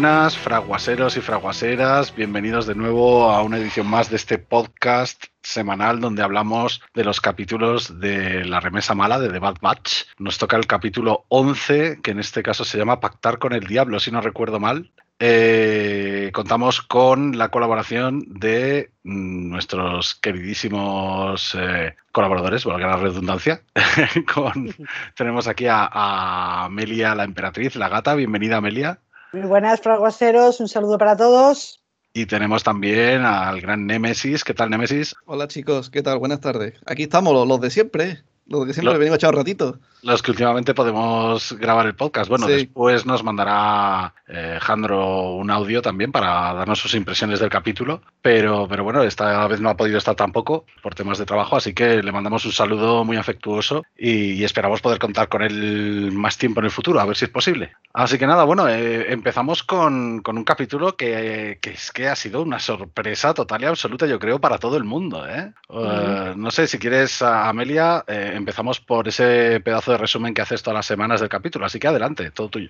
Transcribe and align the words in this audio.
buenas, 0.00 0.38
fraguaseros 0.38 1.16
y 1.16 1.20
fraguaseras. 1.20 2.14
Bienvenidos 2.14 2.68
de 2.68 2.76
nuevo 2.76 3.32
a 3.32 3.42
una 3.42 3.56
edición 3.56 3.88
más 3.88 4.08
de 4.08 4.14
este 4.14 4.38
podcast 4.38 5.24
semanal 5.42 5.98
donde 5.98 6.22
hablamos 6.22 6.80
de 6.94 7.02
los 7.02 7.20
capítulos 7.20 7.98
de 7.98 8.44
La 8.44 8.60
remesa 8.60 8.94
mala 8.94 9.18
de 9.18 9.28
The 9.28 9.40
Bad 9.40 9.56
Batch. 9.60 10.04
Nos 10.18 10.38
toca 10.38 10.56
el 10.56 10.68
capítulo 10.68 11.24
11, 11.30 11.98
que 12.00 12.12
en 12.12 12.20
este 12.20 12.44
caso 12.44 12.64
se 12.64 12.78
llama 12.78 13.00
Pactar 13.00 13.40
con 13.40 13.52
el 13.52 13.66
Diablo, 13.66 13.98
si 13.98 14.12
no 14.12 14.20
recuerdo 14.20 14.60
mal. 14.60 14.92
Eh, 15.18 16.30
contamos 16.32 16.80
con 16.80 17.36
la 17.36 17.48
colaboración 17.48 18.24
de 18.38 18.92
mm, 19.02 19.50
nuestros 19.50 20.14
queridísimos 20.14 21.56
eh, 21.58 21.96
colaboradores, 22.12 22.64
valga 22.64 22.86
la 22.86 22.98
redundancia. 22.98 23.62
con, 24.32 24.72
tenemos 25.16 25.48
aquí 25.48 25.66
a, 25.66 25.88
a 25.90 26.66
Amelia, 26.66 27.16
la 27.16 27.24
emperatriz, 27.24 27.74
la 27.74 27.88
gata. 27.88 28.14
Bienvenida, 28.14 28.58
Amelia. 28.58 29.00
Muy 29.32 29.42
buenas, 29.46 29.80
fraguaseros. 29.80 30.60
Un 30.60 30.68
saludo 30.68 30.98
para 30.98 31.16
todos. 31.16 31.82
Y 32.14 32.26
tenemos 32.26 32.64
también 32.64 33.24
al 33.24 33.60
gran 33.60 33.86
Némesis. 33.86 34.42
¿Qué 34.44 34.54
tal, 34.54 34.70
Némesis? 34.70 35.14
Hola, 35.26 35.46
chicos. 35.48 35.90
¿Qué 35.90 36.02
tal? 36.02 36.18
Buenas 36.18 36.40
tardes. 36.40 36.74
Aquí 36.86 37.04
estamos, 37.04 37.32
los, 37.34 37.46
los 37.46 37.60
de 37.60 37.70
siempre. 37.70 38.22
Los 38.46 38.66
de 38.66 38.72
siempre, 38.72 38.94
Lo- 38.94 38.98
venimos 38.98 39.14
a 39.14 39.16
echar 39.18 39.30
un 39.34 39.36
ratito. 39.36 39.78
Los 40.02 40.22
que 40.22 40.30
últimamente 40.30 40.74
podemos 40.74 41.52
grabar 41.58 41.86
el 41.86 41.94
podcast. 41.94 42.28
Bueno, 42.30 42.46
Sí. 42.46 42.52
después 42.52 43.04
nos 43.04 43.24
mandará 43.24 44.14
eh, 44.28 44.58
Jandro 44.60 45.34
un 45.34 45.50
audio 45.50 45.82
también 45.82 46.12
para 46.12 46.52
darnos 46.54 46.78
sus 46.78 46.94
impresiones 46.94 47.40
del 47.40 47.48
capítulo. 47.50 48.00
Pero, 48.22 48.68
pero 48.68 48.84
bueno, 48.84 49.02
esta 49.02 49.46
vez 49.48 49.60
no 49.60 49.70
ha 49.70 49.76
podido 49.76 49.98
estar 49.98 50.14
tampoco 50.14 50.64
por 50.82 50.94
temas 50.94 51.18
de 51.18 51.24
trabajo, 51.26 51.56
así 51.56 51.72
que 51.74 52.02
le 52.02 52.12
mandamos 52.12 52.44
un 52.44 52.52
saludo 52.52 53.04
muy 53.04 53.16
afectuoso 53.16 53.84
y, 53.96 54.32
y 54.34 54.44
esperamos 54.44 54.80
poder 54.80 54.98
contar 54.98 55.28
con 55.28 55.42
él 55.42 56.10
más 56.12 56.36
tiempo 56.38 56.60
en 56.60 56.66
el 56.66 56.70
futuro, 56.70 57.00
a 57.00 57.04
ver 57.04 57.16
si 57.16 57.24
es 57.24 57.30
posible. 57.30 57.72
Así 57.94 58.18
que 58.18 58.26
nada, 58.26 58.44
bueno, 58.44 58.68
eh, 58.68 59.12
empezamos 59.12 59.62
con, 59.62 60.20
con 60.20 60.36
un 60.36 60.44
capítulo 60.44 60.94
que, 60.96 61.58
que 61.60 61.70
es 61.70 61.90
que 61.90 62.08
ha 62.08 62.14
sido 62.16 62.42
una 62.42 62.58
sorpresa 62.60 63.34
total 63.34 63.62
y 63.62 63.66
absoluta, 63.66 64.06
yo 64.06 64.18
creo, 64.18 64.38
para 64.40 64.58
todo 64.58 64.76
el 64.76 64.84
mundo. 64.84 65.26
¿eh? 65.26 65.52
Eh, 65.70 66.34
no 66.36 66.50
sé 66.50 66.66
si 66.68 66.78
quieres, 66.78 67.22
Amelia, 67.22 68.04
eh, 68.06 68.32
empezamos 68.34 68.78
por 68.80 69.08
ese 69.08 69.60
pedazo 69.60 69.87
de 69.92 69.98
resumen 69.98 70.34
que 70.34 70.42
haces 70.42 70.62
todas 70.62 70.76
las 70.76 70.86
semanas 70.86 71.20
del 71.20 71.28
capítulo, 71.28 71.66
así 71.66 71.78
que 71.78 71.88
adelante, 71.88 72.30
todo 72.30 72.48
tuyo. 72.48 72.68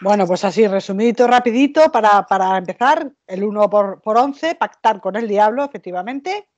Bueno, 0.00 0.26
pues 0.26 0.44
así, 0.44 0.66
resumidito, 0.66 1.26
rapidito, 1.26 1.90
para, 1.90 2.26
para 2.26 2.58
empezar, 2.58 3.10
el 3.26 3.44
1 3.44 3.70
por, 3.70 4.00
por 4.02 4.18
11, 4.18 4.54
pactar 4.56 5.00
con 5.00 5.16
el 5.16 5.26
diablo, 5.26 5.64
efectivamente, 5.64 6.48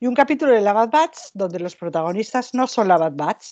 y 0.00 0.06
un 0.06 0.14
capítulo 0.14 0.52
de 0.52 0.60
la 0.60 0.72
Bad 0.72 0.90
Batch 0.90 1.18
donde 1.34 1.58
los 1.58 1.76
protagonistas 1.76 2.54
no 2.54 2.66
son 2.66 2.88
la 2.88 2.96
Bad 2.96 3.12
Batch. 3.14 3.46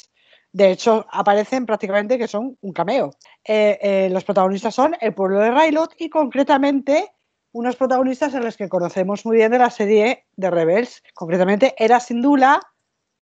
De 0.52 0.70
hecho, 0.70 1.06
aparecen 1.10 1.66
prácticamente 1.66 2.16
que 2.16 2.28
son 2.28 2.56
un 2.60 2.72
cameo. 2.72 3.10
Eh, 3.44 3.78
eh, 3.82 4.08
los 4.10 4.24
protagonistas 4.24 4.74
son 4.74 4.96
el 5.00 5.12
pueblo 5.12 5.40
de 5.40 5.50
Railot 5.50 5.94
y 5.98 6.08
concretamente 6.08 7.12
unos 7.52 7.76
protagonistas 7.76 8.34
a 8.34 8.40
los 8.40 8.56
que 8.56 8.68
conocemos 8.68 9.26
muy 9.26 9.36
bien 9.36 9.50
de 9.50 9.58
la 9.58 9.70
serie 9.70 10.26
de 10.36 10.50
Rebels. 10.50 11.02
Concretamente, 11.14 11.74
Era 11.76 12.00
Sindula, 12.00 12.60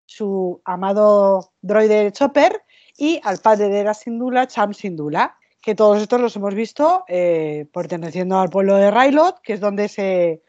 su 0.05 0.61
amado 0.65 1.53
droide 1.61 2.11
Chopper, 2.11 2.61
y 2.97 3.19
al 3.23 3.39
padre 3.39 3.69
de 3.69 3.79
Era 3.79 3.93
Sindula, 3.93 4.47
Cham 4.47 4.73
Sindula 4.73 5.37
que 5.63 5.75
todos 5.75 6.01
estos 6.01 6.19
los 6.19 6.35
hemos 6.35 6.53
visto 6.53 7.05
eh, 7.07 7.67
perteneciendo 7.73 8.37
al 8.37 8.49
pueblo 8.49 8.75
de 8.75 8.91
Railot, 8.91 9.39
que 9.41 9.53
es 9.53 9.61
donde 9.61 9.87
se, 9.87 10.43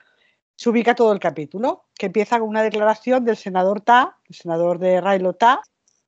se 0.57 0.69
ubica 0.69 0.97
todo 0.97 1.13
el 1.13 1.21
capítulo, 1.21 1.87
que 1.97 2.07
empieza 2.07 2.41
con 2.41 2.49
una 2.49 2.65
declaración 2.65 3.25
del 3.25 3.37
senador 3.37 3.81
Ta, 3.81 4.19
el 4.29 4.35
senador 4.35 4.81
de 4.81 5.01
Railot 5.01 5.39
Ta, 5.39 5.63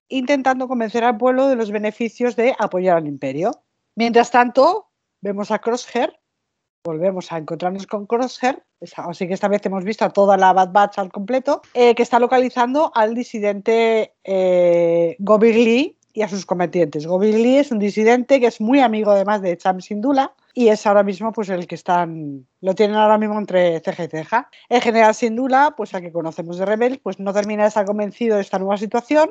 intentando 0.08 0.66
convencer 0.66 1.04
al 1.04 1.16
pueblo 1.16 1.46
de 1.46 1.54
los 1.54 1.70
beneficios 1.70 2.34
de 2.34 2.56
apoyar 2.58 2.96
al 2.96 3.06
imperio. 3.06 3.52
Mientras 3.94 4.32
tanto, 4.32 4.88
vemos 5.20 5.52
a 5.52 5.60
Crosshair, 5.60 6.18
volvemos 6.86 7.32
a 7.32 7.38
encontrarnos 7.38 7.86
con 7.86 8.06
Crosshair, 8.06 8.62
así 8.96 9.26
que 9.26 9.34
esta 9.34 9.48
vez 9.48 9.66
hemos 9.66 9.84
visto 9.84 10.04
a 10.04 10.10
toda 10.10 10.36
la 10.36 10.52
Bad 10.52 10.70
Batch 10.72 10.98
al 10.98 11.10
completo, 11.10 11.60
eh, 11.74 11.94
que 11.94 12.02
está 12.02 12.18
localizando 12.18 12.92
al 12.94 13.14
disidente 13.14 14.14
eh, 14.24 15.16
Lee 15.18 15.98
y 16.14 16.22
a 16.22 16.28
sus 16.28 16.46
combatientes. 16.46 17.06
Gobir 17.06 17.34
Lee 17.34 17.58
es 17.58 17.72
un 17.72 17.78
disidente 17.78 18.40
que 18.40 18.46
es 18.46 18.60
muy 18.60 18.80
amigo 18.80 19.10
además 19.10 19.42
de 19.42 19.56
Cham 19.58 19.80
Sindula 19.80 20.32
y 20.54 20.68
es 20.68 20.86
ahora 20.86 21.02
mismo 21.02 21.32
pues 21.32 21.50
el 21.50 21.66
que 21.66 21.74
están 21.74 22.46
lo 22.62 22.74
tienen 22.74 22.96
ahora 22.96 23.18
mismo 23.18 23.38
entre 23.38 23.80
ceja 23.80 24.04
y 24.04 24.08
ceja. 24.08 24.48
El 24.70 24.80
general 24.80 25.14
Sindula, 25.14 25.74
pues 25.76 25.92
al 25.92 26.00
que 26.00 26.12
conocemos 26.12 26.56
de 26.56 26.64
Rebel, 26.64 27.00
pues 27.02 27.18
no 27.18 27.34
termina 27.34 27.64
de 27.64 27.68
estar 27.68 27.84
convencido 27.84 28.36
de 28.36 28.42
esta 28.42 28.58
nueva 28.58 28.78
situación, 28.78 29.28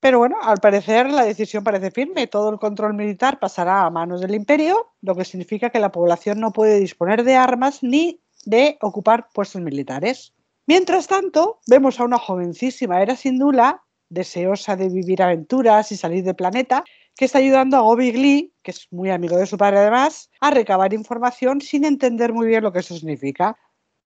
pero 0.00 0.18
bueno, 0.18 0.36
al 0.42 0.58
parecer 0.58 1.10
la 1.10 1.24
decisión 1.24 1.64
parece 1.64 1.90
firme. 1.90 2.26
Todo 2.26 2.50
el 2.50 2.58
control 2.58 2.94
militar 2.94 3.38
pasará 3.38 3.82
a 3.82 3.90
manos 3.90 4.20
del 4.20 4.34
imperio, 4.34 4.92
lo 5.00 5.14
que 5.14 5.24
significa 5.24 5.70
que 5.70 5.80
la 5.80 5.92
población 5.92 6.38
no 6.40 6.52
puede 6.52 6.78
disponer 6.78 7.24
de 7.24 7.34
armas 7.34 7.82
ni 7.82 8.20
de 8.44 8.78
ocupar 8.80 9.28
puestos 9.32 9.60
militares. 9.62 10.34
Mientras 10.66 11.06
tanto, 11.06 11.60
vemos 11.66 11.98
a 11.98 12.04
una 12.04 12.18
jovencísima 12.18 13.00
Era 13.00 13.16
Sindula, 13.16 13.82
deseosa 14.08 14.76
de 14.76 14.88
vivir 14.88 15.22
aventuras 15.22 15.90
y 15.92 15.96
salir 15.96 16.24
del 16.24 16.36
planeta, 16.36 16.84
que 17.16 17.24
está 17.24 17.38
ayudando 17.38 17.76
a 17.76 17.80
Gobi 17.80 18.12
Lee, 18.12 18.52
que 18.62 18.72
es 18.72 18.86
muy 18.90 19.10
amigo 19.10 19.36
de 19.36 19.46
su 19.46 19.56
padre 19.56 19.78
además, 19.78 20.30
a 20.40 20.50
recabar 20.50 20.92
información 20.92 21.60
sin 21.60 21.84
entender 21.84 22.32
muy 22.32 22.46
bien 22.46 22.62
lo 22.62 22.72
que 22.72 22.80
eso 22.80 22.94
significa. 22.94 23.56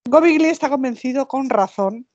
Gobi 0.09 0.39
Lee 0.39 0.49
está 0.49 0.71
convencido 0.71 1.29
con 1.29 1.51
razón 1.51 2.07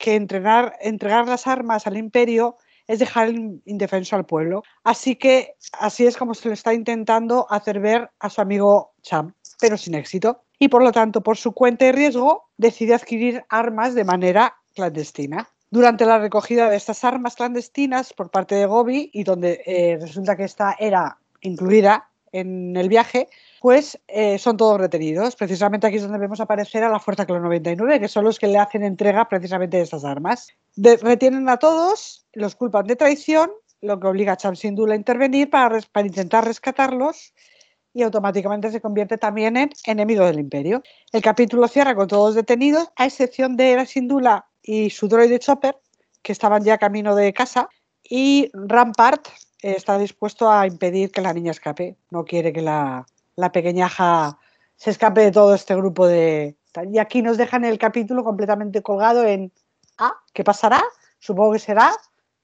que 0.00 0.16
entregar 0.16 1.28
las 1.28 1.46
armas 1.46 1.86
al 1.86 1.96
imperio 1.96 2.56
es 2.88 2.98
dejar 2.98 3.28
in- 3.28 3.62
indefenso 3.66 4.16
al 4.16 4.26
pueblo. 4.26 4.64
Así 4.82 5.14
que 5.14 5.54
así 5.78 6.06
es 6.06 6.16
como 6.16 6.34
se 6.34 6.48
le 6.48 6.54
está 6.54 6.74
intentando 6.74 7.46
hacer 7.50 7.78
ver 7.78 8.10
a 8.18 8.28
su 8.30 8.40
amigo 8.40 8.94
Cham, 9.02 9.32
pero 9.60 9.76
sin 9.76 9.94
éxito. 9.94 10.42
Y 10.58 10.68
por 10.68 10.82
lo 10.82 10.90
tanto, 10.90 11.22
por 11.22 11.36
su 11.36 11.52
cuenta 11.52 11.86
y 11.86 11.92
riesgo, 11.92 12.48
decide 12.56 12.94
adquirir 12.94 13.44
armas 13.48 13.94
de 13.94 14.04
manera 14.04 14.56
clandestina. 14.74 15.48
Durante 15.70 16.04
la 16.04 16.18
recogida 16.18 16.68
de 16.68 16.76
estas 16.76 17.04
armas 17.04 17.36
clandestinas 17.36 18.12
por 18.12 18.30
parte 18.30 18.56
de 18.56 18.66
Gobi, 18.66 19.10
y 19.12 19.22
donde 19.22 19.62
eh, 19.64 19.98
resulta 20.00 20.36
que 20.36 20.44
esta 20.44 20.74
era 20.78 21.16
incluida 21.42 22.09
en 22.32 22.76
el 22.76 22.88
viaje, 22.88 23.28
pues 23.60 23.98
eh, 24.08 24.38
son 24.38 24.56
todos 24.56 24.80
retenidos. 24.80 25.36
Precisamente 25.36 25.86
aquí 25.86 25.96
es 25.96 26.02
donde 26.02 26.18
vemos 26.18 26.40
aparecer 26.40 26.82
a 26.84 26.88
la 26.88 27.00
Fuerza 27.00 27.26
Clon 27.26 27.42
99, 27.42 28.00
que 28.00 28.08
son 28.08 28.24
los 28.24 28.38
que 28.38 28.46
le 28.46 28.58
hacen 28.58 28.82
entrega 28.84 29.28
precisamente 29.28 29.76
de 29.76 29.82
estas 29.82 30.04
armas. 30.04 30.48
De- 30.76 30.96
retienen 30.96 31.48
a 31.48 31.58
todos, 31.58 32.26
los 32.32 32.54
culpan 32.54 32.86
de 32.86 32.96
traición, 32.96 33.50
lo 33.80 33.98
que 33.98 34.06
obliga 34.06 34.32
a 34.32 34.36
Cham 34.36 34.56
Sindula 34.56 34.94
a 34.94 34.96
intervenir 34.96 35.50
para, 35.50 35.80
intentar 36.04 36.44
rescatarlos 36.44 37.34
y 37.92 38.02
automáticamente 38.02 38.70
se 38.70 38.80
convierte 38.80 39.18
también 39.18 39.56
en 39.56 39.70
enemigo 39.84 40.24
del 40.24 40.38
imperio. 40.38 40.82
El 41.12 41.22
capítulo 41.22 41.66
cierra 41.66 41.94
con 41.94 42.06
todos 42.06 42.34
detenidos, 42.34 42.88
a 42.96 43.06
excepción 43.06 43.56
de 43.56 43.72
Era 43.72 43.86
Sindula 43.86 44.46
y 44.62 44.90
su 44.90 45.08
droide 45.08 45.38
Chopper, 45.38 45.76
que 46.22 46.32
estaban 46.32 46.62
ya 46.62 46.78
camino 46.78 47.16
de 47.16 47.32
casa, 47.32 47.68
y 48.04 48.50
Rampart 48.52 49.28
está 49.62 49.98
dispuesto 49.98 50.50
a 50.50 50.66
impedir 50.66 51.10
que 51.10 51.20
la 51.20 51.32
niña 51.32 51.50
escape. 51.50 51.96
No 52.10 52.24
quiere 52.24 52.52
que 52.52 52.62
la, 52.62 53.06
la 53.36 53.52
pequeñaja 53.52 54.38
se 54.76 54.90
escape 54.90 55.20
de 55.22 55.32
todo 55.32 55.54
este 55.54 55.74
grupo 55.76 56.06
de... 56.06 56.56
Y 56.90 56.98
aquí 56.98 57.20
nos 57.22 57.36
dejan 57.36 57.64
el 57.64 57.78
capítulo 57.78 58.24
completamente 58.24 58.82
colgado 58.82 59.24
en... 59.26 59.52
Ah, 59.98 60.14
¿qué 60.32 60.44
pasará? 60.44 60.82
Supongo 61.18 61.52
que 61.52 61.58
será 61.58 61.90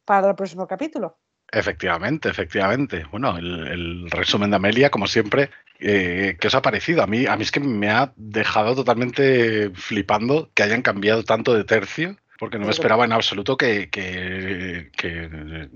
para 0.05 0.29
el 0.29 0.35
próximo 0.35 0.67
capítulo. 0.67 1.17
Efectivamente, 1.53 2.29
efectivamente. 2.29 3.05
Bueno, 3.11 3.39
el, 3.39 3.67
el 3.69 4.11
resumen 4.11 4.51
de 4.51 4.57
Amelia, 4.57 4.91
como 4.91 5.07
siempre, 5.07 5.51
eh, 5.79 6.37
¿qué 6.41 6.49
os 6.49 6.55
ha 6.57 6.61
parecido? 6.61 7.03
A 7.03 7.07
mí, 7.07 7.27
a 7.27 7.37
mí 7.37 7.43
es 7.43 7.53
que 7.53 7.61
me 7.61 7.89
ha 7.89 8.13
dejado 8.17 8.75
totalmente 8.75 9.71
flipando 9.71 10.51
que 10.55 10.65
hayan 10.65 10.83
cambiado 10.83 11.23
tanto 11.23 11.55
de 11.55 11.65
tercio, 11.65 12.17
porque 12.39 12.59
no 12.59 12.67
me 12.67 12.73
esperaba 12.73 13.05
en 13.05 13.13
absoluto 13.13 13.57
que, 13.57 13.89
que- 13.89 14.91
que 14.97 15.71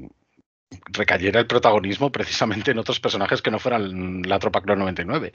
recayera 0.93 1.41
el 1.41 1.47
protagonismo 1.47 2.11
precisamente 2.13 2.71
en 2.71 2.79
otros 2.79 3.01
personajes 3.01 3.43
que 3.43 3.51
no 3.51 3.59
fueran 3.59 4.23
la 4.23 4.39
tropa 4.39 4.61
Clon 4.61 4.79
99. 4.79 5.33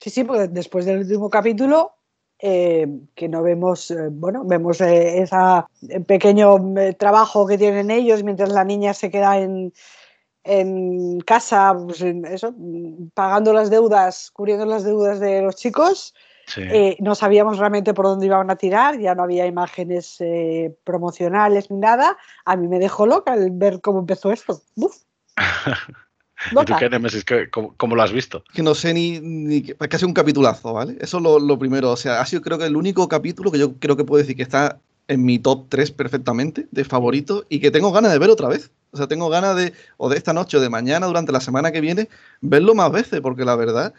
Sí, 0.00 0.10
sí, 0.10 0.24
porque 0.24 0.48
después 0.48 0.86
del 0.86 1.00
último 1.00 1.28
capítulo, 1.28 1.94
eh, 2.38 2.86
que 3.14 3.28
no 3.28 3.42
vemos, 3.42 3.90
eh, 3.90 4.08
bueno, 4.10 4.44
vemos 4.46 4.80
eh, 4.80 5.20
ese 5.20 5.36
pequeño 6.06 6.56
trabajo 6.98 7.46
que 7.46 7.58
tienen 7.58 7.90
ellos 7.90 8.22
mientras 8.22 8.50
la 8.50 8.64
niña 8.64 8.94
se 8.94 9.10
queda 9.10 9.38
en, 9.38 9.72
casa, 11.26 11.74
pues, 11.76 12.00
eso, 12.00 12.54
mm, 12.56 13.10
pagando 13.12 13.52
las 13.52 13.68
deudas, 13.68 14.30
cubriendo 14.30 14.64
las 14.64 14.84
deudas 14.84 15.20
de 15.20 15.42
los 15.42 15.56
chicos. 15.56 16.14
Sí. 16.52 16.62
Eh, 16.62 16.96
no 17.00 17.14
sabíamos 17.14 17.58
realmente 17.58 17.94
por 17.94 18.06
dónde 18.06 18.26
iban 18.26 18.50
a 18.50 18.56
tirar, 18.56 18.98
ya 18.98 19.14
no 19.14 19.22
había 19.22 19.46
imágenes 19.46 20.16
eh, 20.20 20.74
promocionales 20.84 21.70
ni 21.70 21.76
nada. 21.78 22.16
A 22.44 22.56
mí 22.56 22.66
me 22.68 22.78
dejó 22.78 23.06
loca 23.06 23.34
el 23.34 23.50
ver 23.52 23.80
cómo 23.80 24.00
empezó 24.00 24.32
esto. 24.32 24.60
Uf, 24.74 24.96
¿Y 26.52 26.64
tú 26.64 26.72
qué, 26.78 26.88
Nemesis? 26.88 27.24
¿Qué- 27.24 27.50
cómo, 27.50 27.74
cómo 27.76 27.94
lo 27.94 28.02
has 28.02 28.12
visto? 28.12 28.42
Que 28.54 28.62
no 28.62 28.74
sé 28.74 28.94
ni, 28.94 29.20
ni 29.20 29.62
que, 29.62 29.76
es 29.78 29.88
que 29.88 29.96
ha 29.96 29.98
sido 29.98 30.08
un 30.08 30.14
capitulazo, 30.14 30.72
¿vale? 30.72 30.96
Eso 31.00 31.18
es 31.18 31.22
lo, 31.22 31.38
lo 31.38 31.58
primero. 31.58 31.90
O 31.90 31.96
sea, 31.96 32.20
ha 32.20 32.26
sido 32.26 32.40
creo 32.42 32.58
que 32.58 32.64
el 32.66 32.76
único 32.76 33.08
capítulo 33.08 33.50
que 33.50 33.58
yo 33.58 33.74
creo 33.74 33.96
que 33.96 34.04
puedo 34.04 34.18
decir 34.20 34.36
que 34.36 34.42
está 34.42 34.78
en 35.08 35.24
mi 35.24 35.38
top 35.38 35.66
3 35.68 35.90
perfectamente 35.90 36.66
de 36.70 36.84
favorito 36.84 37.44
y 37.48 37.60
que 37.60 37.70
tengo 37.70 37.92
ganas 37.92 38.12
de 38.12 38.18
ver 38.18 38.30
otra 38.30 38.48
vez. 38.48 38.70
O 38.92 38.96
sea, 38.96 39.06
tengo 39.06 39.28
ganas 39.28 39.54
de, 39.56 39.72
o 39.98 40.08
de 40.08 40.16
esta 40.16 40.32
noche 40.32 40.56
o 40.56 40.60
de 40.60 40.70
mañana, 40.70 41.06
durante 41.06 41.30
la 41.32 41.40
semana 41.40 41.72
que 41.72 41.80
viene, 41.80 42.08
verlo 42.40 42.74
más 42.74 42.90
veces, 42.90 43.20
porque 43.20 43.44
la 43.44 43.54
verdad 43.56 43.92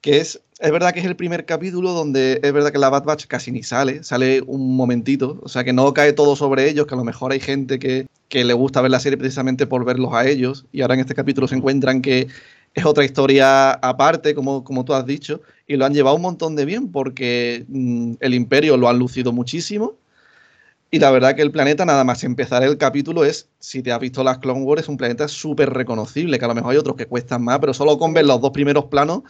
que 0.00 0.18
es, 0.18 0.40
es 0.60 0.70
verdad 0.72 0.92
que 0.92 1.00
es 1.00 1.06
el 1.06 1.16
primer 1.16 1.44
capítulo 1.44 1.92
donde 1.92 2.40
es 2.42 2.52
verdad 2.52 2.72
que 2.72 2.78
la 2.78 2.90
Bad 2.90 3.04
Batch 3.04 3.26
casi 3.26 3.50
ni 3.50 3.62
sale, 3.62 4.04
sale 4.04 4.42
un 4.46 4.76
momentito, 4.76 5.38
o 5.42 5.48
sea 5.48 5.64
que 5.64 5.72
no 5.72 5.92
cae 5.92 6.12
todo 6.12 6.36
sobre 6.36 6.68
ellos, 6.68 6.86
que 6.86 6.94
a 6.94 6.98
lo 6.98 7.04
mejor 7.04 7.32
hay 7.32 7.40
gente 7.40 7.78
que, 7.78 8.06
que 8.28 8.44
le 8.44 8.54
gusta 8.54 8.80
ver 8.80 8.90
la 8.90 9.00
serie 9.00 9.18
precisamente 9.18 9.66
por 9.66 9.84
verlos 9.84 10.12
a 10.14 10.26
ellos, 10.28 10.66
y 10.72 10.82
ahora 10.82 10.94
en 10.94 11.00
este 11.00 11.14
capítulo 11.14 11.48
se 11.48 11.56
encuentran 11.56 12.02
que 12.02 12.28
es 12.74 12.84
otra 12.84 13.04
historia 13.04 13.72
aparte, 13.72 14.34
como, 14.34 14.64
como 14.64 14.84
tú 14.84 14.94
has 14.94 15.06
dicho, 15.06 15.40
y 15.66 15.76
lo 15.76 15.84
han 15.84 15.94
llevado 15.94 16.16
un 16.16 16.22
montón 16.22 16.56
de 16.56 16.64
bien 16.64 16.90
porque 16.90 17.64
mm, 17.68 18.14
el 18.20 18.34
imperio 18.34 18.76
lo 18.76 18.88
han 18.88 18.98
lucido 18.98 19.32
muchísimo. 19.32 19.96
Y 20.90 20.98
la 20.98 21.10
verdad 21.10 21.36
que 21.36 21.42
el 21.42 21.50
planeta, 21.50 21.84
nada 21.84 22.02
más 22.02 22.24
empezar 22.24 22.62
el 22.62 22.78
capítulo, 22.78 23.24
es, 23.24 23.50
si 23.58 23.82
te 23.82 23.92
has 23.92 24.00
visto 24.00 24.24
las 24.24 24.38
Clone 24.38 24.62
Wars, 24.62 24.82
es 24.82 24.88
un 24.88 24.96
planeta 24.96 25.28
súper 25.28 25.70
reconocible, 25.70 26.38
que 26.38 26.44
a 26.46 26.48
lo 26.48 26.54
mejor 26.54 26.72
hay 26.72 26.78
otros 26.78 26.96
que 26.96 27.04
cuestan 27.04 27.44
más, 27.44 27.58
pero 27.58 27.74
solo 27.74 27.98
con 27.98 28.14
ver 28.14 28.24
los 28.24 28.40
dos 28.40 28.52
primeros 28.52 28.86
planos, 28.86 29.22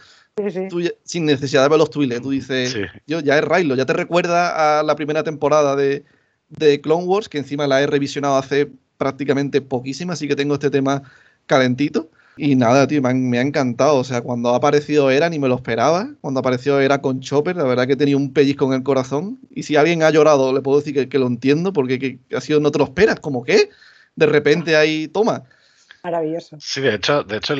sin 1.03 1.25
necesidad 1.25 1.63
de 1.63 1.69
ver 1.69 1.79
los 1.79 1.89
twitters, 1.89 2.21
tú 2.21 2.29
dices, 2.29 2.77
yo 3.07 3.19
ya 3.19 3.37
es 3.37 3.43
Raylo, 3.43 3.75
ya 3.75 3.85
te 3.85 3.91
recuerda 3.91 4.79
a 4.79 4.83
la 4.83 4.95
primera 4.95 5.23
temporada 5.23 5.75
de, 5.75 6.05
de 6.47 6.79
Clone 6.79 7.05
Wars, 7.05 7.27
que 7.27 7.39
encima 7.39 7.67
la 7.67 7.81
he 7.81 7.87
revisionado 7.87 8.37
hace 8.37 8.71
prácticamente 8.97 9.59
poquísima, 9.59 10.13
así 10.13 10.29
que 10.29 10.37
tengo 10.37 10.53
este 10.53 10.69
tema 10.69 11.03
calentito. 11.45 12.09
Y 12.41 12.55
nada, 12.55 12.87
tío, 12.87 13.01
me, 13.01 13.37
ha 13.37 13.41
encantado. 13.41 13.97
O 13.97 14.03
sea, 14.05 14.21
cuando 14.21 14.53
ha 14.53 14.55
aparecido 14.55 15.11
Era 15.11 15.27
ni 15.29 15.39
me 15.39 15.49
lo 15.49 15.55
esperaba. 15.55 16.07
Cuando 16.21 16.39
apareció 16.39 16.79
Era 16.79 17.01
con 17.01 17.19
Chopper, 17.19 17.57
la 17.57 17.65
verdad 17.65 17.85
que 17.85 17.97
tenía 17.97 18.15
un 18.15 18.31
pellizco 18.31 18.65
en 18.65 18.71
el 18.71 18.83
corazón. 18.83 19.39
Y 19.49 19.63
si 19.63 19.75
alguien 19.75 20.03
ha 20.03 20.09
llorado, 20.09 20.53
le 20.53 20.61
puedo 20.61 20.79
decir 20.79 21.09
que, 21.09 21.19
lo 21.19 21.27
entiendo, 21.27 21.73
porque 21.73 21.99
que, 21.99 22.19
ha 22.33 22.39
sido 22.39 22.61
no 22.61 22.71
te 22.71 22.79
lo 22.79 22.85
esperas. 22.85 23.19
Como 23.19 23.43
que 23.43 23.69
de 24.15 24.25
repente 24.25 24.77
ahí, 24.77 25.09
toma. 25.09 25.43
Maravilloso. 26.01 26.55
Sí, 26.61 26.79
de 26.79 26.95
hecho, 26.95 27.23
de 27.23 27.35
hecho 27.35 27.55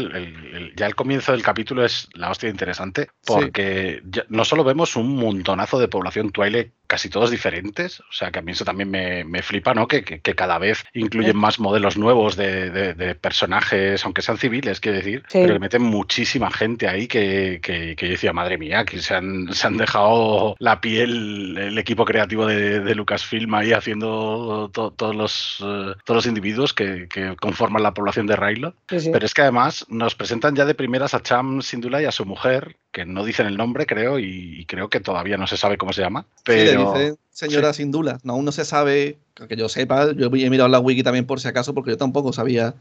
ya 0.78 0.86
el 0.86 0.96
comienzo 0.96 1.34
del 1.34 1.44
capítulo 1.44 1.84
es 1.84 2.08
la 2.14 2.32
hostia 2.32 2.48
interesante, 2.48 3.10
porque 3.26 4.02
no 4.30 4.46
solo 4.46 4.64
vemos 4.64 4.96
un 4.96 5.14
montonazo 5.18 5.78
de 5.78 5.90
población 5.90 6.32
Twilight 6.32 6.72
casi 6.90 7.08
todos 7.08 7.30
diferentes. 7.30 8.00
O 8.00 8.12
sea, 8.12 8.32
que 8.32 8.40
a 8.40 8.42
mí 8.42 8.52
eso 8.52 8.66
también 8.66 8.90
me, 8.90 9.42
flipa, 9.44 9.74
¿no? 9.76 9.88
Que, 9.88 10.04
cada 10.36 10.58
vez 10.58 10.84
incluyen 10.94 11.38
más 11.38 11.60
modelos 11.60 11.98
nuevos 11.98 12.36
de, 12.36 13.16
personajes, 13.22 14.04
aunque 14.04 14.22
sean 14.22 14.38
civiles, 14.38 14.80
quiero 14.80 14.98
decir, 14.98 15.24
pero 15.32 15.54
que 15.54 15.60
meten 15.60 15.84
muchísima 15.84 16.52
gente 16.52 16.88
ahí 16.88 17.08
que, 17.08 17.96
yo 17.98 18.08
decía, 18.10 18.34
madre 18.34 18.58
mía, 18.58 18.86
que 18.86 19.00
se 19.00 19.14
han, 19.14 19.54
se 19.54 19.68
han 19.68 19.78
dejado 19.78 20.56
la 20.60 20.82
piel 20.82 21.58
el 21.58 21.78
equipo 21.78 22.06
creativo 22.06 22.48
de, 22.48 22.96
Lucasfilm 22.96 23.54
ahí 23.54 23.72
haciendo 23.72 24.70
todos, 24.74 25.16
los, 25.16 25.60
eh, 25.64 25.94
todos 26.04 26.18
los 26.18 26.26
individuos 26.26 26.74
que, 26.74 27.08
conforman 27.40 27.84
la 27.84 27.94
población 27.94 28.26
de 28.26 28.36
Raylo. 28.36 28.74
pero 28.88 29.26
es 29.26 29.34
que 29.36 29.44
además 29.44 29.86
nos 29.90 30.16
presentan 30.16 30.56
ya 30.56 30.66
de 30.66 30.74
primeras 30.74 31.14
a 31.14 31.22
Cham 31.22 31.62
Sindula 31.62 32.02
y 32.02 32.06
a 32.06 32.12
su 32.12 32.26
mujer, 32.26 32.76
que 32.92 33.06
no 33.06 33.24
dicen 33.24 33.48
el 33.48 33.58
nombre, 33.58 33.86
creo, 33.86 34.20
y, 34.20 34.66
creo 34.66 34.90
que 34.90 35.00
todavía 35.00 35.38
no 35.38 35.48
se 35.48 35.58
sabe 35.58 35.78
cómo 35.78 35.94
se 35.94 36.02
llama. 36.02 36.26
Pero... 36.44 36.94
Sí, 36.96 37.00
le 37.00 37.16
señora 37.32 37.74
Sindula. 37.74 38.20
No, 38.24 38.34
aún 38.34 38.46
no 38.46 38.52
se 38.52 38.66
sabe, 38.66 39.18
que 39.48 39.56
yo 39.56 39.70
sepa, 39.70 40.12
yo 40.14 40.28
he 40.28 40.50
mirado 40.50 40.70
la 40.70 40.80
wiki 40.80 41.04
también 41.04 41.26
por 41.26 41.40
si 41.40 41.48
acaso, 41.48 41.74
porque 41.74 41.92
yo 41.92 41.98
tampoco 41.98 42.34
sabía 42.34 42.74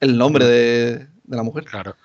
el 0.00 0.18
nombre 0.18 0.44
de, 0.44 1.06
la 1.28 1.42
mujer. 1.42 1.64
Claro. 1.64 1.96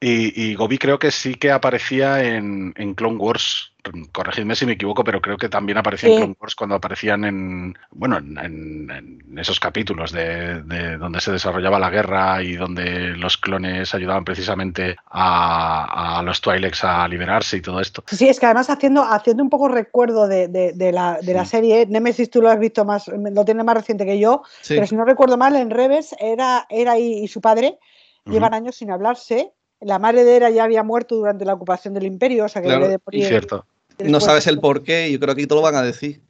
Y, 0.00 0.40
y, 0.40 0.54
Gobi 0.54 0.78
creo 0.78 0.98
que 0.98 1.10
sí 1.10 1.34
que 1.34 1.50
aparecía 1.50 2.22
en, 2.22 2.74
en 2.76 2.94
Clone 2.94 3.16
Wars 3.16 3.72
corregidme 4.12 4.54
si 4.54 4.66
me 4.66 4.72
equivoco, 4.72 5.04
pero 5.04 5.20
creo 5.20 5.36
que 5.36 5.48
también 5.48 5.78
aparecía 5.78 6.10
en 6.10 6.16
Clone 6.16 6.36
Wars 6.40 6.54
cuando 6.54 6.76
aparecían 6.76 7.24
en, 7.24 7.74
bueno, 7.90 8.18
en, 8.18 9.22
esos 9.36 9.60
capítulos 9.60 10.12
de, 10.12 10.62
donde 10.98 11.20
se 11.20 11.32
desarrollaba 11.32 11.78
la 11.78 11.90
guerra 11.90 12.42
y 12.42 12.56
donde 12.56 13.16
los 13.16 13.36
clones 13.36 13.94
ayudaban 13.94 14.24
precisamente 14.24 14.96
a, 15.10 16.22
los 16.24 16.40
Twi'leks 16.40 16.84
a 16.84 17.06
liberarse 17.08 17.58
y 17.58 17.62
todo 17.62 17.80
esto. 17.80 18.02
Sí, 18.06 18.28
es 18.28 18.40
que 18.40 18.46
además 18.46 18.70
haciendo, 18.70 19.02
haciendo 19.02 19.42
un 19.42 19.50
poco 19.50 19.68
recuerdo 19.68 20.26
de, 20.28 20.90
la, 20.92 21.44
serie, 21.44 21.86
Nemesis 21.86 22.30
tú 22.30 22.40
lo 22.42 22.50
has 22.50 22.58
visto 22.58 22.84
más, 22.84 23.08
lo 23.08 23.44
tiene 23.44 23.64
más 23.64 23.76
reciente 23.76 24.04
que 24.04 24.18
yo, 24.18 24.42
pero 24.68 24.86
si 24.86 24.96
no 24.96 25.04
recuerdo 25.04 25.36
mal, 25.36 25.56
en 25.56 25.70
Reves 25.70 26.14
era, 26.18 26.66
era 26.68 26.98
y, 26.98 27.26
su 27.28 27.40
padre 27.40 27.78
llevan 28.24 28.54
años 28.54 28.76
sin 28.76 28.90
hablarse 28.90 29.52
la 29.80 29.98
madre 29.98 30.24
de 30.24 30.36
Era 30.36 30.50
ya 30.50 30.64
había 30.64 30.82
muerto 30.82 31.16
durante 31.16 31.44
la 31.44 31.54
ocupación 31.54 31.94
del 31.94 32.06
imperio, 32.06 32.46
o 32.46 32.48
sea 32.48 32.62
que 32.62 32.68
claro, 32.68 32.88
de 32.88 32.98
cierto 33.12 33.66
no 34.04 34.20
sabes 34.20 34.46
el 34.46 34.60
por 34.60 34.82
qué, 34.82 35.10
yo 35.10 35.18
creo 35.18 35.34
que 35.34 35.42
aquí 35.42 35.48
te 35.48 35.54
lo 35.54 35.62
van 35.62 35.74
a 35.74 35.82
decir. 35.82 36.20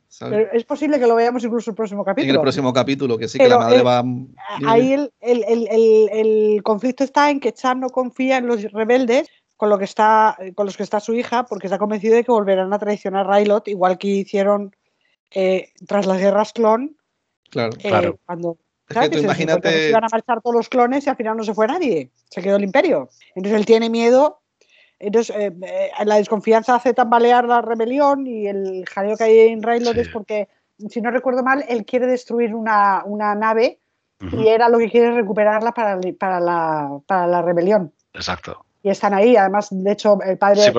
es 0.53 0.65
posible 0.65 0.99
que 0.99 1.07
lo 1.07 1.15
veamos 1.15 1.45
incluso 1.45 1.71
en 1.71 1.73
el 1.73 1.77
próximo 1.77 2.05
capítulo. 2.05 2.31
En 2.31 2.37
el 2.37 2.43
próximo 2.43 2.73
capítulo, 2.73 3.19
que 3.19 3.29
sí, 3.29 3.39
que 3.39 3.49
la 3.49 3.59
madre 3.59 3.83
va. 3.83 4.05
Ahí 4.67 5.09
el, 5.21 6.63
conflicto 6.63 7.05
está 7.05 7.31
en 7.31 7.41
que 7.41 7.53
Chan 7.53 7.81
no 7.81 7.91
confía 7.91 8.39
en 8.39 8.47
los 8.47 8.63
rebeldes 8.73 9.29
con, 9.57 9.71
lo 9.71 9.79
que 9.79 9.85
está, 9.85 10.37
con 10.55 10.67
los 10.67 10.77
que 10.77 10.83
está 10.83 11.01
su 11.01 11.15
hija, 11.15 11.45
porque 11.45 11.67
está 11.67 11.79
convencido 11.79 12.15
de 12.15 12.25
que 12.25 12.33
volverán 12.33 12.73
a 12.73 12.79
traicionar 12.79 13.31
a 13.31 13.39
Rylot, 13.39 13.69
igual 13.69 13.99
que 13.99 14.09
hicieron 14.09 14.75
eh, 15.31 15.71
tras 15.87 16.07
las 16.07 16.19
guerras 16.19 16.53
clon. 16.53 16.97
Claro, 17.51 17.73
eh, 17.79 17.89
claro. 17.89 18.19
Cuando, 18.27 18.59
es 18.89 18.99
que 18.99 19.09
tú 19.09 19.19
imagínate. 19.19 19.71
Se 19.71 19.89
iban 19.89 20.05
a 20.05 20.09
marchar 20.11 20.41
todos 20.41 20.55
los 20.55 20.69
clones 20.69 21.07
y 21.07 21.11
al 21.11 21.17
final 21.17 21.37
no 21.37 21.45
se 21.45 21.55
fue 21.55 21.67
nadie. 21.67 22.11
Se 22.31 22.43
quedó 22.43 22.57
el 22.57 22.65
imperio. 22.65 23.09
Entonces 23.35 23.59
él 23.59 23.67
tiene 23.67 23.91
miedo 23.91 24.41
entonces, 24.99 25.37
eh, 25.37 25.53
eh, 25.63 25.91
la 26.05 26.17
desconfianza 26.17 26.75
hace 26.75 26.95
tambalear 26.95 27.45
la 27.45 27.61
rebelión 27.61 28.27
y 28.27 28.47
el 28.47 28.85
jaleo 28.89 29.17
que 29.17 29.25
hay 29.25 29.39
en 29.49 29.63
Railroad 29.63 29.99
es 29.99 30.09
porque, 30.09 30.49
si 30.89 31.01
no 31.01 31.11
recuerdo 31.11 31.43
mal, 31.43 31.65
él 31.69 31.85
quiere 31.85 32.07
destruir 32.07 32.55
una, 32.55 33.05
nave 33.37 33.79
y 34.33 34.49
era 34.49 34.69
lo 34.69 34.79
que 34.79 34.91
quiere 34.91 35.13
recuperarla 35.13 35.73
para, 35.73 36.01
para, 36.19 36.41
la, 36.41 36.99
para 37.07 37.27
la 37.27 37.43
rebelión. 37.43 37.93
Exacto. 38.15 38.65
Y 38.83 38.89
están 38.89 39.13
ahí, 39.13 39.37
además, 39.37 39.69
de 39.71 39.93
hecho, 39.93 40.19
el 40.25 40.39
padre 40.39 40.63
sí, 40.63 40.73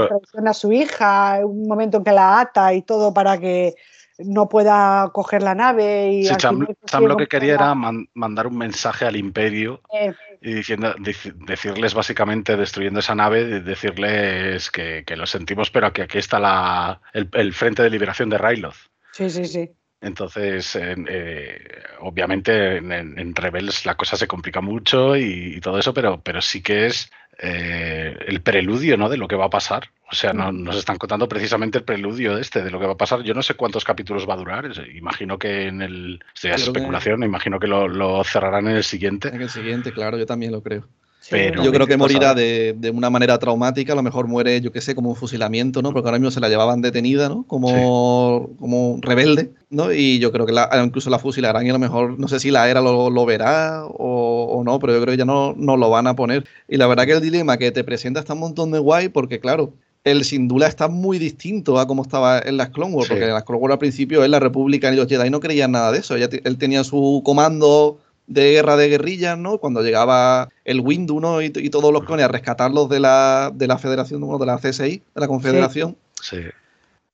a 0.46 0.54
su 0.54 0.72
hija, 0.72 1.42
un 1.44 1.68
momento 1.68 1.98
en 1.98 2.04
que 2.04 2.14
la 2.14 2.40
ata 2.40 2.74
y 2.74 2.82
todo 2.82 3.14
para 3.14 3.38
que 3.38 3.76
no 4.20 4.50
pueda 4.50 5.10
coger 5.14 5.44
la 5.44 5.54
nave. 5.54 6.12
Y 6.14 6.26
sí, 6.26 6.34
Sam, 6.40 6.66
lo 7.02 7.18
que 7.18 7.28
quería 7.28 7.56
era 7.56 7.76
mandar 7.76 8.48
un 8.48 8.58
mensaje 8.58 9.06
al 9.06 9.16
imperio 9.16 9.82
eh, 9.94 10.14
y 10.42 10.54
diciendo, 10.54 10.96
decirles 10.98 11.94
básicamente, 11.94 12.56
destruyendo 12.56 13.00
esa 13.00 13.16
nave, 13.16 13.62
decirles 13.62 14.70
que, 14.72 15.04
lo 15.16 15.26
sentimos, 15.26 15.72
pero 15.72 15.92
que 15.92 16.04
aquí 16.04 16.18
está 16.18 16.40
la, 16.40 17.02
el, 17.14 17.54
frente 17.54 17.84
de 17.84 17.90
liberación 17.90 18.30
de 18.30 18.38
Ryloth. 18.38 18.76
Sí, 19.14 19.30
sí, 19.30 19.46
sí. 19.46 19.70
Entonces, 20.00 20.78
eh, 20.80 21.60
obviamente 22.00 22.78
en, 22.78 23.36
Rebels 23.36 23.86
la 23.86 23.96
cosa 23.96 24.16
se 24.16 24.28
complica 24.28 24.62
mucho 24.62 25.16
y, 25.18 25.60
todo 25.60 25.80
eso, 25.80 25.94
pero, 25.94 26.22
pero 26.22 26.42
sí 26.42 26.62
que 26.62 26.86
es 26.86 27.10
eh, 27.40 28.18
el 28.28 28.42
preludio 28.42 28.98
¿no? 28.98 29.10
de 29.10 29.18
lo 29.18 29.28
que 29.28 29.36
va 29.36 29.46
a 29.46 29.50
pasar. 29.50 29.90
O 30.10 30.16
sea, 30.16 30.32
nos 30.34 30.78
están 30.78 30.98
contando 30.98 31.28
precisamente 31.28 31.80
el 31.80 31.84
preludio 31.84 32.36
de 32.36 32.42
este, 32.42 32.64
de 32.64 32.72
lo 32.72 32.80
que 32.80 32.86
va 32.86 32.94
a 32.94 32.98
pasar. 32.98 33.24
Yo 33.24 33.34
no 33.34 33.42
sé 33.42 33.56
cuántos 33.56 33.84
capítulos 33.84 34.28
va 34.28 34.36
a 34.36 34.38
durar. 34.38 34.72
Imagino 34.96 35.38
que 35.38 35.68
en 35.68 35.82
el. 35.82 36.24
Esto 36.34 36.48
es 36.48 36.64
especulación, 36.64 37.24
imagino 37.24 37.60
que 37.60 37.68
lo, 37.68 38.24
cerrarán 38.24 38.68
en 38.68 38.78
el 38.78 38.84
siguiente. 38.84 39.28
En 39.28 39.42
el 39.42 39.50
siguiente, 39.50 39.92
claro, 39.92 40.18
yo 40.18 40.26
también 40.26 40.54
lo 40.54 40.64
creo. 40.64 40.88
Pero 41.30 41.64
yo 41.64 41.72
creo 41.72 41.88
que 41.88 41.98
morirá 41.98 42.34
de, 42.34 42.92
una 42.94 43.10
manera 43.10 43.38
traumática, 43.38 43.94
a 43.94 43.96
lo 43.96 44.04
mejor 44.04 44.28
muere, 44.28 44.62
yo 44.62 44.72
qué 44.72 44.82
sé, 44.82 44.96
como 44.96 45.10
un 45.10 45.16
fusilamiento, 45.16 45.82
¿no? 45.82 45.92
Porque 45.92 46.08
ahora 46.08 46.20
mismo 46.20 46.32
se 46.32 46.40
la 46.40 46.50
llevaban 46.50 46.82
detenida, 46.82 47.28
¿no? 47.28 47.44
Como, 47.48 48.50
como 48.60 49.00
rebelde, 49.02 49.52
¿no? 49.70 49.92
Y 49.92 50.20
yo 50.20 50.32
creo 50.32 50.46
que 50.46 50.54
incluso 50.84 51.10
la 51.10 51.20
fusilarán 51.20 51.66
y 51.66 51.70
a 51.70 51.74
lo 51.74 51.80
mejor, 51.80 52.18
no 52.20 52.28
sé 52.28 52.40
si 52.40 52.52
la 52.52 52.70
era 52.70 52.82
lo, 52.82 53.26
verá 53.26 53.84
o, 53.86 54.64
no, 54.66 54.80
pero 54.80 54.94
yo 54.94 55.02
creo 55.02 55.14
que 55.14 55.18
ya 55.18 55.26
no, 55.26 55.54
no 55.58 55.76
lo 55.76 55.90
van 55.90 56.08
a 56.08 56.16
poner. 56.16 56.46
Y 56.68 56.78
la 56.78 56.88
verdad 56.88 57.06
que 57.06 57.14
el 57.14 57.22
dilema 57.22 57.58
que 57.58 57.72
te 57.72 57.84
presenta 57.84 58.20
está 58.20 58.34
un 58.34 58.40
montón 58.40 58.72
de 58.72 58.80
guay 58.80 59.10
porque, 59.10 59.40
claro, 59.40 59.74
el 60.04 60.24
Sindula 60.24 60.68
está 60.68 60.88
muy 60.88 61.20
distinto 61.20 61.80
a 61.80 61.88
como 61.88 62.04
estaba 62.04 62.40
en 62.40 62.56
las 62.56 62.70
Clone 62.70 62.94
Wars, 62.94 63.10
porque 63.10 63.26
en 63.26 63.34
las 63.34 63.44
Clone 63.44 63.62
Wars 63.62 63.74
al 63.74 63.80
principio 63.80 64.24
en 64.24 64.32
la 64.32 64.40
República 64.40 64.92
y 64.92 64.96
los 64.96 65.08
Jedi 65.08 65.30
no 65.30 65.42
creían 65.42 65.72
nada 65.72 65.92
de 65.92 66.00
eso. 66.00 66.16
él 66.16 66.58
tenía 66.58 66.86
su 66.86 67.22
comando 67.26 68.00
de 68.28 68.52
guerra 68.52 68.76
de 68.76 68.90
guerrillas, 68.90 69.38
¿no? 69.38 69.58
Cuando 69.58 69.82
llegaba 69.82 70.50
el 70.66 70.82
Windu, 70.82 71.20
¿no? 71.20 71.42
Y, 71.42 71.50
todos 71.50 71.92
los 71.92 72.04
clones 72.04 72.26
a 72.26 72.28
rescatarlos 72.28 72.90
de 72.90 73.00
la, 73.00 73.52
de 73.54 73.68
la 73.68 73.78
Federación, 73.78 74.22
de 74.40 74.46
la 74.46 74.58
CSI, 74.58 75.02
de 75.16 75.22
la 75.22 75.28
Confederación. 75.28 75.98
Sí. 76.22 76.38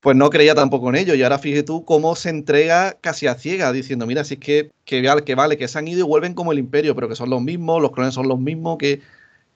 Pues 0.00 0.16
no 0.16 0.28
creía 0.28 0.54
tampoco 0.54 0.90
en 0.90 0.96
ello. 0.96 1.14
Y 1.14 1.22
ahora 1.22 1.38
fíjate 1.38 1.62
tú 1.62 1.84
cómo 1.84 2.16
se 2.16 2.28
entrega 2.28 2.96
casi 3.00 3.26
a 3.26 3.36
ciega, 3.36 3.72
diciendo, 3.72 4.06
mira, 4.06 4.24
si 4.24 4.34
es 4.34 4.40
que, 4.40 4.70
que, 4.84 5.02
que 5.24 5.34
vale, 5.34 5.56
que 5.56 5.68
se 5.68 5.78
han 5.78 5.88
ido 5.88 6.00
y 6.00 6.02
vuelven 6.02 6.34
como 6.34 6.52
el 6.52 6.58
imperio, 6.58 6.94
pero 6.94 7.08
que 7.08 7.16
son 7.16 7.30
los 7.30 7.40
mismos, 7.40 7.80
los 7.80 7.92
clones 7.92 8.12
son 8.12 8.28
los 8.28 8.38
mismos, 8.38 8.76
que, 8.76 9.00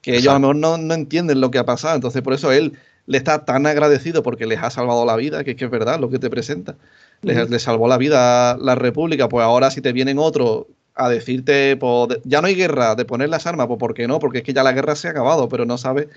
que 0.00 0.16
ellos 0.16 0.28
a 0.28 0.34
lo 0.34 0.40
mejor 0.40 0.56
no, 0.56 0.78
no, 0.78 0.94
entienden 0.94 1.40
lo 1.40 1.50
que 1.50 1.58
ha 1.58 1.66
pasado. 1.66 1.96
Entonces, 1.96 2.22
por 2.22 2.32
eso 2.32 2.52
él 2.52 2.74
le 3.06 3.18
está 3.18 3.44
tan 3.44 3.66
agradecido 3.66 4.22
porque 4.22 4.46
les 4.46 4.62
ha 4.62 4.70
salvado 4.70 5.04
la 5.04 5.16
vida, 5.16 5.42
que 5.42 5.50
es 5.50 5.56
que 5.56 5.64
es 5.64 5.70
verdad 5.70 5.98
lo 5.98 6.08
que 6.08 6.18
te 6.18 6.30
presenta. 6.30 6.76
Les, 7.22 7.62
salvó 7.62 7.88
la 7.88 7.98
vida 7.98 8.56
la 8.58 8.76
República, 8.76 9.28
pues 9.28 9.44
ahora 9.44 9.72
si 9.72 9.80
te 9.80 9.92
vienen 9.92 10.18
otros 10.18 10.66
a 10.98 11.08
decirte, 11.08 11.76
pues, 11.76 12.18
ya 12.24 12.40
no 12.40 12.48
hay 12.48 12.54
guerra, 12.56 12.94
de 12.96 13.04
poner 13.04 13.28
las 13.28 13.46
armas, 13.46 13.68
pues 13.68 13.78
¿por 13.78 13.94
qué 13.94 14.06
no? 14.08 14.18
Porque 14.18 14.38
es 14.38 14.44
que 14.44 14.52
ya 14.52 14.64
la 14.64 14.72
guerra 14.72 14.96
se 14.96 15.08
ha 15.08 15.12
acabado, 15.12 15.48
pero 15.48 15.64
no 15.64 15.78
sabe 15.78 16.08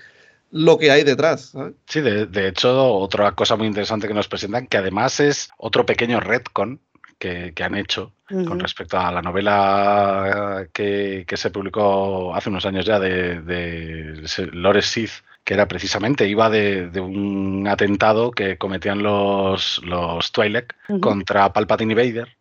lo 0.50 0.76
que 0.76 0.90
hay 0.90 1.04
detrás. 1.04 1.54
Sí, 1.86 2.00
de, 2.00 2.48
hecho, 2.48 2.94
otra 2.94 3.32
cosa 3.32 3.56
muy 3.56 3.68
interesante 3.68 4.08
que 4.08 4.14
nos 4.14 4.28
presentan, 4.28 4.66
que 4.66 4.76
además 4.76 5.20
es 5.20 5.50
otro 5.56 5.86
pequeño 5.86 6.20
retcon 6.20 6.80
que, 7.18 7.54
han 7.62 7.76
hecho 7.76 8.12
con 8.28 8.58
respecto 8.58 8.98
a 8.98 9.12
la 9.12 9.22
novela 9.22 10.66
que, 10.72 11.24
se 11.32 11.50
publicó 11.50 12.34
hace 12.34 12.50
unos 12.50 12.66
años 12.66 12.84
ya 12.84 12.98
de, 12.98 13.40
de 13.40 14.26
Lores 14.52 14.86
Sith, 14.86 15.12
que 15.44 15.54
era 15.54 15.68
precisamente, 15.68 16.26
iba 16.26 16.50
de, 16.50 16.90
un 17.00 17.68
atentado 17.68 18.32
que 18.32 18.58
cometían 18.58 19.02
los, 19.02 19.80
los 19.84 20.32
Twi'lek 20.32 20.74
contra 21.00 21.52
Palpatine 21.52 21.92
y 21.92 21.96
Vader. 21.96 22.36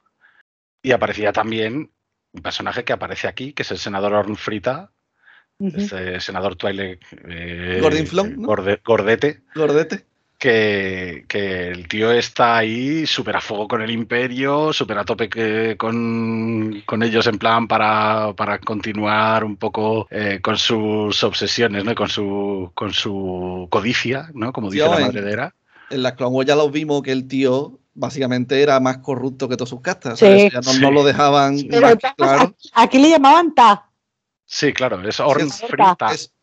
Y 0.83 0.91
aparecía 0.93 1.31
también 1.31 1.91
un 2.33 2.41
personaje 2.41 2.83
que 2.83 2.93
aparece 2.93 3.27
aquí, 3.27 3.53
que 3.53 3.63
es 3.63 3.71
el 3.71 3.77
senador 3.77 4.13
Ornfrita, 4.13 4.91
este 5.59 6.19
senador 6.19 6.55
Twi'lek 6.55 6.99
eh, 7.27 7.79
Gordete. 8.83 9.41
Gordete 9.53 10.05
que, 10.41 11.71
el 11.71 11.87
tío 11.87 12.11
está 12.11 12.57
ahí 12.57 13.05
súper 13.05 13.35
a 13.35 13.41
fuego 13.41 13.67
con 13.67 13.81
el 13.81 13.91
imperio, 13.91 14.73
súper 14.73 14.97
a 14.97 15.05
tope 15.05 15.29
que, 15.29 15.75
con, 15.77 16.83
ellos 17.03 17.27
en 17.27 17.37
plan 17.37 17.67
para, 17.67 18.33
continuar 18.65 19.43
un 19.43 19.55
poco 19.55 20.07
eh, 20.09 20.39
con 20.41 20.57
sus 20.57 21.23
obsesiones, 21.23 21.85
¿no? 21.85 21.93
con 21.93 22.09
su, 22.09 22.71
con 22.73 22.91
su 22.91 23.67
codicia, 23.69 24.31
¿no? 24.33 24.51
Como 24.51 24.71
dice 24.71 24.87
la 24.87 24.99
madre 24.99 25.21
de 25.21 25.31
Era. 25.31 25.55
En 25.91 26.01
la 26.01 26.15
Clone 26.15 26.45
ya 26.45 26.55
lo 26.55 26.71
vimos 26.71 27.03
que 27.03 27.11
el 27.11 27.27
tío 27.27 27.79
básicamente 27.93 28.61
era 28.61 28.79
más 28.79 28.99
corrupto 28.99 29.47
que 29.49 29.57
todas 29.57 29.69
sus 29.69 29.81
castas. 29.81 30.19
Ya 30.19 30.49
no, 30.79 30.91
lo 30.91 31.03
dejaban 31.03 31.57
claro. 31.59 32.55
Aquí 32.73 32.99
le 32.99 33.09
llamaban 33.09 33.53
Ta. 33.53 33.89
Sí, 34.45 34.73
claro, 34.73 35.07
es 35.07 35.19
Orn 35.19 35.49
Frita. 35.49 35.95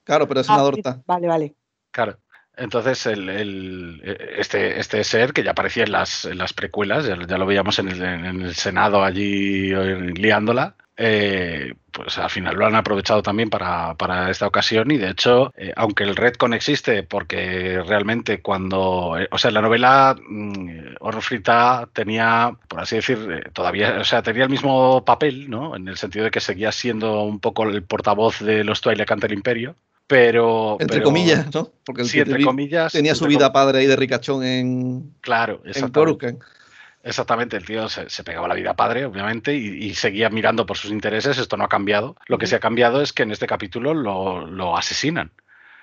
claro, 0.02 0.26
pero 0.26 0.40
es 0.40 0.48
una 0.48 0.62
dorta. 0.62 0.96
Ah, 0.98 1.02
vale, 1.06 1.26
vale. 1.26 1.54
Claro. 1.90 2.18
Entonces, 2.56 3.06
el, 3.06 4.02
este, 4.36 4.80
este 4.80 5.04
ser 5.04 5.32
que 5.32 5.44
ya 5.44 5.52
aparecía 5.52 5.84
en 5.84 5.92
las, 5.92 6.24
las 6.24 6.52
precuelas, 6.52 7.06
ya, 7.06 7.14
lo 7.14 7.46
veíamos 7.46 7.78
en 7.78 7.88
el, 7.88 8.54
Senado 8.54 9.04
allí 9.04 9.70
eh, 9.72 10.12
liándola, 10.16 10.74
eh, 11.00 11.74
pues 11.92 12.18
al 12.18 12.28
final 12.28 12.56
lo 12.56 12.66
han 12.66 12.74
aprovechado 12.74 13.22
también 13.22 13.50
para, 13.50 13.94
esta 14.30 14.48
ocasión 14.48 14.90
y 14.90 14.98
de 14.98 15.10
hecho, 15.10 15.52
eh, 15.56 15.72
aunque 15.76 16.02
el 16.02 16.16
Redcon 16.16 16.54
existe, 16.54 17.04
porque 17.04 17.80
realmente 17.86 18.42
cuando, 18.42 19.16
o 19.30 19.38
sea, 19.38 19.52
la 19.52 19.62
novela 19.62 20.16
mm, 20.20 20.96
Orfrita 20.98 21.88
tenía, 21.92 22.52
por 22.66 22.80
así 22.80 22.96
decir, 22.96 23.48
todavía, 23.52 23.98
o 24.00 24.04
sea, 24.04 24.22
tenía 24.22 24.42
el 24.42 24.50
mismo 24.50 25.04
papel, 25.04 25.48
¿no? 25.48 25.76
En 25.76 25.86
el 25.86 25.96
sentido 25.96 26.24
de 26.24 26.32
que 26.32 26.40
seguía 26.40 26.72
siendo 26.72 27.22
un 27.22 27.38
poco 27.38 27.62
el 27.62 27.84
portavoz 27.84 28.40
de 28.40 28.64
los 28.64 28.80
Twilight 28.80 29.10
ante 29.10 29.26
el 29.26 29.34
Imperio, 29.34 29.76
pero. 30.08 30.78
Entre 30.80 31.02
comillas, 31.02 31.54
¿no? 31.54 31.70
Porque 31.84 32.04
sí, 32.06 32.18
entre 32.18 32.42
comillas. 32.42 32.92
Tenía 32.92 33.14
su 33.14 33.26
vida 33.26 33.52
padre 33.52 33.78
ahí 33.78 33.86
de 33.86 33.94
ricachón 33.94 34.42
en. 34.42 35.14
Claro, 35.20 35.62
exactamente. 35.64 36.38
Exactamente, 37.08 37.56
el 37.56 37.64
tío 37.64 37.88
se, 37.88 38.22
pegaba 38.22 38.48
la 38.48 38.54
vida 38.54 38.74
padre, 38.74 39.06
obviamente, 39.06 39.54
y, 39.54 39.94
seguía 39.94 40.28
mirando 40.28 40.66
por 40.66 40.76
sus 40.76 40.90
intereses. 40.90 41.38
Esto 41.38 41.56
no 41.56 41.64
ha 41.64 41.68
cambiado. 41.68 42.16
Lo 42.26 42.36
que 42.36 42.46
sí 42.46 42.54
ha 42.54 42.60
cambiado 42.60 43.00
es 43.00 43.14
que 43.14 43.22
en 43.22 43.30
este 43.30 43.46
capítulo 43.46 43.94
lo, 43.94 44.46
lo 44.46 44.76
asesinan. 44.76 45.30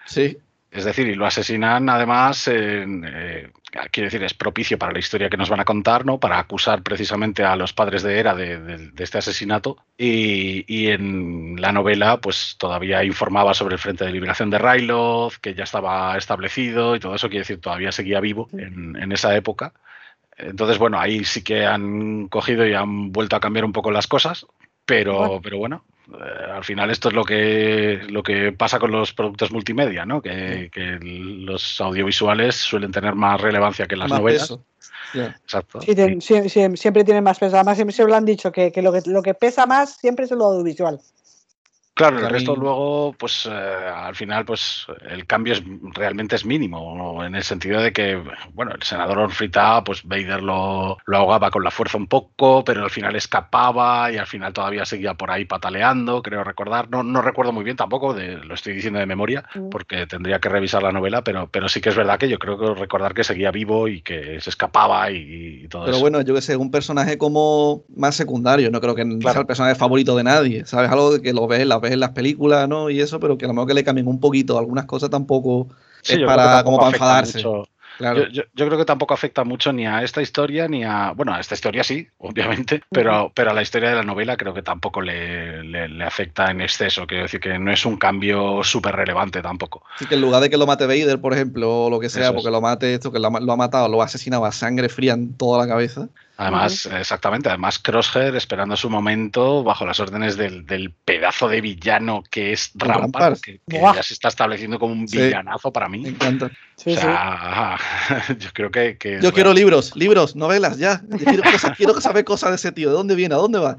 Sí. 0.05 0.37
Es 0.75 0.83
decir, 0.83 1.07
y 1.07 1.15
lo 1.15 1.25
asesinan 1.25 1.89
además, 1.89 2.49
eh, 2.49 3.49
quiero 3.91 4.07
decir, 4.07 4.21
es 4.23 4.33
propicio 4.33 4.77
para 4.77 4.91
la 4.91 4.99
historia 4.99 5.29
que 5.29 5.37
nos 5.37 5.49
van 5.49 5.61
a 5.61 5.65
contar, 5.65 6.05
¿no? 6.05 6.19
Para 6.19 6.37
acusar 6.37 6.83
precisamente 6.83 7.45
a 7.45 7.55
los 7.55 7.71
padres 7.71 8.03
de 8.03 8.19
Era 8.19 8.35
de, 8.35 8.91
este 8.97 9.17
asesinato. 9.17 9.77
Y, 9.97 10.87
en 10.89 11.61
la 11.61 11.71
novela, 11.71 12.17
pues 12.19 12.55
todavía 12.57 13.05
informaba 13.05 13.53
sobre 13.53 13.75
el 13.75 13.79
Frente 13.79 14.03
de 14.03 14.11
Liberación 14.11 14.49
de 14.49 14.57
Ryloth, 14.57 15.35
que 15.35 15.53
ya 15.53 15.63
estaba 15.63 16.17
establecido 16.17 16.95
y 16.95 16.99
todo 16.99 17.15
eso, 17.15 17.29
quiere 17.29 17.43
decir, 17.43 17.61
todavía 17.61 17.93
seguía 17.93 18.19
vivo 18.19 18.49
en, 18.51 19.11
esa 19.13 19.33
época. 19.35 19.71
Entonces, 20.37 20.77
bueno, 20.77 20.99
ahí 20.99 21.23
sí 21.23 21.43
que 21.43 21.65
han 21.65 22.27
cogido 22.27 22.67
y 22.67 22.73
han 22.73 23.11
vuelto 23.11 23.35
a 23.35 23.39
cambiar 23.39 23.65
un 23.65 23.73
poco 23.73 23.91
las 23.91 24.07
cosas, 24.07 24.45
pero 24.85 25.39
pero 25.41 25.57
bueno 25.57 25.83
eh, 26.13 26.51
al 26.53 26.63
final 26.63 26.91
esto 26.91 27.09
es 27.09 27.15
lo 27.15 27.23
que, 27.23 28.01
lo 28.09 28.21
que 28.21 28.51
pasa 28.51 28.79
con 28.79 28.91
los 28.91 29.13
productos 29.13 29.51
multimedia, 29.51 30.05
¿no? 30.05 30.21
Que, 30.21 30.69
los 31.01 31.81
audiovisuales 31.81 32.55
suelen 32.55 32.91
tener 32.91 33.15
más 33.15 33.41
relevancia 33.41 33.87
que 33.87 33.95
las 33.95 34.09
novelas. 34.09 34.57
Exacto. 35.13 35.79
siempre 35.81 37.03
tienen 37.03 37.23
más 37.23 37.39
peso. 37.39 37.55
Además, 37.55 37.77
siempre 37.77 37.95
se 37.95 38.03
lo 38.03 38.15
han 38.15 38.25
dicho 38.25 38.51
que, 38.51 38.71
lo 38.81 38.91
que 38.91 39.01
lo 39.05 39.23
que 39.23 39.33
pesa 39.33 39.65
más 39.65 39.97
siempre 39.97 40.25
es 40.25 40.31
lo 40.31 40.45
audiovisual. 40.45 40.99
Claro, 41.95 42.19
el 42.19 42.29
resto 42.29 42.57
luego, 42.57 43.15
pues 43.17 43.45
eh, 43.49 43.51
al 43.51 44.17
final, 44.17 44.43
pues 44.43 44.85
el 45.09 45.25
cambio 45.25 45.53
es 45.53 45.63
realmente 45.93 46.35
es 46.35 46.45
mínimo, 46.45 47.23
en 47.23 47.35
el 47.35 47.43
sentido 47.43 47.81
de 47.81 47.93
que, 47.93 48.21
bueno, 48.53 48.73
el 48.73 48.83
senador 48.83 49.17
Orfrita, 49.19 49.81
pues 49.81 50.03
Vader 50.03 50.43
lo, 50.43 50.97
lo, 51.05 51.17
ahogaba 51.17 51.49
con 51.49 51.63
la 51.63 51.71
fuerza 51.71 51.97
un 51.97 52.07
poco, 52.07 52.65
pero 52.65 52.83
al 52.83 52.89
final 52.89 53.15
escapaba 53.15 54.11
y 54.11 54.17
al 54.17 54.27
final 54.27 54.51
todavía 54.51 54.83
seguía 54.83 55.13
por 55.13 55.31
ahí 55.31 55.45
pataleando, 55.45 56.21
creo 56.21 56.43
recordar. 56.43 56.89
No, 56.89 57.01
no 57.01 57.21
recuerdo 57.21 57.53
muy 57.53 57.63
bien 57.63 57.77
tampoco, 57.77 58.13
de, 58.13 58.43
lo 58.43 58.55
estoy 58.55 58.73
diciendo 58.73 58.99
de 58.99 59.05
memoria, 59.05 59.45
mm. 59.55 59.69
porque 59.69 60.05
tendría 60.05 60.39
que 60.39 60.49
revisar 60.49 60.83
la 60.83 60.91
novela, 60.91 61.23
pero, 61.23 61.47
pero 61.49 61.69
sí 61.69 61.79
que 61.79 61.87
es 61.87 61.95
verdad 61.95 62.19
que 62.19 62.27
yo 62.27 62.39
creo 62.39 62.59
que 62.59 62.73
recordar 62.73 63.13
que 63.13 63.23
seguía 63.23 63.51
vivo 63.51 63.87
y 63.87 64.01
que 64.01 64.41
se 64.41 64.49
escapaba 64.49 65.09
y, 65.11 65.65
todo 65.69 65.83
eso. 65.83 65.91
Pero 65.91 66.01
bueno, 66.01 66.19
yo 66.23 66.35
que 66.35 66.41
sé, 66.41 66.57
un 66.57 66.71
personaje 66.71 67.17
como 67.17 67.85
más 67.95 68.15
secundario, 68.15 68.69
no 68.69 68.81
creo 68.81 68.95
que 68.95 69.05
sea 69.21 69.39
el 69.39 69.45
personaje 69.47 69.75
favorito 69.75 70.13
de 70.17 70.25
nadie, 70.25 70.65
¿sabes? 70.65 70.91
Algo 70.91 71.21
que 71.21 71.31
lo 71.31 71.47
ves 71.47 71.61
en 71.61 71.69
la 71.69 71.84
en 71.91 71.99
las 71.99 72.11
películas, 72.11 72.67
¿no? 72.67 72.89
Y 72.89 72.99
eso, 72.99 73.19
pero 73.19 73.37
que 73.37 73.45
a 73.45 73.47
lo 73.47 73.53
mejor 73.53 73.67
que 73.67 73.73
le 73.73 73.83
cambien 73.83 74.07
un 74.07 74.19
poquito 74.19 74.57
algunas 74.57 74.85
cosas 74.85 75.09
tampoco 75.09 75.67
es 76.03 76.19
para, 76.19 76.63
como 76.63 76.77
para 76.77 76.91
enfadarse. 76.91 77.43
Yo, 77.99 78.43
creo 78.53 78.77
que 78.77 78.85
tampoco 78.85 79.13
afecta 79.13 79.43
mucho 79.43 79.71
ni 79.71 79.87
a 79.87 80.03
esta 80.03 80.21
historia, 80.21 80.67
ni 80.67 80.83
a. 80.83 81.11
Bueno, 81.15 81.33
a 81.33 81.39
esta 81.39 81.55
historia 81.55 81.83
sí, 81.83 82.07
obviamente, 82.17 82.81
pero, 82.91 83.31
pero 83.33 83.51
a 83.51 83.53
la 83.53 83.61
historia 83.61 83.89
de 83.89 83.95
la 83.95 84.03
novela 84.03 84.35
creo 84.35 84.53
que 84.53 84.61
tampoco 84.61 85.01
le, 85.01 85.63
le, 85.63 86.03
afecta 86.03 86.51
en 86.51 86.61
exceso. 86.61 87.07
Quiero 87.07 87.23
decir 87.23 87.39
que 87.39 87.57
no 87.57 87.71
es 87.71 87.85
un 87.85 87.97
cambio 87.97 88.63
súper 88.63 88.95
relevante 88.95 89.41
tampoco. 89.41 89.83
Sí, 89.97 90.05
que 90.05 90.15
en 90.15 90.21
lugar 90.21 90.41
de 90.41 90.49
que 90.49 90.57
lo 90.57 90.67
mate 90.67 90.85
Vader, 90.85 91.21
por 91.21 91.33
ejemplo, 91.33 91.85
o 91.85 91.89
lo 91.89 91.99
que 91.99 92.09
sea, 92.09 92.33
porque 92.33 92.51
lo 92.51 92.61
mate 92.61 92.93
esto, 92.93 93.11
que 93.11 93.19
lo, 93.19 93.29
lo, 93.29 93.53
ha 93.53 93.57
matado, 93.57 93.87
lo 93.87 94.01
ha 94.01 94.05
asesinado 94.05 94.45
a 94.45 94.51
sangre 94.51 94.89
fría 94.89 95.13
en 95.13 95.35
toda 95.35 95.65
la 95.65 95.67
cabeza. 95.67 96.09
Además, 96.37 96.85
exactamente, 96.85 97.47
además 97.47 97.79
Crosshair 97.79 98.35
esperando 98.35 98.75
su 98.75 98.89
momento 98.89 99.63
bajo 99.63 99.85
las 99.85 99.99
órdenes 100.01 100.35
del, 100.35 100.93
pedazo 101.05 101.47
de 101.47 101.61
villano 101.61 102.23
que 102.29 102.51
es 102.51 102.71
Rampart, 102.75 103.39
que, 103.39 103.61
ya 103.69 104.03
se 104.03 104.13
está 104.13 104.27
estableciendo 104.27 104.77
como 104.77 104.93
un 104.93 105.05
villanazo 105.05 105.71
para 105.71 105.87
mí. 105.87 105.99
Me 105.99 106.09
encanta. 106.09 106.51
yo 106.85 108.49
creo 108.53 108.69
que... 108.69 108.97
yo 109.21 109.31
quiero 109.31 109.53
libros, 109.53 109.95
libros, 109.95 110.35
novelas, 110.35 110.77
ya. 110.77 111.01
quiero, 111.77 112.01
saber 112.01 112.25
cosas 112.25 112.49
de 112.49 112.55
ese 112.57 112.71
tío, 112.73 112.89
de 112.89 112.95
dónde 112.95 113.15
viene, 113.15 113.35
a 113.35 113.37
dónde 113.37 113.59
va. 113.59 113.77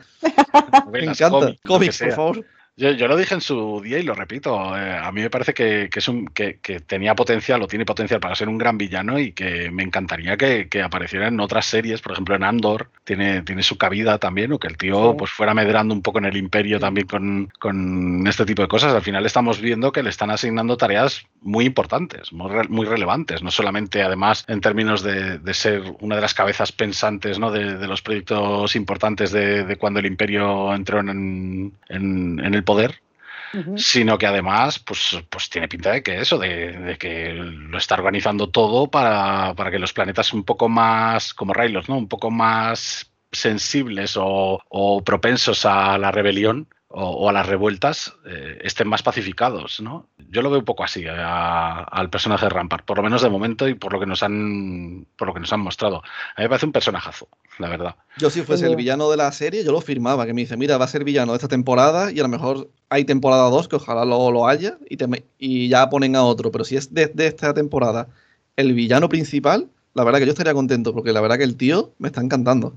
me 0.91 1.05
encanta. 1.05 1.55
Cómics, 1.65 1.99
por 1.99 2.13
favor. 2.13 2.45
Yo, 2.79 2.93
lo 3.09 3.17
dije 3.17 3.33
en 3.33 3.41
su 3.41 3.81
día 3.83 3.99
y 3.99 4.03
lo 4.03 4.13
repito. 4.13 4.77
Eh, 4.77 4.99
a 4.99 5.11
mí 5.11 5.23
me 5.23 5.31
parece 5.31 5.55
que, 5.55 5.89
es 5.91 6.09
un, 6.09 6.27
que, 6.27 6.59
tenía 6.87 7.15
potencial 7.15 7.63
o 7.63 7.67
tiene 7.67 7.87
potencial 7.87 8.21
para 8.21 8.35
ser 8.35 8.51
un 8.51 8.59
gran 8.59 8.77
villano 8.77 9.19
y 9.19 9.33
que 9.33 9.71
me 9.71 9.83
encantaría 9.83 10.37
que, 10.37 10.69
apareciera 10.83 11.29
en 11.29 11.41
otras 11.41 11.65
series, 11.65 12.03
por 12.03 12.13
ejemplo 12.13 12.35
en 12.35 12.45
Andor, 12.45 12.91
tiene, 13.05 13.41
tiene 13.41 13.63
su 13.63 13.79
cabida 13.79 14.19
también, 14.19 14.53
o 14.53 14.59
que 14.59 14.69
el 14.69 14.77
tío 14.77 15.17
pues 15.17 15.31
fuera 15.31 15.55
medrando 15.55 15.95
un 15.95 16.03
poco 16.03 16.19
en 16.19 16.27
el 16.27 16.37
imperio 16.37 16.79
también 16.79 17.07
con, 17.07 18.27
este 18.27 18.45
tipo 18.45 18.61
de 18.61 18.69
cosas. 18.69 18.93
Al 18.93 19.01
final 19.01 19.25
estamos 19.25 19.59
viendo 19.59 19.91
que 19.91 20.03
le 20.03 20.11
están 20.11 20.29
asignando 20.29 20.77
tareas 20.77 21.25
muy 21.41 21.65
importantes, 21.65 22.31
muy, 22.31 22.85
relevantes, 22.85 23.43
no 23.43 23.51
solamente 23.51 24.03
además 24.03 24.45
en 24.49 24.61
términos 24.61 25.03
de, 25.03 25.41
ser 25.55 25.83
una 26.01 26.17
de 26.17 26.21
las 26.21 26.35
cabezas 26.35 26.73
pensantes 26.73 27.39
¿no? 27.39 27.51
de, 27.51 27.87
los 27.87 28.03
proyectos 28.03 28.77
importantes 28.77 29.33
de, 29.33 29.77
cuando 29.81 30.01
el 30.01 30.07
imperio 30.07 30.75
entró 30.75 31.01
en, 31.01 31.73
en, 31.89 32.41
en 32.45 32.55
el 32.55 32.66
poder, 32.67 33.01
sino 33.79 34.19
que 34.19 34.27
además, 34.27 34.79
pues, 34.79 35.19
pues 35.31 35.49
tiene 35.49 35.69
pinta 35.69 35.93
de 35.93 36.03
que 36.03 36.21
eso, 36.21 36.37
de, 36.37 36.99
que 37.01 37.33
lo 37.33 37.79
está 37.79 37.95
organizando 37.95 38.51
todo 38.51 38.91
para, 38.91 39.55
para, 39.55 39.71
que 39.71 39.79
los 39.79 39.95
planetas 39.95 40.35
un 40.35 40.45
poco 40.45 40.69
más, 40.69 41.33
como 41.33 41.55
Raylos, 41.55 41.89
¿no? 41.89 41.97
Un 41.97 42.09
poco 42.09 42.31
más 42.31 43.11
sensibles 43.33 44.19
o, 44.19 44.61
o 44.69 45.03
propensos 45.03 45.65
a 45.65 45.97
la 45.97 46.11
rebelión, 46.11 46.69
o, 46.99 47.29
a 47.29 47.33
las 47.33 47.47
revueltas 47.47 48.15
eh, 48.25 48.59
estén 48.63 48.89
más 48.89 49.03
pacificados, 49.03 49.81
¿no? 49.83 50.07
Yo 50.31 50.41
lo 50.41 50.49
veo 50.49 50.61
un 50.61 50.65
poco 50.65 50.83
así 50.83 51.05
eh, 51.05 51.11
al 51.11 52.09
personaje 52.09 52.47
de 52.47 52.49
Rampart, 52.49 52.87
por 52.87 52.97
lo 52.97 53.03
menos 53.03 53.21
de 53.21 53.29
momento 53.29 53.69
y 53.69 53.75
por 53.75 53.93
lo 53.93 54.01
que 54.01 54.07
nos 54.07 54.23
han 54.23 55.07
por 55.17 55.29
lo 55.29 55.35
que 55.35 55.41
nos 55.41 55.53
han 55.53 55.61
mostrado. 55.61 55.97
A 55.97 56.41
mí 56.41 56.45
me 56.45 56.49
parece 56.49 56.65
un 56.65 56.73
personajazo, 56.73 57.29
la 57.59 57.69
verdad. 57.69 57.97
Yo 58.17 58.31
si 58.31 58.43
fuese 58.43 58.67
el 58.67 58.77
villano 58.77 59.11
de 59.11 59.19
la 59.19 59.31
serie, 59.33 59.63
yo 59.63 59.73
lo 59.73 59.83
firmaba, 59.83 60.25
que 60.25 60.33
me 60.33 60.41
dice, 60.41 60.57
mira, 60.57 60.79
va 60.79 60.87
a 60.87 60.89
ser 60.89 61.05
villano 61.05 61.33
de 61.33 61.37
esta 61.37 61.49
temporada 61.49 62.11
y 62.11 62.19
a 62.19 62.23
lo 62.23 62.31
mejor 62.31 62.71
hay 62.89 63.05
temporada 63.05 63.51
2, 63.51 63.69
que 63.69 63.77
ojalá 63.77 64.07
lo, 64.07 64.31
lo 64.31 64.49
haya, 64.49 64.79
y, 64.89 64.97
y 65.39 65.69
ya 65.69 65.91
ponen 65.91 66.17
a 66.17 66.23
otro, 66.23 66.51
pero 66.51 66.65
si 66.65 66.77
es 66.77 66.95
de, 66.95 67.09
de 67.09 67.27
esta 67.27 67.53
temporada 67.53 68.09
el 68.57 68.73
villano 68.73 69.11
principal, 69.11 69.69
la 69.93 70.03
verdad 70.03 70.19
que 70.19 70.25
yo 70.25 70.33
estaría 70.33 70.55
contento, 70.55 70.95
porque 70.95 71.13
la 71.13 71.21
verdad 71.21 71.37
que 71.37 71.45
el 71.45 71.57
tío 71.57 71.93
me 71.99 72.09
está 72.09 72.23
encantando. 72.23 72.73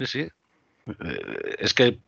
Sí, 0.00 0.06
sí. 0.06 0.28
Eh, 0.86 1.56
es 1.58 1.74
que 1.74 1.98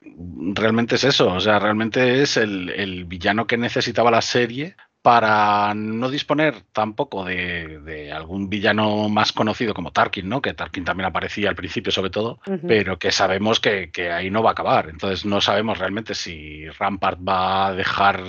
realmente 0.54 0.94
es 0.94 1.04
eso, 1.04 1.32
o 1.32 1.40
sea, 1.40 1.58
realmente 1.58 2.23
es 2.23 2.37
el, 2.37 3.04
villano 3.06 3.47
que 3.47 3.56
necesitaba 3.56 4.11
la 4.11 4.23
serie 4.23 4.76
para 5.02 5.75
no 5.75 6.11
disponer 6.11 6.62
tampoco 6.73 7.25
de, 7.25 7.80
de, 7.80 8.12
algún 8.12 8.49
villano 8.49 9.08
más 9.08 9.32
conocido 9.32 9.75
como 9.75 9.92
Tarkin, 9.92 10.28
¿no? 10.28 10.42
Que 10.42 10.54
Tarkin 10.54 10.85
también 10.85 11.06
aparecía 11.06 11.49
al 11.49 11.56
principio, 11.56 11.90
sobre 11.92 12.11
todo, 12.11 12.40
uh 12.47 12.52
-huh. 12.52 12.61
pero 12.66 12.99
que 12.99 13.11
sabemos 13.11 13.58
que, 13.61 13.90
que, 13.90 14.12
ahí 14.12 14.30
no 14.30 14.42
va 14.42 14.50
a 14.50 14.52
acabar. 14.52 14.88
Entonces 14.90 15.25
no 15.25 15.40
sabemos 15.40 15.78
realmente 15.78 16.14
si 16.14 16.68
Rampart 16.68 17.20
va 17.26 17.68
a 17.68 17.75
dejar 17.75 18.23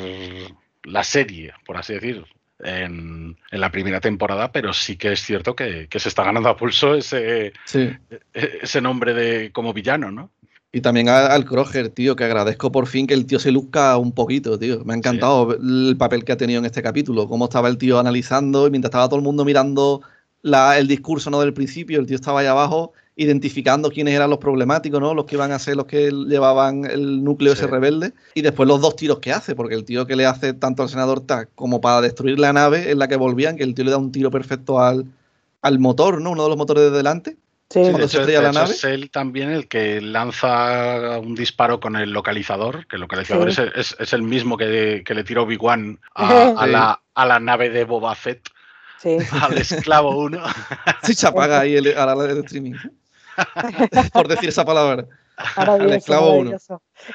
la 0.84 1.04
serie, 1.04 1.54
por 1.66 1.78
así 1.78 1.94
decir, 1.94 2.26
en, 2.60 3.38
en, 3.52 3.60
la 3.60 3.72
primera 3.72 4.00
temporada, 4.00 4.52
pero 4.52 4.74
sí 4.74 4.96
que 4.96 5.14
es 5.14 5.22
cierto 5.22 5.56
que, 5.56 5.88
que 5.88 6.00
se 6.00 6.10
está 6.10 6.24
ganando 6.24 6.50
a 6.50 6.58
pulso 6.58 6.96
ese, 6.96 7.54
sí. 7.66 7.90
ese 8.34 8.82
nombre 8.82 9.14
de 9.14 9.52
como 9.52 9.74
villano, 9.74 10.12
¿no? 10.12 10.32
Y 10.72 10.82
también 10.82 11.10
al 11.10 11.46
Kroger, 11.46 11.90
tío, 11.90 12.16
que 12.16 12.26
agradezco 12.26 12.72
por 12.72 12.86
fin 12.86 13.08
que 13.08 13.16
el 13.16 13.26
tío 13.26 13.40
se 13.40 13.52
luzca 13.52 13.98
un 13.98 14.12
poquito, 14.12 14.60
tío. 14.60 14.84
Me 14.86 14.94
ha 14.94 14.98
encantado 14.98 15.52
sí. 15.52 15.58
el 15.62 15.98
papel 15.98 16.24
que 16.24 16.32
ha 16.32 16.38
tenido 16.38 16.60
en 16.60 16.66
este 16.66 16.84
capítulo, 16.84 17.28
cómo 17.28 17.46
estaba 17.46 17.70
el 17.70 17.78
tío 17.80 17.98
analizando 17.98 18.68
y 18.68 18.70
mientras 18.70 18.90
estaba 18.90 19.08
todo 19.08 19.18
el 19.18 19.24
mundo 19.24 19.46
mirando 19.46 20.02
la, 20.44 20.78
el 20.78 20.88
discurso 20.88 21.32
¿no? 21.32 21.40
del 21.42 21.54
principio, 21.54 22.00
el 22.00 22.06
tío 22.06 22.16
estaba 22.16 22.42
ahí 22.42 22.46
abajo 22.46 22.94
identificando 23.16 23.90
quiénes 23.90 24.14
eran 24.14 24.30
los 24.30 24.40
problemáticos, 24.40 25.02
¿no? 25.02 25.14
Los 25.14 25.26
que 25.26 25.36
iban 25.36 25.52
a 25.52 25.60
ser 25.60 25.76
los 25.76 25.88
que 25.88 26.10
llevaban 26.10 26.86
el 26.86 27.22
núcleo 27.22 27.54
sí. 27.54 27.60
ese 27.60 27.68
rebelde. 27.68 28.14
Y 28.34 28.42
después 28.44 28.66
los 28.66 28.80
dos 28.80 28.96
tiros 28.96 29.20
que 29.20 29.34
hace, 29.34 29.56
porque 29.56 29.76
el 29.76 29.84
tío 29.84 30.06
que 30.06 30.16
le 30.16 30.26
hace 30.26 30.54
tanto 30.54 30.84
al 30.84 30.90
senador 30.90 31.20
Tack 31.20 31.50
como 31.56 31.82
para 31.82 32.00
destruir 32.00 32.40
la 32.40 32.54
nave 32.54 32.92
en 32.92 33.00
la 33.00 33.10
que 33.10 33.18
volvían, 33.18 33.58
que 33.58 33.64
el 33.64 33.74
tío 33.74 33.84
le 33.84 33.92
da 33.92 33.98
un 33.98 34.14
tiro 34.14 34.32
perfecto 34.32 34.80
al, 34.80 35.06
al 35.62 35.80
motor, 35.80 36.22
¿no? 36.22 36.32
Uno 36.32 36.44
de 36.44 36.50
los 36.50 36.58
motores 36.58 36.84
de 36.84 36.92
delante. 36.92 37.38
Sí. 37.72 37.84
La 37.84 38.52
nave. 38.52 38.72
Es 38.72 38.84
él 38.84 39.12
también 39.12 39.52
el 39.52 39.68
que 39.68 40.02
lanza 40.02 41.20
un 41.20 41.36
disparo 41.36 41.80
con 41.80 41.96
el 41.96 42.12
localizador, 42.12 42.88
que 42.88 42.96
el 42.96 43.02
localizador 43.02 43.54
sí. 43.54 43.62
es, 43.62 43.92
es, 43.92 43.96
es, 44.00 44.14
el 44.14 44.24
mismo 44.24 44.58
que, 44.58 45.04
que 45.06 45.14
le 45.14 45.24
tiró 45.24 45.44
Obi-Wan 45.44 46.00
a, 46.16 46.54
a, 46.58 46.68
la, 46.68 47.02
a 47.14 47.26
la 47.28 47.40
nave 47.40 47.70
de 47.70 47.84
Boba 47.84 48.16
Fett. 48.16 48.50
Sí. 49.00 49.18
Al 49.42 49.58
esclavo 49.58 50.18
1. 50.18 50.42
Sí, 51.04 51.14
se 51.16 51.28
apaga 51.28 51.62
ahí 51.62 51.76
el, 51.76 51.96
a 51.98 52.06
la 52.06 52.16
de 52.16 52.40
streaming. 52.42 52.76
Por 54.14 54.28
decir 54.28 54.50
esa 54.50 54.66
palabra. 54.66 55.06
Al 55.56 55.94
esclavo 55.94 56.34
1. 56.34 56.58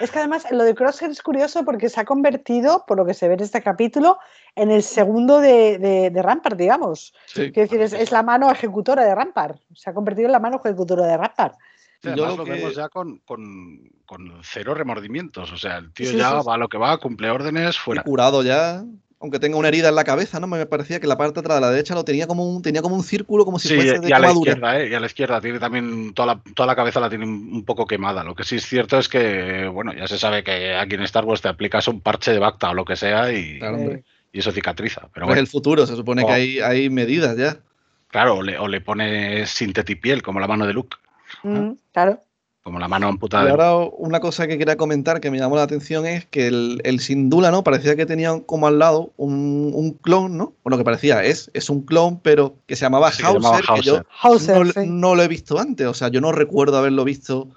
Es 0.01 0.11
que 0.11 0.19
además 0.19 0.47
lo 0.51 0.65
de 0.65 0.75
Crosshair 0.75 1.11
es 1.11 1.21
curioso 1.21 1.65
porque 1.65 1.89
se 1.89 2.01
ha 2.01 2.05
convertido, 2.05 2.85
por 2.87 2.97
lo 2.97 3.05
que 3.05 3.13
se 3.13 3.29
ve 3.29 3.35
en 3.35 3.41
este 3.41 3.63
capítulo, 3.63 4.19
en 4.57 4.71
el 4.71 4.83
segundo 4.83 5.41
de, 5.41 5.79
de, 5.79 6.11
de 6.11 6.23
Rampart, 6.23 6.57
digamos. 6.57 7.13
Sí. 7.27 7.53
Quiero 7.53 7.69
decir, 7.69 7.81
es, 7.81 7.93
es, 7.93 8.13
la 8.13 8.23
mano 8.23 8.51
ejecutora 8.51 9.05
de 9.05 9.15
Rampart. 9.15 9.59
Se 9.75 9.91
ha 9.91 9.95
convertido 9.95 10.27
en 10.27 10.33
la 10.33 10.41
mano 10.41 10.61
ejecutora 10.65 11.07
de 11.07 11.17
Rampart. 11.17 11.57
Además 12.03 12.31
lo, 12.31 12.37
lo 12.37 12.45
que... 12.45 12.51
vemos 12.53 12.75
ya 12.75 12.89
con, 12.89 13.19
con, 13.19 13.91
con, 14.05 14.41
cero 14.43 14.75
remordimientos. 14.75 15.51
O 15.53 15.57
sea, 15.57 15.79
el 15.79 15.93
tío 15.93 16.11
sí, 16.11 16.17
ya 16.17 16.35
va 16.43 16.55
a 16.55 16.59
lo 16.59 16.69
que 16.69 16.79
va, 16.79 16.99
cumple 16.99 17.31
órdenes, 17.31 17.79
fuera. 17.79 18.03
Y 18.03 18.05
curado 18.05 18.43
ya 18.43 18.85
aunque 19.25 19.39
tenga 19.39 19.57
una 19.57 19.69
herida 19.69 19.89
en 19.89 19.95
la 19.95 20.05
cabeza, 20.05 20.39
¿no? 20.39 20.47
Me 20.47 20.67
parecía 20.67 21.01
que 21.01 21.07
la 21.07 21.17
parte 21.17 21.33
de 21.33 21.41
atrás 21.41 21.57
de 21.57 21.61
la 21.63 21.71
derecha 21.71 21.95
lo 21.95 22.05
tenía 22.05 22.27
como 22.27 22.47
un, 22.47 22.61
tenía 22.61 22.83
como 22.83 22.95
un 22.95 23.03
círculo, 23.03 23.47
como 23.47 23.59
si 23.59 23.69
sí, 23.69 23.77
fuese 23.77 23.99
de 23.99 24.09
y 24.11 24.13
a 24.13 24.19
la 24.19 24.33
izquierda, 24.33 24.79
¿eh? 24.79 24.91
Y 24.91 24.95
a 24.95 25.01
la 25.01 25.07
izquierda 25.07 25.41
tiene 25.41 25.59
también 25.59 26.13
toda 26.13 26.35
la, 26.35 26.43
toda 26.55 26.67
la 26.67 26.77
cabeza 26.77 27.01
la 27.01 27.09
tiene 27.09 27.25
un 27.25 27.65
poco 27.65 27.87
quemada. 27.87 28.23
Lo 28.23 28.35
que 28.35 28.45
sí 28.45 28.57
es 28.57 28.67
cierto 28.67 28.99
es 28.99 29.09
que, 29.09 29.67
bueno, 29.67 29.95
ya 29.95 30.07
se 30.09 30.19
sabe 30.19 30.45
que 30.45 30.75
aquí 30.75 30.97
en 30.97 31.05
Star 31.05 31.25
Wars 31.25 31.41
te 31.41 31.49
aplicas 31.49 31.89
un 31.89 32.03
parche 32.03 32.33
de 32.33 32.39
Bacta 32.39 32.69
o 32.69 32.75
lo 32.75 32.85
que 32.85 32.97
sea 32.97 33.33
y, 33.33 33.61
claro, 33.61 33.79
y 34.35 34.41
eso 34.41 34.53
cicatriza. 34.53 35.09
Pero 35.15 35.27
bueno. 35.27 35.41
Es 35.41 35.47
el 35.47 35.51
futuro, 35.51 35.87
se 35.87 35.97
supone 35.97 36.25
oh. 36.25 36.27
que 36.27 36.33
hay, 36.33 36.59
hay 36.59 36.91
medidas 36.91 37.37
ya. 37.39 37.57
Claro, 38.09 38.37
o 38.37 38.43
le, 38.43 38.59
o 38.59 38.69
le 38.69 38.81
pones 38.81 39.49
sintetipiel, 39.49 40.23
como 40.23 40.41
la 40.41 40.47
mano 40.47 40.67
de 40.67 40.75
Luke. 40.75 40.97
Mm, 41.43 41.73
claro 41.93 42.21
como 42.65 42.79
la 42.79 42.89
mano 42.89 43.09
amputada. 43.09 43.45
Y 43.45 43.51
ahora 43.51 43.77
una 43.99 44.21
cosa 44.21 44.47
que 44.47 44.57
quería 44.57 44.79
comentar 44.79 45.21
que 45.21 45.31
me 45.31 45.39
llamó 45.39 45.55
la 45.55 45.65
atención 45.65 46.07
es 46.07 46.25
que 46.25 46.47
el, 46.47 46.81
el 46.85 46.99
Sindula, 46.99 47.51
¿no? 47.51 47.63
Parecía 47.63 47.95
que 47.95 48.07
tenía 48.07 48.41
como 48.47 48.67
al 48.67 48.79
lado 48.79 49.13
un, 49.19 49.71
un, 49.75 49.93
clon, 49.93 50.39
¿no? 50.39 50.55
Bueno, 50.65 50.79
que 50.79 50.85
parecía, 50.85 51.23
es, 51.23 51.51
es 51.53 51.69
un 51.69 51.83
clon, 51.83 52.21
pero 52.21 52.57
que 52.67 52.75
se 52.75 52.87
llamaba, 52.87 53.13
sí, 53.13 53.23
Hauser, 53.23 53.43
llamaba 53.43 53.61
Hauser, 53.69 53.75
que 53.75 53.83
yo 53.83 54.03
Hauser, 54.23 54.65
no, 54.65 54.73
sí. 54.73 54.81
no, 54.89 55.15
lo 55.15 55.23
he 55.23 55.29
visto 55.29 55.59
antes, 55.59 55.87
o 55.87 55.93
sea, 55.93 56.09
yo 56.09 56.23
no 56.23 56.33
recuerdo 56.33 56.79
haberlo 56.79 57.05
visto. 57.05 57.49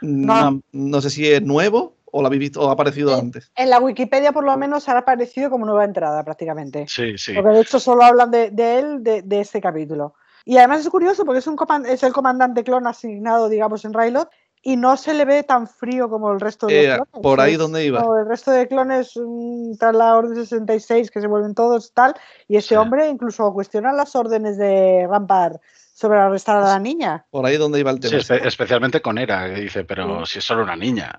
No, 0.00 0.60
no 0.72 1.00
sé 1.00 1.10
si 1.10 1.28
es 1.28 1.40
nuevo 1.40 1.94
o 2.12 2.20
lo 2.20 2.26
habéis 2.26 2.40
visto 2.40 2.60
o 2.60 2.68
ha 2.68 2.72
aparecido 2.72 3.12
en, 3.14 3.20
antes. 3.20 3.50
En 3.56 3.70
la 3.70 3.80
Wikipedia, 3.80 4.32
por 4.32 4.44
lo 4.44 4.56
menos, 4.56 4.88
ha 4.88 4.96
aparecido 4.96 5.50
como 5.50 5.66
nueva 5.66 5.84
entrada 5.84 6.22
prácticamente. 6.22 6.86
Sí, 6.86 7.18
sí. 7.18 7.34
Porque 7.34 7.50
de 7.50 7.60
hecho 7.60 7.80
solo 7.80 8.04
hablan 8.04 8.30
de, 8.30 8.50
de 8.50 8.78
él, 8.78 9.02
de, 9.02 9.22
de 9.22 9.40
este 9.40 9.60
capítulo. 9.60 10.14
Y 10.44 10.58
además 10.58 10.80
es 10.80 10.88
curioso 10.88 11.24
porque 11.24 11.38
es, 11.38 11.46
un 11.46 11.56
es 11.86 12.02
el 12.02 12.12
comandante 12.12 12.64
clon 12.64 12.86
asignado, 12.86 13.48
digamos, 13.48 13.84
en 13.84 13.92
Railot 13.92 14.28
y 14.62 14.76
no 14.76 14.96
se 14.96 15.12
le 15.12 15.24
ve 15.24 15.42
tan 15.42 15.66
frío 15.66 16.08
como 16.08 16.30
el 16.32 16.40
resto 16.40 16.68
de 16.68 16.84
eh, 16.84 16.88
los 16.96 17.08
clones. 17.08 17.22
Por 17.22 17.40
ahí 17.40 17.56
donde 17.56 17.84
iba. 17.84 18.04
El 18.20 18.28
resto 18.28 18.52
de 18.52 18.68
clones, 18.68 19.12
mmm, 19.16 19.74
tras 19.76 19.94
la 19.94 20.16
Orden 20.16 20.36
66, 20.36 21.10
que 21.10 21.20
se 21.20 21.26
vuelven 21.26 21.54
todos 21.54 21.92
tal, 21.92 22.14
y 22.46 22.56
ese 22.56 22.68
sí. 22.68 22.74
hombre 22.76 23.08
incluso 23.08 23.52
cuestiona 23.52 23.92
las 23.92 24.14
órdenes 24.14 24.56
de 24.56 25.06
Rampart 25.10 25.60
sobre 25.92 26.18
arrestar 26.18 26.56
a 26.56 26.66
la 26.66 26.78
niña. 26.78 27.26
Por 27.30 27.44
ahí 27.44 27.58
donde 27.58 27.78
iba 27.78 27.90
el 27.90 28.00
tema. 28.00 28.20
Sí, 28.20 28.34
especialmente 28.42 29.02
con 29.02 29.18
Era, 29.18 29.52
que 29.52 29.60
dice, 29.60 29.84
pero 29.84 30.24
sí. 30.24 30.32
si 30.32 30.38
es 30.38 30.44
solo 30.44 30.62
una 30.62 30.74
niña, 30.74 31.12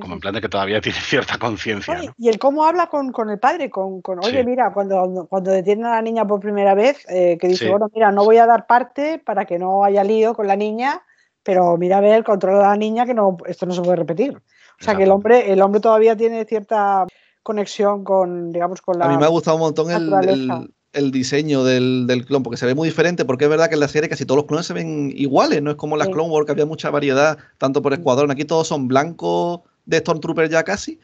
como 0.00 0.14
en 0.14 0.20
plan 0.20 0.34
de 0.34 0.40
que 0.40 0.48
todavía 0.48 0.80
tiene 0.82 0.98
cierta 0.98 1.38
conciencia. 1.38 1.94
¿no? 1.94 2.12
Y 2.18 2.28
el 2.28 2.38
cómo 2.38 2.64
habla 2.64 2.88
con, 2.88 3.10
con 3.10 3.30
el 3.30 3.38
padre, 3.38 3.70
con, 3.70 4.02
con 4.02 4.22
oye, 4.24 4.44
mira, 4.44 4.72
cuando, 4.72 5.26
cuando 5.28 5.50
detienen 5.50 5.86
a 5.86 5.92
la 5.92 6.02
niña 6.02 6.26
por 6.26 6.40
primera 6.40 6.74
vez, 6.74 7.04
eh, 7.08 7.38
que 7.40 7.48
dice, 7.48 7.70
bueno, 7.70 7.88
mira, 7.94 8.12
no 8.12 8.24
voy 8.24 8.36
a 8.36 8.46
dar 8.46 8.66
parte 8.66 9.18
para 9.18 9.46
que 9.46 9.58
no 9.58 9.82
haya 9.82 10.04
lío 10.04 10.34
con 10.34 10.46
la 10.46 10.56
niña, 10.56 11.02
pero 11.42 11.76
mira 11.78 11.98
a 11.98 12.02
ver, 12.02 12.22
controla 12.22 12.66
a 12.66 12.70
la 12.70 12.76
niña 12.76 13.06
que 13.06 13.14
no, 13.14 13.38
esto 13.46 13.64
no 13.64 13.72
se 13.72 13.80
puede 13.80 13.96
repetir. 13.96 14.36
O 14.80 14.84
sea 14.84 14.94
que 14.94 15.04
el 15.04 15.10
hombre, 15.10 15.50
el 15.50 15.60
hombre 15.62 15.80
todavía 15.80 16.16
tiene 16.16 16.44
cierta 16.44 17.06
conexión 17.42 18.04
con, 18.04 18.52
digamos, 18.52 18.82
con 18.82 18.98
la. 18.98 19.06
A 19.06 19.08
mí 19.08 19.16
me 19.16 19.24
ha 19.24 19.28
gustado 19.28 19.56
un 19.56 19.62
montón 19.62 19.90
el, 19.90 20.12
el, 20.28 20.74
el, 20.92 21.10
diseño 21.10 21.64
del, 21.64 22.06
del, 22.06 22.24
clon, 22.24 22.42
porque 22.42 22.56
se 22.56 22.66
ve 22.66 22.74
muy 22.74 22.88
diferente, 22.88 23.24
porque 23.24 23.44
es 23.44 23.50
verdad 23.50 23.68
que 23.68 23.74
en 23.74 23.80
la 23.80 23.88
serie 23.88 24.08
casi 24.08 24.24
todos 24.24 24.38
los 24.38 24.46
clones 24.46 24.66
se 24.66 24.74
ven 24.74 25.12
iguales, 25.14 25.62
no 25.62 25.70
es 25.70 25.76
como 25.76 25.94
en 25.96 26.00
las 26.00 26.08
sí. 26.08 26.12
Clone 26.14 26.30
Wars 26.30 26.46
que 26.46 26.52
había 26.52 26.66
mucha 26.66 26.90
variedad, 26.90 27.38
tanto 27.58 27.82
por 27.82 27.92
escuadrón, 27.92 28.30
aquí 28.30 28.44
todos 28.44 28.68
son 28.68 28.88
blancos 28.88 29.60
de 29.86 29.98
Stormtrooper 29.98 30.48
ya 30.48 30.64
casi, 30.64 30.98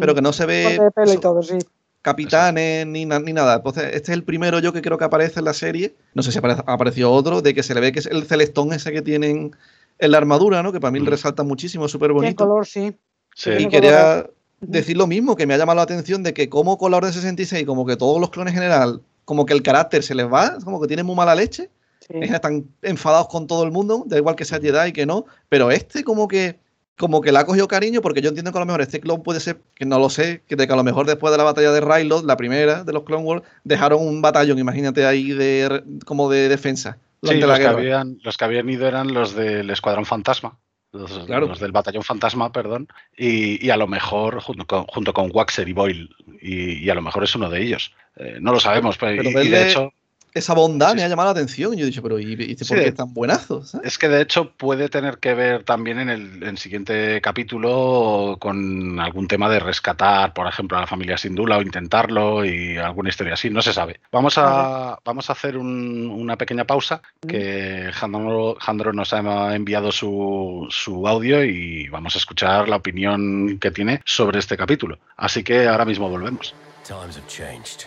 pero 0.00 0.14
que 0.14 0.22
no 0.22 0.32
se 0.32 0.46
ve. 0.46 0.78
De 0.78 0.90
pelo 0.90 1.12
y 1.12 1.18
todo, 1.18 1.42
sí 1.42 1.58
capitanes 2.06 2.86
ni, 2.86 3.04
ni, 3.04 3.32
nada. 3.32 3.56
Entonces, 3.56 3.86
este 3.86 4.12
es 4.12 4.16
el 4.16 4.22
primero 4.22 4.60
yo 4.60 4.72
que 4.72 4.80
creo 4.80 4.96
que 4.96 5.02
aparece 5.02 5.40
en 5.40 5.44
la 5.44 5.52
serie. 5.52 5.96
No 6.14 6.22
sé 6.22 6.30
si 6.30 6.38
apareció 6.38 7.10
otro, 7.10 7.42
de 7.42 7.52
que 7.52 7.64
se 7.64 7.74
le 7.74 7.80
ve 7.80 7.90
que 7.90 7.98
es 7.98 8.06
el 8.06 8.22
celestón 8.26 8.72
ese 8.72 8.92
que 8.92 9.02
tienen 9.02 9.56
en 9.98 10.10
la 10.12 10.18
armadura, 10.18 10.62
¿no? 10.62 10.70
Que 10.70 10.78
para 10.78 10.92
mí 10.92 11.00
mm. 11.00 11.06
resalta 11.06 11.42
muchísimo, 11.42 11.88
súper 11.88 12.12
bonito. 12.12 12.46
color, 12.46 12.64
sí. 12.64 12.94
sí. 13.34 13.50
Y 13.58 13.68
quería 13.68 14.24
decir 14.60 14.96
lo 14.96 15.08
mismo, 15.08 15.34
que 15.34 15.48
me 15.48 15.54
ha 15.54 15.58
llamado 15.58 15.78
la 15.78 15.82
atención 15.82 16.22
de 16.22 16.32
que 16.32 16.48
como 16.48 16.78
con 16.78 16.92
la 16.92 16.98
Orden 16.98 17.12
66, 17.12 17.66
como 17.66 17.84
que 17.84 17.96
todos 17.96 18.20
los 18.20 18.30
clones 18.30 18.52
en 18.52 18.60
general, 18.60 19.02
como 19.26 19.44
que 19.44 19.52
el 19.52 19.62
carácter 19.62 20.02
se 20.02 20.14
les 20.14 20.32
va, 20.32 20.56
como 20.64 20.80
que 20.80 20.86
tienen 20.86 21.04
muy 21.04 21.14
mala 21.14 21.34
leche. 21.34 21.68
Sí. 22.00 22.14
Están 22.22 22.64
enfadados 22.82 23.28
con 23.28 23.46
todo 23.46 23.64
el 23.64 23.72
mundo, 23.72 24.04
da 24.06 24.16
igual 24.16 24.36
que 24.36 24.44
sea 24.44 24.60
Jedi 24.60 24.88
y 24.88 24.92
que 24.92 25.04
no, 25.04 25.26
pero 25.50 25.70
este 25.70 26.04
como 26.04 26.28
que 26.28 26.56
como 26.96 27.20
que 27.20 27.30
le 27.30 27.38
ha 27.38 27.44
cogido 27.44 27.68
cariño, 27.68 28.00
porque 28.00 28.22
yo 28.22 28.30
entiendo 28.30 28.52
que 28.52 28.58
a 28.58 28.60
lo 28.60 28.66
mejor 28.66 28.80
este 28.80 29.00
clon 29.00 29.22
puede 29.22 29.40
ser, 29.40 29.60
que 29.74 29.84
no 29.84 29.98
lo 29.98 30.08
sé, 30.08 30.42
que, 30.48 30.56
de 30.56 30.66
que 30.66 30.72
a 30.72 30.76
lo 30.76 30.84
mejor 30.84 31.06
después 31.06 31.30
de 31.30 31.36
la 31.36 31.44
batalla 31.44 31.72
de 31.72 31.80
Rylot, 31.80 32.24
la 32.24 32.36
primera 32.36 32.84
de 32.84 32.92
los 32.92 33.02
Clone 33.02 33.22
Wars, 33.22 33.42
dejaron 33.64 34.06
un 34.06 34.22
batallón, 34.22 34.58
imagínate 34.58 35.04
ahí, 35.04 35.32
de 35.32 35.82
como 36.06 36.30
de 36.30 36.48
defensa. 36.48 36.96
Sí, 37.22 37.34
los, 37.34 37.58
que 37.58 37.66
habían, 37.66 38.18
los 38.22 38.36
que 38.36 38.44
habían 38.44 38.68
ido 38.68 38.86
eran 38.86 39.12
los 39.12 39.34
del 39.34 39.68
Escuadrón 39.68 40.06
Fantasma. 40.06 40.56
Los, 40.96 41.26
claro. 41.26 41.46
los, 41.46 41.60
del 41.60 41.72
batallón 41.72 42.02
fantasma, 42.02 42.52
perdón, 42.52 42.88
y, 43.16 43.64
y 43.64 43.70
a 43.70 43.76
lo 43.76 43.86
mejor 43.86 44.40
junto 44.40 44.66
con, 44.66 44.84
junto 44.84 45.12
con, 45.12 45.30
Waxer 45.32 45.68
y 45.68 45.72
Boyle, 45.72 46.08
y, 46.40 46.84
y, 46.84 46.90
a 46.90 46.94
lo 46.94 47.02
mejor 47.02 47.24
es 47.24 47.34
uno 47.34 47.50
de 47.50 47.62
ellos. 47.62 47.92
Eh, 48.16 48.38
no 48.40 48.52
lo 48.52 48.60
sabemos, 48.60 48.96
pero, 48.98 49.22
pero 49.22 49.42
y, 49.42 49.46
y 49.46 49.50
de 49.50 49.68
hecho 49.68 49.92
esa 50.38 50.54
bondad 50.54 50.90
sí, 50.90 50.96
me 50.96 51.02
ha 51.02 51.08
llamado 51.08 51.28
la 51.28 51.32
atención. 51.32 51.74
Y 51.74 51.78
yo 51.78 51.84
he 51.84 51.86
dicho, 51.86 52.02
pero 52.02 52.18
¿y, 52.18 52.32
y 52.32 52.54
por 52.54 52.66
sí, 52.66 52.74
qué 52.74 52.88
es 52.88 52.94
tan 52.94 53.12
buenazo? 53.12 53.64
¿sabes? 53.64 53.86
Es 53.86 53.98
que 53.98 54.08
de 54.08 54.20
hecho 54.22 54.52
puede 54.52 54.88
tener 54.88 55.18
que 55.18 55.34
ver 55.34 55.64
también 55.64 55.98
en 55.98 56.08
el, 56.08 56.42
en 56.42 56.42
el, 56.44 56.58
siguiente 56.58 57.20
capítulo 57.20 58.36
con 58.38 58.98
algún 59.00 59.28
tema 59.28 59.48
de 59.48 59.60
rescatar, 59.60 60.32
por 60.32 60.46
ejemplo, 60.46 60.76
a 60.78 60.82
la 60.82 60.86
familia 60.86 61.16
Sindula 61.16 61.58
o 61.58 61.62
intentarlo 61.62 62.44
y 62.44 62.76
alguna 62.76 63.08
historia 63.08 63.34
así, 63.34 63.50
no 63.50 63.62
se 63.62 63.72
sabe. 63.72 64.00
Vamos 64.12 64.38
a, 64.38 64.98
vamos 65.04 65.28
a 65.30 65.32
hacer 65.32 65.56
un, 65.56 66.08
una 66.08 66.36
pequeña 66.36 66.64
pausa 66.64 67.02
que 67.26 67.90
Jandro, 67.92 68.56
Jandro 68.60 68.92
nos 68.92 69.12
ha 69.12 69.54
enviado 69.54 69.92
su, 69.92 70.66
su 70.70 71.06
audio 71.06 71.44
y 71.44 71.88
vamos 71.88 72.14
a 72.14 72.18
escuchar 72.18 72.68
la 72.68 72.76
opinión 72.76 73.58
que 73.58 73.70
tiene 73.70 74.00
sobre 74.04 74.38
este 74.38 74.56
capítulo. 74.56 74.98
Así 75.16 75.42
que 75.42 75.66
ahora 75.68 75.84
mismo 75.84 76.08
volvemos. 76.08 76.54
Times 76.84 77.16
have 77.16 77.26
changed. 77.26 77.86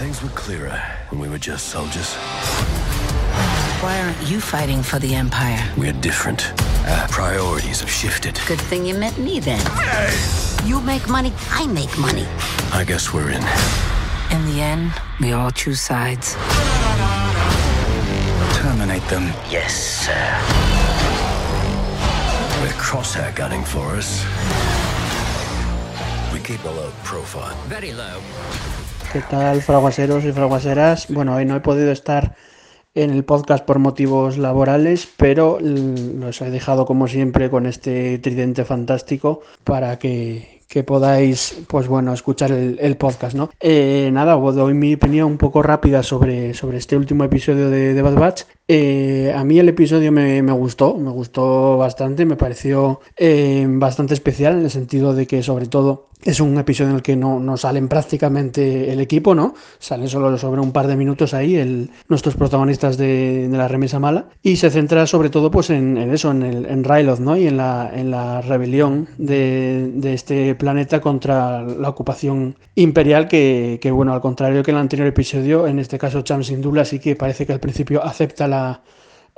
Things 0.00 0.22
were 0.22 0.30
clearer 0.30 0.82
when 1.10 1.20
we 1.20 1.28
were 1.28 1.36
just 1.36 1.68
soldiers. 1.68 2.14
Why 3.82 4.00
aren't 4.00 4.30
you 4.30 4.40
fighting 4.40 4.82
for 4.82 4.98
the 4.98 5.14
Empire? 5.14 5.62
We're 5.76 5.92
different. 5.92 6.54
Our 6.88 7.06
priorities 7.08 7.82
have 7.82 7.90
shifted. 7.90 8.40
Good 8.48 8.62
thing 8.62 8.86
you 8.86 8.94
met 8.94 9.18
me 9.18 9.40
then. 9.40 9.60
Hey! 9.76 10.66
You 10.66 10.80
make 10.80 11.06
money, 11.06 11.34
I 11.50 11.66
make 11.66 11.98
money. 11.98 12.26
I 12.72 12.82
guess 12.82 13.12
we're 13.12 13.28
in. 13.28 13.44
In 14.32 14.46
the 14.46 14.62
end, 14.62 14.90
we 15.20 15.32
all 15.32 15.50
choose 15.50 15.82
sides. 15.82 16.34
Terminate 18.56 19.06
them. 19.10 19.24
Yes, 19.50 19.74
sir. 20.06 20.22
With 22.62 22.72
Crosshair 22.80 23.36
gunning 23.36 23.64
for 23.64 23.96
us, 23.96 24.24
we 26.32 26.40
keep 26.40 26.64
a 26.64 26.70
low 26.70 26.90
profile. 27.04 27.54
Very 27.66 27.92
low. 27.92 28.18
¿Qué 29.12 29.22
tal, 29.28 29.60
fraguaseros 29.60 30.24
y 30.24 30.30
fraguaseras? 30.30 31.08
Bueno, 31.08 31.34
hoy 31.34 31.44
no 31.44 31.56
he 31.56 31.60
podido 31.60 31.90
estar 31.90 32.36
en 32.94 33.10
el 33.10 33.24
podcast 33.24 33.64
por 33.64 33.80
motivos 33.80 34.38
laborales, 34.38 35.08
pero 35.16 35.58
los 35.60 36.40
he 36.40 36.50
dejado 36.50 36.86
como 36.86 37.08
siempre 37.08 37.50
con 37.50 37.66
este 37.66 38.20
tridente 38.20 38.64
fantástico 38.64 39.40
para 39.64 39.98
que, 39.98 40.62
que 40.68 40.84
podáis, 40.84 41.60
pues 41.66 41.88
bueno, 41.88 42.12
escuchar 42.12 42.52
el, 42.52 42.96
podcast, 42.98 43.34
¿no? 43.34 43.50
Eh, 43.58 44.10
nada, 44.12 44.36
os 44.36 44.54
doy 44.54 44.74
mi 44.74 44.94
opinión 44.94 45.32
un 45.32 45.38
poco 45.38 45.60
rápida 45.60 46.04
sobre, 46.04 46.54
sobre 46.54 46.78
este 46.78 46.96
último 46.96 47.24
episodio 47.24 47.68
de, 47.68 48.00
Bad 48.02 48.14
Batch. 48.14 48.42
Eh, 48.68 49.34
a 49.34 49.42
mí 49.42 49.58
el 49.58 49.70
episodio 49.70 50.12
me, 50.12 50.40
gustó, 50.52 50.96
me 50.96 51.10
gustó 51.10 51.76
bastante, 51.78 52.24
me 52.26 52.36
pareció 52.36 53.00
eh, 53.16 53.66
bastante 53.68 54.14
especial 54.14 54.58
en 54.58 54.66
el 54.66 54.70
sentido 54.70 55.14
de 55.14 55.26
que 55.26 55.42
sobre 55.42 55.66
todo 55.66 56.09
es 56.22 56.40
un 56.40 56.58
episodio 56.58 56.90
en 56.90 56.96
el 56.96 57.02
que 57.02 57.16
no, 57.16 57.40
no, 57.40 57.56
salen 57.56 57.88
prácticamente 57.88 58.92
el 58.92 59.00
equipo, 59.00 59.34
¿no? 59.34 59.54
Salen 59.78 60.08
solo 60.08 60.36
sobre 60.38 60.60
un 60.60 60.72
par 60.72 60.86
de 60.86 60.96
minutos 60.96 61.34
ahí 61.34 61.88
nuestros 62.08 62.34
protagonistas 62.36 62.96
de, 62.96 63.48
la 63.50 63.68
remesa 63.68 63.98
mala 63.98 64.26
y 64.42 64.56
se 64.56 64.70
centra 64.70 65.06
sobre 65.06 65.30
todo 65.30 65.50
pues 65.50 65.70
en, 65.70 65.96
eso, 65.98 66.30
en, 66.30 66.42
el, 66.42 66.66
en 66.66 66.84
Ryloth, 66.84 67.18
¿no? 67.18 67.36
Y 67.36 67.46
en 67.46 67.56
la, 67.56 67.90
en 67.94 68.10
la 68.10 68.40
rebelión 68.40 69.08
de, 69.18 69.90
de, 69.94 70.14
este 70.14 70.54
planeta 70.54 71.00
contra 71.00 71.62
la 71.62 71.88
ocupación 71.88 72.56
imperial 72.74 73.28
que, 73.28 73.78
que, 73.80 73.90
bueno, 73.90 74.12
al 74.12 74.20
contrario 74.20 74.62
que 74.62 74.70
en 74.70 74.76
el 74.76 74.82
anterior 74.82 75.08
episodio, 75.08 75.66
en 75.66 75.78
este 75.78 75.98
caso 75.98 76.22
Cham 76.22 76.42
Sindula 76.42 76.84
sí 76.84 76.98
que 76.98 77.16
parece 77.16 77.46
que 77.46 77.52
al 77.52 77.60
principio 77.60 78.04
acepta 78.04 78.46
la 78.46 78.82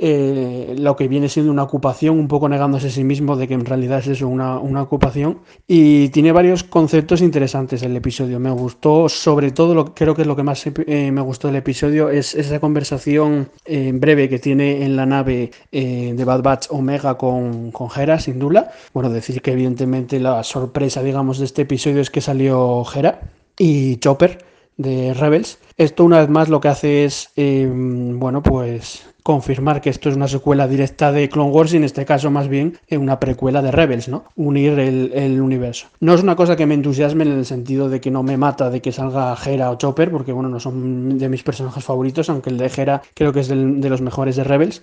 eh, 0.05 0.75
lo 0.77 0.97
que 0.97 1.07
viene 1.07 1.29
siendo 1.29 1.53
una 1.53 1.62
ocupación, 1.62 2.19
un 2.19 2.27
poco 2.27 2.49
negándose 2.49 2.88
a 2.88 2.91
sí 2.91 3.05
mismo 3.05 3.37
de 3.37 3.47
que 3.47 3.55
en 3.55 3.65
realidad 3.65 4.01
es 4.01 4.09
eso, 4.09 4.27
una, 4.27 4.59
ocupación. 4.59 5.38
Y 5.69 6.09
tiene 6.09 6.33
varios 6.33 6.65
conceptos 6.65 7.21
interesantes 7.21 7.85
el 7.85 7.97
episodio. 7.97 8.41
Me 8.41 8.51
gustó, 8.51 9.09
sobre 9.09 9.53
todo, 9.53 9.77
lo, 9.77 9.95
creo 9.95 10.17
que 10.17 10.23
es 10.23 10.27
lo 10.27 10.35
que 10.35 10.43
más 10.43 10.67
eh, 10.67 11.12
me 11.12 11.21
gustó 11.21 11.47
del 11.47 11.59
episodio, 11.59 12.11
es 12.11 12.35
esa 12.35 12.59
conversación 12.59 13.49
eh, 13.65 13.93
breve 13.95 14.29
que 14.29 14.41
tiene 14.41 14.85
en 14.85 14.97
la 14.97 15.07
nave 15.07 15.53
de 15.71 16.25
Bad 16.25 16.43
Batch 16.43 16.67
Omega 16.71 17.17
con, 17.17 17.71
con 17.71 17.88
Hera, 17.97 18.19
sin 18.19 18.41
duda. 18.41 18.73
Bueno, 18.93 19.09
decir 19.09 19.41
que 19.41 19.53
evidentemente 19.53 20.19
la 20.19 20.43
sorpresa, 20.43 21.01
digamos, 21.05 21.38
de 21.38 21.45
este 21.45 21.62
episodio 21.62 22.01
es 22.01 22.11
que 22.11 22.21
salió 22.21 22.85
Hera 22.93 23.21
y 23.57 23.99
Chopper 23.99 24.45
de 24.77 25.15
Rebels. 25.15 25.61
Esto 25.77 26.05
una 26.05 26.19
vez 26.19 26.29
más 26.29 26.49
lo 26.49 26.61
que 26.61 26.69
hace 26.69 27.05
es, 27.05 27.31
bueno, 27.37 28.43
pues 28.43 29.12
confirmar 29.23 29.81
que 29.81 29.91
esto 29.91 30.09
es 30.09 30.17
una 30.17 30.29
secuela 30.29 30.67
directa 30.67 31.13
de 31.13 31.29
Clone 31.29 31.51
Wars 31.51 31.73
y 31.73 31.77
en 31.77 31.85
este 31.85 32.05
caso 32.05 32.31
más 32.31 32.49
bien 32.49 32.79
una 32.91 33.21
precuela 33.21 33.63
de 33.63 33.71
Rebels, 33.71 34.09
¿no? 34.09 34.25
Unir 34.37 34.79
el, 34.79 35.41
universo. 35.41 35.87
No 36.01 36.15
es 36.15 36.23
una 36.23 36.37
cosa 36.37 36.57
que 36.57 36.67
me 36.67 36.75
entusiasme 36.75 37.25
en 37.25 37.33
el 37.33 37.47
sentido 37.47 37.89
de 37.89 38.01
que 38.01 38.11
no 38.11 38.23
me 38.23 38.37
mata 38.37 38.71
de 38.71 38.81
que 38.81 38.93
salga 38.93 39.37
Hera 39.45 39.71
o 39.71 39.77
Chopper, 39.77 40.11
porque 40.11 40.33
bueno, 40.33 40.49
no 40.49 40.61
son 40.61 41.19
de 41.19 41.29
mis 41.29 41.43
personajes 41.43 41.83
favoritos, 41.83 42.29
aunque 42.29 42.51
el 42.51 42.59
de 42.59 42.71
Hera 42.75 43.03
creo 43.15 43.33
que 43.33 43.41
es 43.41 43.49
de 43.49 43.89
los 43.89 44.01
mejores 44.01 44.37
de 44.37 44.45
Rebels. 44.45 44.83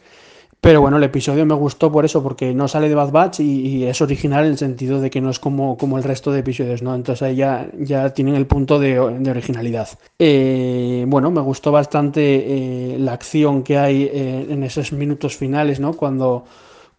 Pero 0.62 0.82
bueno, 0.82 0.98
el 0.98 1.04
episodio 1.04 1.46
me 1.46 1.54
gustó 1.54 1.90
por 1.90 2.04
eso, 2.04 2.22
porque 2.22 2.54
no 2.54 2.68
sale 2.68 2.90
de 2.90 2.96
Bad 2.96 3.12
Batch 3.12 3.40
y, 3.40 3.86
es 3.86 4.02
original 4.02 4.46
en 4.46 4.52
el 4.52 4.58
sentido 4.58 5.00
de 5.00 5.10
que 5.10 5.22
no 5.22 5.30
es 5.30 5.40
como, 5.40 5.78
como 5.78 5.98
el 5.98 6.04
resto 6.04 6.32
de 6.34 6.40
episodios, 6.40 6.82
¿no? 6.82 6.94
Entonces 6.96 7.22
ahí 7.22 7.38
ya, 7.38 7.70
ya 7.78 8.14
tienen 8.14 8.36
el 8.36 8.46
punto 8.46 8.78
de, 8.78 9.00
originalidad. 9.00 9.88
Eh, 10.20 11.06
bueno, 11.08 11.32
me 11.32 11.42
gustó 11.42 11.72
bastante 11.72 12.94
eh, 12.94 13.00
la 13.00 13.14
acción 13.14 13.64
que 13.64 13.78
hay 13.78 14.04
eh, 14.04 14.48
en 14.50 14.64
esos 14.64 14.92
minutos 14.92 15.38
finales, 15.38 15.80
¿no? 15.80 15.94
Cuando 15.94 16.44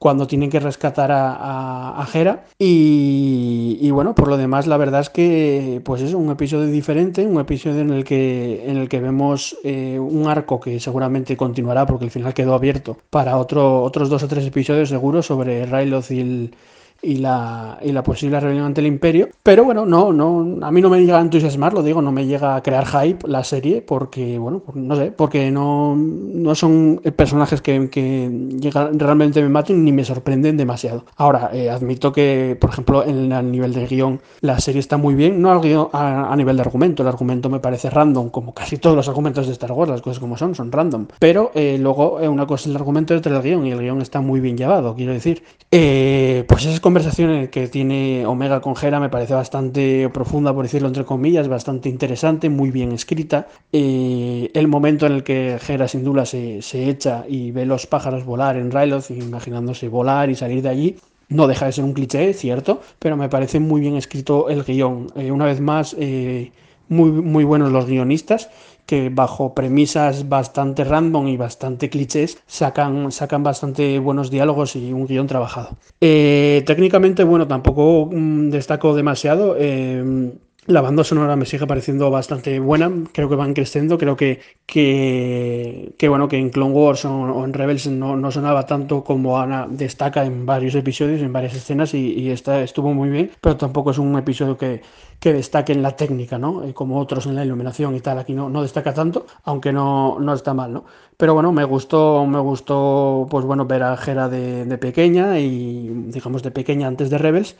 cuando 0.00 0.26
tienen 0.26 0.48
que 0.48 0.60
rescatar 0.60 1.12
a, 1.12 2.00
a, 2.00 2.08
Hera. 2.14 2.46
Y, 2.58 3.90
bueno, 3.90 4.14
por 4.14 4.28
lo 4.28 4.38
demás, 4.38 4.66
la 4.66 4.78
verdad 4.78 5.02
es 5.02 5.10
que 5.10 5.82
pues 5.84 6.00
es 6.00 6.14
un 6.14 6.30
episodio 6.30 6.68
diferente, 6.68 7.26
un 7.26 7.38
episodio 7.38 7.82
en 7.82 7.90
el 7.90 8.04
que, 8.04 8.64
en 8.66 8.78
el 8.78 8.88
que 8.88 8.98
vemos 8.98 9.58
eh, 9.62 9.98
un 10.00 10.26
arco 10.26 10.58
que 10.58 10.80
seguramente 10.80 11.36
continuará 11.36 11.84
porque 11.84 12.06
el 12.06 12.10
final 12.10 12.32
quedó 12.32 12.54
abierto 12.54 12.96
para 13.10 13.36
otro, 13.36 13.82
otros 13.82 14.08
dos 14.08 14.22
o 14.22 14.28
tres 14.28 14.46
episodios 14.46 14.88
seguro 14.88 15.22
sobre 15.22 15.66
Ryloth 15.66 16.10
y 16.12 16.20
el 16.20 16.54
y 17.02 17.16
la, 17.16 17.78
y 17.82 17.92
la 17.92 18.02
posible 18.02 18.40
rebelión 18.40 18.66
ante 18.66 18.80
el 18.80 18.86
imperio. 18.86 19.28
Pero 19.42 19.64
bueno, 19.64 19.86
no, 19.86 20.12
no, 20.12 20.64
a 20.64 20.70
mí 20.70 20.80
no 20.80 20.90
me 20.90 21.00
llega 21.00 21.18
a 21.18 21.22
entusiasmar, 21.22 21.72
lo 21.72 21.82
digo, 21.82 22.02
no 22.02 22.12
me 22.12 22.26
llega 22.26 22.56
a 22.56 22.62
crear 22.62 22.86
hype 22.86 23.26
la 23.28 23.44
serie 23.44 23.82
porque, 23.82 24.38
bueno, 24.38 24.62
no 24.74 24.96
sé, 24.96 25.12
porque 25.12 25.50
no, 25.50 25.96
no 25.96 26.54
son 26.54 27.00
personajes 27.16 27.62
que, 27.62 27.88
que 27.90 28.70
realmente 28.94 29.42
me 29.42 29.48
maten 29.48 29.84
ni 29.84 29.92
me 29.92 30.04
sorprenden 30.04 30.56
demasiado. 30.56 31.04
Ahora, 31.16 31.50
eh, 31.52 31.70
admito 31.70 32.12
que, 32.12 32.56
por 32.60 32.70
ejemplo, 32.70 33.04
en 33.04 33.32
el 33.32 33.50
nivel 33.50 33.72
de 33.72 33.86
guion, 33.86 34.20
la 34.40 34.58
serie 34.60 34.80
está 34.80 34.96
muy 34.96 35.14
bien, 35.14 35.40
no 35.40 35.50
a, 35.50 36.32
a, 36.32 36.36
nivel 36.36 36.56
de 36.56 36.62
argumento, 36.62 37.02
el 37.02 37.08
argumento 37.08 37.48
me 37.48 37.60
parece 37.60 37.90
random, 37.90 38.30
como 38.30 38.54
casi 38.54 38.76
todos 38.76 38.96
los 38.96 39.08
argumentos 39.08 39.46
de 39.46 39.52
Star 39.52 39.72
Wars, 39.72 39.90
las 39.90 40.02
cosas 40.02 40.20
como 40.20 40.36
son, 40.36 40.54
son 40.54 40.70
random. 40.70 41.06
Pero 41.18 41.50
eh, 41.54 41.78
luego, 41.80 42.20
eh, 42.20 42.28
una 42.28 42.46
cosa 42.46 42.68
es 42.68 42.74
el 42.74 42.76
argumento 42.76 43.14
y 43.14 43.18
otra 43.18 43.36
el 43.36 43.42
guion, 43.42 43.66
y 43.66 43.72
el 43.72 43.80
guion 43.80 44.02
está 44.02 44.20
muy 44.20 44.40
bien 44.40 44.56
llevado, 44.56 44.94
quiero 44.94 45.12
decir. 45.12 45.42
pues 45.70 46.66
es 46.66 46.80
conversación 46.90 47.46
que 47.46 47.68
tiene 47.68 48.26
Omega 48.26 48.60
con 48.60 48.74
Hera 48.74 48.98
me 48.98 49.08
parece 49.08 49.32
bastante 49.32 50.08
profunda, 50.08 50.52
por 50.52 50.64
decirlo 50.64 50.88
entre 50.88 51.04
comillas, 51.04 51.46
bastante 51.46 51.88
interesante, 51.88 52.50
muy 52.50 52.72
bien 52.72 52.90
escrita. 52.90 53.46
Eh, 53.72 54.50
el 54.54 54.66
momento 54.66 55.06
en 55.06 55.12
el 55.12 55.22
que 55.22 55.56
Hera 55.68 55.86
sin 55.86 56.02
duda 56.02 56.26
se, 56.26 56.62
se, 56.62 56.90
echa 56.90 57.24
y 57.28 57.52
ve 57.52 57.64
los 57.64 57.86
pájaros 57.86 58.24
volar 58.24 58.56
en 58.56 58.72
Ryloth, 58.72 59.10
imaginándose 59.12 59.86
volar 59.86 60.30
y 60.30 60.34
salir 60.34 60.62
de 60.62 60.68
allí, 60.68 60.96
no 61.28 61.46
deja 61.46 61.66
de 61.66 61.72
ser 61.72 61.84
un 61.84 61.92
cliché, 61.92 62.34
cierto, 62.34 62.80
pero 62.98 63.16
me 63.16 63.28
parece 63.28 63.60
muy 63.60 63.80
bien 63.80 63.94
escrito 63.94 64.48
el 64.48 64.64
guion. 64.64 65.12
Eh, 65.14 65.30
una 65.30 65.44
vez 65.44 65.60
más, 65.60 65.94
eh, 65.96 66.50
muy, 66.88 67.12
muy 67.12 67.44
buenos 67.44 67.70
los 67.70 67.86
guionistas 67.86 68.50
que 68.90 69.08
bajo 69.08 69.54
premisas 69.54 70.28
bastante 70.28 70.82
random 70.82 71.28
y 71.28 71.36
bastante 71.36 71.88
clichés 71.88 72.42
sacan, 72.48 73.12
sacan 73.12 73.44
bastante 73.44 74.00
buenos 74.00 74.32
diálogos 74.32 74.74
y 74.74 74.92
un 74.92 75.06
guion 75.06 75.28
trabajado. 75.28 75.76
Eh, 76.00 76.64
técnicamente, 76.66 77.22
bueno, 77.22 77.46
tampoco 77.46 78.10
mm, 78.10 78.50
destaco 78.50 78.96
demasiado. 78.96 79.54
Eh, 79.56 80.32
la 80.70 80.80
banda 80.80 81.04
sonora 81.04 81.36
me 81.36 81.46
sigue 81.46 81.66
pareciendo 81.66 82.10
bastante 82.10 82.58
buena, 82.60 82.90
creo 83.12 83.28
que 83.28 83.34
van 83.34 83.54
creciendo, 83.54 83.98
creo 83.98 84.16
que, 84.16 84.40
que, 84.66 86.08
bueno, 86.08 86.28
que 86.28 86.38
en 86.38 86.50
Clone 86.50 86.72
Wars 86.72 87.04
o, 87.04 87.44
en 87.44 87.52
Rebels 87.52 87.88
no, 87.88 88.30
sonaba 88.30 88.66
tanto 88.66 89.02
como 89.04 89.38
Ana 89.38 89.66
destaca 89.68 90.24
en 90.24 90.46
varios 90.46 90.74
episodios, 90.74 91.20
en 91.22 91.32
varias 91.32 91.54
escenas 91.54 91.94
y, 91.94 92.30
esta 92.30 92.62
estuvo 92.62 92.92
muy 92.94 93.08
bien, 93.10 93.30
pero 93.40 93.56
tampoco 93.56 93.90
es 93.90 93.98
un 93.98 94.16
episodio 94.16 94.56
que, 94.56 94.82
que 95.18 95.32
destaque 95.32 95.72
en 95.72 95.82
la 95.82 95.96
técnica, 95.96 96.38
¿no? 96.38 96.64
Eh, 96.64 96.72
como 96.72 96.98
otros 96.98 97.26
en 97.26 97.34
la 97.34 97.44
iluminación 97.44 97.96
y 97.96 98.00
tal, 98.00 98.18
aquí 98.18 98.32
no, 98.32 98.48
no 98.48 98.62
destaca 98.62 98.94
tanto, 98.94 99.26
aunque 99.44 99.72
no, 99.72 100.18
no 100.20 100.32
está 100.34 100.54
mal, 100.54 100.72
¿no? 100.72 100.84
Pero 101.16 101.34
bueno, 101.34 101.52
me 101.52 101.64
gustó, 101.64 102.24
me 102.26 102.38
gustó, 102.38 103.26
pues 103.30 103.44
bueno, 103.44 103.66
ver 103.66 103.82
a 103.82 103.96
Jera 103.96 104.28
de, 104.28 104.64
de 104.64 104.78
pequeña 104.78 105.38
y 105.38 105.88
digamos 106.06 106.42
de 106.42 106.50
pequeña 106.50 106.86
antes 106.86 107.10
de 107.10 107.18
Rebels 107.18 107.56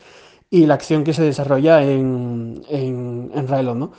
y 0.51 0.65
la 0.67 0.75
acción 0.75 1.03
que 1.03 1.13
se 1.13 1.23
desarrolla 1.23 1.81
en, 1.81 2.61
en, 2.69 3.31
en 3.33 3.79
¿no? 3.79 3.91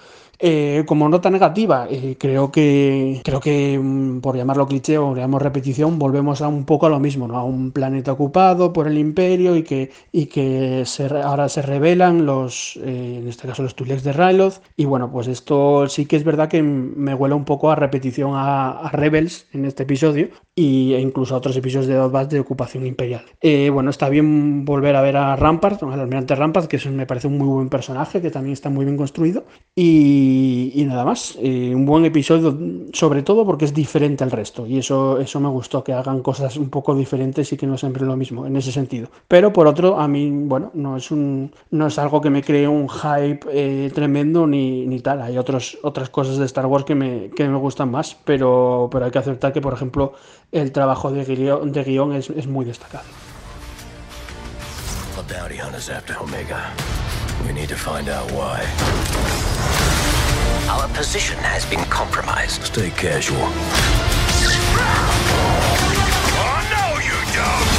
Eh, 0.45 0.83
como 0.89 1.09
nota 1.09 1.31
negativa, 1.31 1.87
eh, 1.89 2.17
creo 2.19 2.51
que, 2.51 3.21
creo 3.23 3.39
que 3.39 3.79
mm, 3.79 4.21
por 4.21 4.37
llamarlo 4.37 4.67
cliché 4.67 4.99
o 4.99 5.15
llamamos 5.15 5.41
repetición, 5.41 6.01
volvemos 6.01 6.43
a 6.43 6.49
un 6.49 6.65
poco 6.65 6.87
a 6.87 6.89
lo 6.89 6.99
mismo, 6.99 7.29
¿no? 7.29 7.37
A 7.39 7.45
un 7.45 7.71
planeta 7.71 8.11
ocupado 8.11 8.73
por 8.73 8.89
el 8.89 8.99
imperio 8.99 9.55
y 9.55 9.63
que, 9.63 9.93
y 10.11 10.27
que 10.27 10.85
ahora 11.23 11.49
se 11.49 11.63
revelan 11.63 12.27
los, 12.27 12.77
eh, 12.83 13.19
en 13.21 13.29
este 13.29 13.47
caso 13.47 13.63
los 13.63 13.77
Tulex 13.77 14.03
de 14.03 14.13
Ryloth. 14.13 14.55
Y 14.77 14.85
bueno, 14.85 15.13
pues 15.13 15.29
esto 15.29 15.87
sí 15.87 16.07
que 16.07 16.17
es 16.17 16.25
verdad 16.25 16.49
que 16.49 16.61
me 16.65 17.15
huele 17.15 17.37
un 17.37 17.45
poco 17.45 17.71
a 17.71 17.77
repetición 17.77 18.33
a, 18.35 18.91
Rebels 18.93 19.47
en 19.53 19.65
este 19.65 19.85
episodio 19.85 20.31
y, 20.55 20.95
e 20.95 21.01
incluso 21.01 21.35
a 21.35 21.39
otros 21.39 21.57
episodios 21.57 21.87
de 21.87 21.97
Bad 21.97 22.29
de 22.29 22.41
ocupación 22.41 22.87
imperial. 22.87 23.25
bueno, 23.73 23.91
está 23.91 24.09
bien 24.09 24.65
volver 24.65 24.97
a 24.97 25.03
ver 25.03 25.17
a 25.17 25.37
Rampart, 25.37 25.83
al 25.83 26.01
almirante 26.01 26.35
Rampart, 26.35 26.69
que 26.69 26.79
me 26.91 27.07
parece 27.07 27.29
un 27.29 27.39
muy 27.39 27.49
buen 27.49 27.69
personaje, 27.69 28.21
que 28.21 28.31
también 28.31 28.53
está 28.53 28.71
muy 28.71 28.85
bien 28.85 28.97
construido. 28.97 29.45
Y 29.75 30.43
y, 30.75 30.85
nada 30.85 31.05
más, 31.05 31.37
eh, 31.41 31.75
un 31.75 31.87
buen 31.87 32.05
episodio, 32.05 32.57
sobre 32.93 33.23
todo 33.23 33.45
porque 33.45 33.65
es 33.65 33.75
diferente 33.75 34.25
al 34.25 34.31
resto. 34.31 34.67
Y 34.67 34.79
eso, 34.79 35.19
eso 35.19 35.41
me 35.41 35.49
gustó, 35.49 35.83
que 35.85 35.93
hagan 35.93 36.23
cosas 36.23 36.57
un 36.57 36.71
poco 36.71 36.95
diferentes 36.95 37.53
y 37.53 37.57
que 37.57 37.67
no 37.67 37.77
siempre 37.77 38.05
lo 38.05 38.17
mismo, 38.17 38.47
en 38.47 38.57
ese 38.57 38.73
sentido. 38.73 39.09
Pero 39.29 39.53
por 39.53 39.67
otro, 39.67 39.99
a 39.99 40.09
mí, 40.09 40.31
bueno, 40.31 40.71
no 40.75 40.97
es, 40.97 41.11
un, 41.11 41.53
no 41.71 41.87
es 41.87 41.99
algo 41.99 42.21
que 42.21 42.31
me 42.31 42.43
cree 42.43 42.69
un 42.69 42.89
hype 42.89 43.41
eh, 43.51 43.91
tremendo 43.95 44.47
ni, 44.47 44.87
ni, 44.87 45.01
tal. 45.01 45.23
Hay 45.23 45.39
otros, 45.39 45.79
otras 45.83 46.11
cosas 46.11 46.39
de 46.39 46.47
Star 46.47 46.67
Wars 46.67 46.85
que 46.85 46.95
me, 46.95 47.31
que 47.31 47.49
me 47.49 47.59
gustan 47.59 47.91
más, 47.91 48.17
pero, 48.25 48.89
pero 48.91 49.07
hay 49.07 49.11
que 49.11 49.19
aceptar 49.19 49.53
que, 49.53 49.61
por 49.61 49.73
ejemplo, 49.73 50.13
el 50.53 50.71
trabajo 50.71 51.11
de 51.11 51.25
guion, 51.25 51.73
de 51.73 51.83
guion 51.83 52.13
es, 52.13 52.31
es 52.31 52.47
muy 52.47 52.65
destacado. 52.65 53.05
We 57.45 57.53
need 57.53 57.69
to 57.71 57.77
find 57.77 58.09
out 58.09 58.31
why. 58.31 58.63
Our 60.69 60.87
position 60.95 61.37
has 61.39 61.65
been 61.67 61.85
compromised. 61.87 62.63
Stay 62.63 62.91
casual. 62.91 63.51
Oh, 66.39 66.61
no, 66.71 67.01
you 67.01 67.19
don't! 67.35 67.72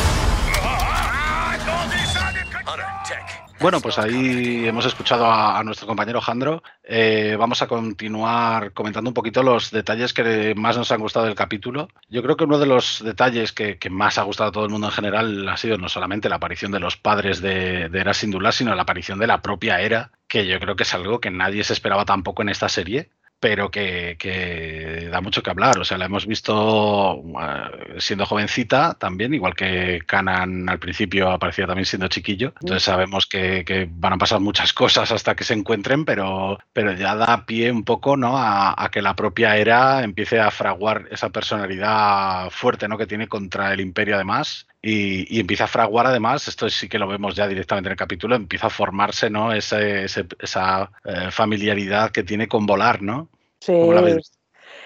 Bueno, 3.63 3.80
pues 3.80 3.97
ahí 3.97 4.67
hemos 4.67 4.86
escuchado 4.86 5.26
a, 5.26 5.63
nuestro 5.63 5.88
compañero 5.88 6.19
Jandro. 6.19 6.62
Eh, 6.84 7.38
vamos 7.39 7.62
a 7.62 7.67
continuar 7.67 8.73
comentando 8.73 9.10
un 9.10 9.13
poquito 9.13 9.41
los 9.41 9.71
detalles 9.71 10.13
que 10.13 10.54
más 10.54 10.76
nos 10.76 10.91
han 10.91 10.99
gustado 10.99 11.28
del 11.28 11.36
capítulo. 11.36 11.88
Yo 12.10 12.21
creo 12.21 12.36
que 12.36 12.43
uno 12.43 12.60
de 12.60 12.65
los 12.65 13.02
detalles 13.02 13.54
que, 13.54 13.78
más 13.89 14.17
ha 14.17 14.23
gustado 14.23 14.49
a 14.49 14.52
todo 14.52 14.65
el 14.65 14.69
mundo 14.69 14.88
en 14.88 14.93
general 14.93 15.47
ha 15.47 15.56
sido 15.56 15.78
no 15.78 15.88
solamente 15.88 16.28
la 16.28 16.36
aparición 16.36 16.73
de 16.73 16.82
los 16.82 16.97
padres 16.97 17.39
de, 17.39 17.88
de 17.88 17.99
Era 18.02 18.13
Sindula, 18.13 18.52
sino 18.52 18.76
la 18.76 18.82
aparición 18.82 19.17
de 19.17 19.28
la 19.28 19.41
propia 19.41 19.80
Era, 19.80 20.12
que 20.28 20.45
yo 20.45 20.60
creo 20.60 20.76
que 20.76 20.84
es 20.84 20.93
algo 20.93 21.21
que 21.21 21.32
nadie 21.32 21.63
se 21.63 21.71
esperaba 21.71 22.04
tampoco 22.04 22.41
en 22.41 22.49
esta 22.49 22.67
serie 22.67 23.12
pero 23.43 23.69
que, 23.69 25.10
da 25.12 25.19
mucho 25.19 25.43
que 25.43 25.49
hablar. 25.49 25.77
O 25.77 25.84
sea, 25.84 25.97
la 25.97 26.06
hemos 26.06 26.25
visto 26.25 27.21
eh, 27.41 27.95
siendo 27.97 28.25
jovencita 28.25 28.93
también, 28.93 29.34
igual 29.34 29.53
que 29.53 29.99
Canan 30.08 30.69
al 30.69 30.79
principio 30.79 31.29
aparecía 31.29 31.67
también 31.67 31.86
siendo 31.86 32.08
chiquillo. 32.08 32.53
Entonces 32.62 32.84
sabemos 32.84 33.25
que, 33.25 33.89
van 33.95 34.13
a 34.13 34.17
pasar 34.17 34.39
muchas 34.39 34.71
cosas 34.71 35.12
hasta 35.12 35.36
que 35.36 35.43
se 35.43 35.56
encuentren, 35.56 36.06
pero, 36.06 36.58
pero 36.71 36.93
ya 36.93 37.15
da 37.15 37.45
pie 37.45 37.69
un 37.69 37.84
poco 37.84 38.15
¿no? 38.15 38.38
a, 38.38 38.89
que 38.93 39.01
la 39.01 39.13
propia 39.13 39.58
era 39.58 40.06
empiece 40.06 40.39
a 40.39 40.49
fraguar 40.49 41.10
esa 41.12 41.29
personalidad 41.29 42.49
fuerte 42.49 42.88
¿no? 42.88 42.97
que 42.97 43.08
tiene 43.08 43.27
contra 43.27 43.73
el 43.73 43.82
imperio 43.82 44.15
además 44.15 44.67
y, 44.86 45.39
empieza 45.39 45.63
a 45.63 45.67
fraguar 45.67 46.08
además, 46.08 46.46
esto 46.50 46.69
sí 46.69 46.89
que 46.89 47.00
lo 47.00 47.08
vemos 47.08 47.36
ya 47.36 47.48
directamente 47.48 47.88
en 47.88 47.93
el 47.93 47.98
capítulo, 47.98 48.36
empieza 48.36 48.67
a 48.67 48.69
formarse 48.69 49.30
¿no? 49.30 49.54
esa 49.54 49.80
eh, 49.80 51.32
familiaridad 51.32 52.12
que 52.12 52.24
tiene 52.24 52.50
con 52.50 52.65
volar, 52.65 53.02
¿no? 53.02 53.30
Sí. 53.62 53.74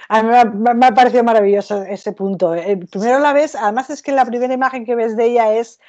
A 0.09 0.21
mí 0.21 0.29
me 0.55 0.85
ha, 0.85 0.93
parecido 0.93 1.23
maravilloso 1.23 1.81
ese 1.81 2.11
punto. 2.11 2.53
Eh, 2.53 2.77
primero 2.91 3.17
la 3.17 3.33
ves, 3.33 3.55
además 3.55 3.89
es 3.89 4.03
que 4.03 4.11
la 4.11 4.23
primera 4.23 4.53
imagen 4.53 4.85
que 4.85 4.95
ves 4.95 5.17
de 5.17 5.25
ella 5.25 5.53
es 5.53 5.79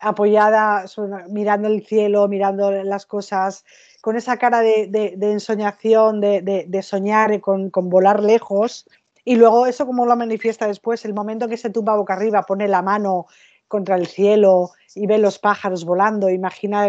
apoyada, 0.00 0.86
mirando 1.28 1.68
el 1.68 1.84
cielo, 1.84 2.26
mirando 2.26 2.70
las 2.70 3.04
cosas, 3.04 3.66
con 4.00 4.16
esa 4.16 4.38
cara 4.38 4.60
de, 4.60 5.18
ensoñación, 5.20 6.20
de, 6.22 6.80
soñar 6.82 7.38
con, 7.40 7.68
con, 7.68 7.90
volar 7.90 8.22
lejos. 8.22 8.88
Y 9.24 9.36
luego 9.36 9.66
eso 9.66 9.84
como 9.84 10.06
lo 10.06 10.16
manifiesta 10.16 10.66
después, 10.66 11.04
el 11.04 11.12
momento 11.12 11.48
que 11.48 11.58
se 11.58 11.68
tumba 11.68 11.96
boca 11.96 12.14
arriba, 12.14 12.44
pone 12.44 12.66
la 12.66 12.80
mano 12.80 13.26
contra 13.68 13.96
el 13.96 14.06
cielo 14.06 14.70
y 14.94 15.06
ve 15.06 15.18
los 15.18 15.38
pájaros 15.38 15.84
volando, 15.84 16.28
imagina 16.28 16.88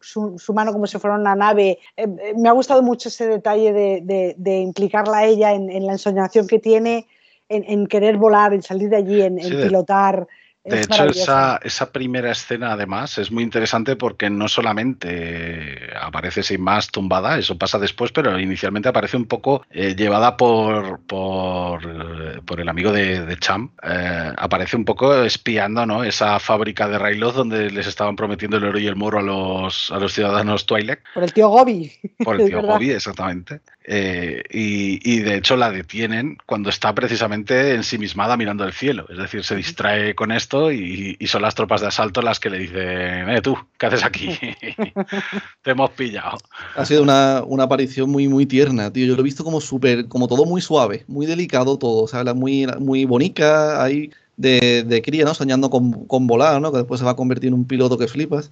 su, 0.00 0.52
mano 0.54 0.72
como 0.72 0.86
si 0.86 0.98
fuera 0.98 1.16
una 1.16 1.36
nave. 1.36 1.78
Eh, 1.96 2.06
eh, 2.22 2.34
me 2.36 2.48
ha 2.48 2.52
gustado 2.52 2.82
mucho 2.82 3.08
ese 3.08 3.26
detalle 3.26 3.72
de, 3.72 4.58
implicarla 4.58 5.18
a 5.18 5.24
ella 5.26 5.52
en, 5.52 5.86
la 5.86 5.92
ensoñación 5.92 6.46
que 6.46 6.58
tiene, 6.58 7.06
en, 7.48 7.86
querer 7.86 8.16
volar, 8.16 8.52
en 8.52 8.62
salir 8.62 8.88
de 8.88 8.96
allí, 8.96 9.22
en, 9.22 9.36
pilotar. 9.36 10.26
De 10.66 10.80
hecho, 10.80 11.04
esa, 11.04 11.60
esa, 11.62 11.92
primera 11.92 12.32
escena 12.32 12.72
además 12.72 13.18
es 13.18 13.30
muy 13.30 13.44
interesante 13.44 13.94
porque 13.96 14.28
no 14.28 14.48
solamente 14.48 15.90
aparece 16.00 16.42
sin 16.42 16.60
más 16.60 16.88
tumbada, 16.88 17.38
eso 17.38 17.56
pasa 17.56 17.78
después, 17.78 18.10
pero 18.12 18.38
inicialmente 18.38 18.88
aparece 18.88 19.16
un 19.16 19.26
poco 19.26 19.64
eh, 19.70 19.94
llevada 19.94 20.36
por, 20.36 21.00
por, 21.00 22.44
por, 22.44 22.60
el 22.60 22.68
amigo 22.68 22.92
de, 22.92 23.36
Cham. 23.38 23.70
Eh, 23.82 24.32
aparece 24.36 24.76
un 24.76 24.84
poco 24.84 25.22
espiando 25.22 25.86
¿no? 25.86 26.02
esa 26.02 26.38
fábrica 26.40 26.88
de 26.88 26.98
Raylos 26.98 27.34
donde 27.34 27.70
les 27.70 27.86
estaban 27.86 28.16
prometiendo 28.16 28.56
el 28.56 28.64
oro 28.64 28.78
y 28.78 28.86
el 28.86 28.96
moro 28.96 29.18
a 29.18 29.22
los, 29.22 29.90
a 29.90 29.98
los 29.98 30.12
ciudadanos 30.12 30.66
Twilight. 30.66 31.00
Por 31.14 31.22
el 31.22 31.32
tío 31.32 31.48
Gobi. 31.48 31.92
Por 32.24 32.40
el 32.40 32.46
tío 32.48 32.62
Gobi, 32.62 32.90
exactamente. 32.90 33.60
Eh, 33.88 34.42
y, 34.50 35.20
de 35.20 35.36
hecho 35.36 35.56
la 35.56 35.70
detienen 35.70 36.38
cuando 36.44 36.70
está 36.70 36.92
precisamente 36.92 37.74
ensimismada 37.74 38.36
mirando 38.36 38.64
el 38.64 38.72
cielo. 38.72 39.06
Es 39.08 39.16
decir, 39.16 39.44
se 39.44 39.54
distrae 39.54 40.14
con 40.14 40.32
esto 40.32 40.55
y, 40.72 41.16
son 41.26 41.42
las 41.42 41.54
tropas 41.54 41.80
de 41.80 41.88
asalto 41.88 42.22
las 42.22 42.40
que 42.40 42.50
le 42.50 42.58
dicen, 42.58 43.28
eh, 43.28 43.40
tú, 43.42 43.56
¿qué 43.78 43.86
haces 43.86 44.04
aquí? 44.04 44.28
Te 45.62 45.70
hemos 45.70 45.90
pillado. 45.90 46.38
Ha 46.76 46.84
sido 46.84 47.02
una, 47.02 47.62
aparición 47.62 48.10
muy, 48.10 48.28
muy 48.28 48.46
tierna, 48.46 48.92
tío. 48.92 49.06
Yo 49.06 49.14
lo 49.14 49.20
he 49.20 49.24
visto 49.24 49.44
como 49.44 49.60
súper, 49.60 50.08
como 50.08 50.28
todo 50.28 50.44
muy 50.44 50.60
suave, 50.60 51.04
muy 51.08 51.26
delicado 51.26 51.78
todo. 51.78 52.04
O 52.04 52.08
sea, 52.08 52.22
muy, 52.34 52.66
muy 52.78 53.04
bonita 53.04 53.82
ahí 53.82 54.10
de, 54.36 54.84
de 54.86 55.02
cría, 55.02 55.24
¿no? 55.24 55.34
Soñando 55.34 55.70
con, 55.70 56.06
con 56.06 56.26
volar, 56.26 56.60
¿no? 56.60 56.72
Que 56.72 56.78
después 56.78 57.00
se 57.00 57.04
va 57.04 57.12
a 57.12 57.16
convertir 57.16 57.48
en 57.48 57.54
un 57.54 57.66
piloto 57.66 57.98
que 57.98 58.08
flipas 58.08 58.50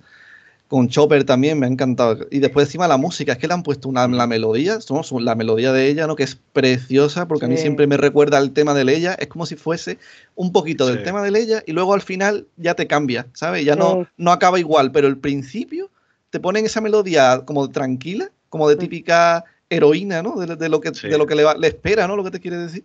con 0.68 0.88
Chopper 0.88 1.24
también 1.24 1.59
me 1.59 1.66
ha 1.66 1.68
encantado. 1.68 2.27
Y 2.31 2.38
después 2.38 2.66
encima 2.66 2.88
la 2.88 2.96
música, 2.96 3.33
es 3.33 3.38
que 3.38 3.46
le 3.46 3.55
han 3.55 3.62
puesto 3.62 3.88
una, 3.88 4.09
la 4.09 4.27
melodía, 4.27 4.81
somos 4.81 5.12
la 5.12 5.35
melodía 5.35 5.72
de 5.72 5.88
ella, 5.88 6.07
¿no? 6.07 6.16
Que 6.16 6.22
es 6.22 6.38
preciosa, 6.53 7.29
porque 7.29 7.44
a 7.44 7.48
mí 7.48 7.57
siempre 7.57 7.87
me 7.87 7.96
recuerda 7.96 8.38
al 8.38 8.53
tema 8.53 8.74
de 8.74 8.83
ella, 8.92 9.14
es 9.14 9.29
como 9.29 9.46
si 9.46 9.57
fuese 9.57 9.98
un 10.35 10.53
poquito 10.53 10.87
del 10.87 11.03
tema 11.03 11.22
de 11.22 11.38
ella 11.38 11.62
y 11.66 11.72
luego 11.72 11.94
al 11.94 12.03
final 12.03 12.46
ya 12.57 12.74
te 12.74 12.87
cambia, 12.87 13.27
¿sabes? 13.35 13.64
Ya 13.64 13.77
no, 13.77 14.07
no 14.16 14.33
acaba 14.33 14.59
igual, 14.59 14.90
pero 14.90 15.07
el 15.07 15.18
principio 15.18 15.90
te 16.31 16.40
ponen 16.40 16.66
esa 16.66 16.81
melodía 16.81 17.42
como 17.44 17.70
tranquila, 17.70 18.31
como 18.48 18.68
de 18.68 18.77
típica 18.77 19.44
heroína, 19.68 20.22
¿no? 20.22 20.37
De, 20.37 20.68
lo 20.68 20.81
que, 20.81 20.90
de 20.90 21.18
lo 21.18 21.27
que 21.27 21.35
le, 21.35 21.44
le 21.59 21.68
espera, 21.68 22.09
¿no? 22.09 22.16
Lo 22.16 22.24
que 22.24 22.31
te 22.31 22.40
quiere 22.40 22.57
decir. 22.57 22.85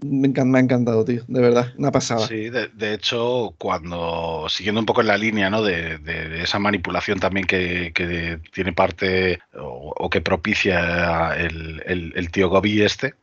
Me, 0.00 0.28
ha 0.28 0.60
encantado, 0.60 1.04
tío, 1.04 1.22
de 1.26 1.40
verdad, 1.40 1.72
una 1.76 1.90
pasada. 1.90 2.26
Sí, 2.26 2.50
de, 2.50 2.94
hecho, 2.94 3.54
cuando, 3.58 4.46
siguiendo 4.48 4.80
un 4.80 4.86
poco 4.86 5.00
en 5.00 5.08
la 5.08 5.16
línea 5.16 5.50
¿no? 5.50 5.62
de, 5.62 5.98
esa 6.40 6.60
manipulación 6.60 7.18
también 7.18 7.46
que, 7.46 8.40
tiene 8.52 8.72
parte 8.72 9.40
o, 9.54 10.08
que 10.08 10.20
propicia 10.20 11.34
el, 11.36 12.30
tío 12.30 12.48
Gobi 12.48 12.82
este, 12.82 13.14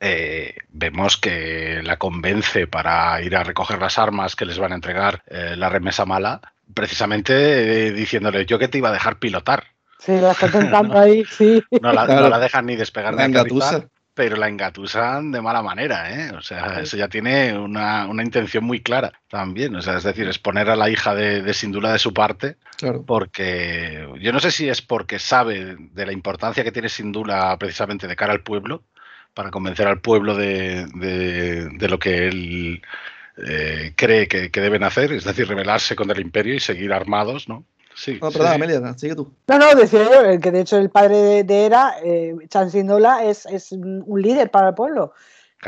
eh, 0.00 0.56
vemos 0.70 1.16
que 1.16 1.80
la 1.84 1.96
convence 1.96 2.66
para 2.66 3.22
ir 3.22 3.36
a 3.36 3.44
recoger 3.44 3.80
las 3.80 3.98
armas 3.98 4.34
que 4.34 4.46
les 4.46 4.58
van 4.58 4.72
a 4.72 4.76
entregar 4.76 5.22
eh, 5.28 5.54
la 5.56 5.68
remesa 5.68 6.04
mala, 6.04 6.40
precisamente 6.74 7.86
eh, 7.86 7.92
diciéndole 7.92 8.46
yo 8.46 8.58
que 8.58 8.68
te 8.68 8.78
iba 8.78 8.88
a 8.88 8.92
dejar 8.92 9.18
pilotar. 9.18 9.64
Sí, 10.00 10.16
la 10.20 10.32
está 10.32 10.48
tentando 10.50 10.98
ahí, 10.98 11.24
sí. 11.24 11.62
No 11.80 11.92
la, 11.92 12.38
dejan 12.40 12.66
ni 12.66 12.74
despegar 12.74 13.14
de 13.14 13.28
la 13.28 13.44
pero 14.18 14.34
la 14.34 14.48
engatusan 14.48 15.30
de 15.30 15.40
mala 15.40 15.62
manera, 15.62 16.10
¿eh? 16.10 16.32
O 16.32 16.42
sea, 16.42 16.80
eso 16.80 16.96
ya 16.96 17.06
tiene 17.06 17.56
una, 17.56 18.04
intención 18.20 18.64
muy 18.64 18.80
clara 18.80 19.12
también. 19.28 19.76
O 19.76 19.80
sea, 19.80 19.98
es 19.98 20.02
decir, 20.02 20.26
es 20.26 20.40
poner 20.40 20.68
a 20.70 20.74
la 20.74 20.90
hija 20.90 21.14
de, 21.14 21.54
Sindula 21.54 21.92
de 21.92 22.00
su 22.00 22.12
parte, 22.12 22.56
porque 23.06 24.08
yo 24.18 24.32
no 24.32 24.40
sé 24.40 24.50
si 24.50 24.68
es 24.68 24.82
porque 24.82 25.20
sabe 25.20 25.76
de 25.78 26.04
la 26.04 26.12
importancia 26.12 26.64
que 26.64 26.72
tiene 26.72 26.88
Sindula 26.88 27.56
precisamente 27.60 28.08
de 28.08 28.16
cara 28.16 28.32
al 28.32 28.42
pueblo, 28.42 28.82
para 29.34 29.52
convencer 29.52 29.86
al 29.86 30.00
pueblo 30.00 30.34
de, 30.34 30.88
lo 31.78 32.00
que 32.00 32.26
él 32.26 32.82
eh, 33.46 33.92
cree 33.94 34.26
que, 34.26 34.50
que 34.50 34.60
deben 34.60 34.82
hacer, 34.82 35.12
es 35.12 35.22
decir, 35.22 35.46
rebelarse 35.46 35.94
contra 35.94 36.16
el 36.16 36.22
imperio 36.22 36.54
y 36.54 36.60
seguir 36.60 36.92
armados, 36.92 37.48
¿no? 37.48 37.64
Sí, 37.98 38.16
no, 38.22 38.30
perdón, 38.30 38.52
Amelia, 38.52 38.94
sigue 38.96 39.16
tú. 39.16 39.32
No, 39.48 39.58
no, 39.58 39.74
decía 39.74 40.04
yo 40.04 40.40
que 40.40 40.52
de 40.52 40.60
hecho 40.60 40.76
el 40.76 40.88
padre 40.88 41.42
de, 41.42 41.66
Era, 41.66 41.96
eh, 42.04 42.32
Chan 42.48 42.70
Sindola, 42.70 43.24
es, 43.24 43.44
es, 43.46 43.72
un 43.72 44.22
líder 44.22 44.52
para 44.52 44.68
el 44.68 44.74
pueblo. 44.76 45.12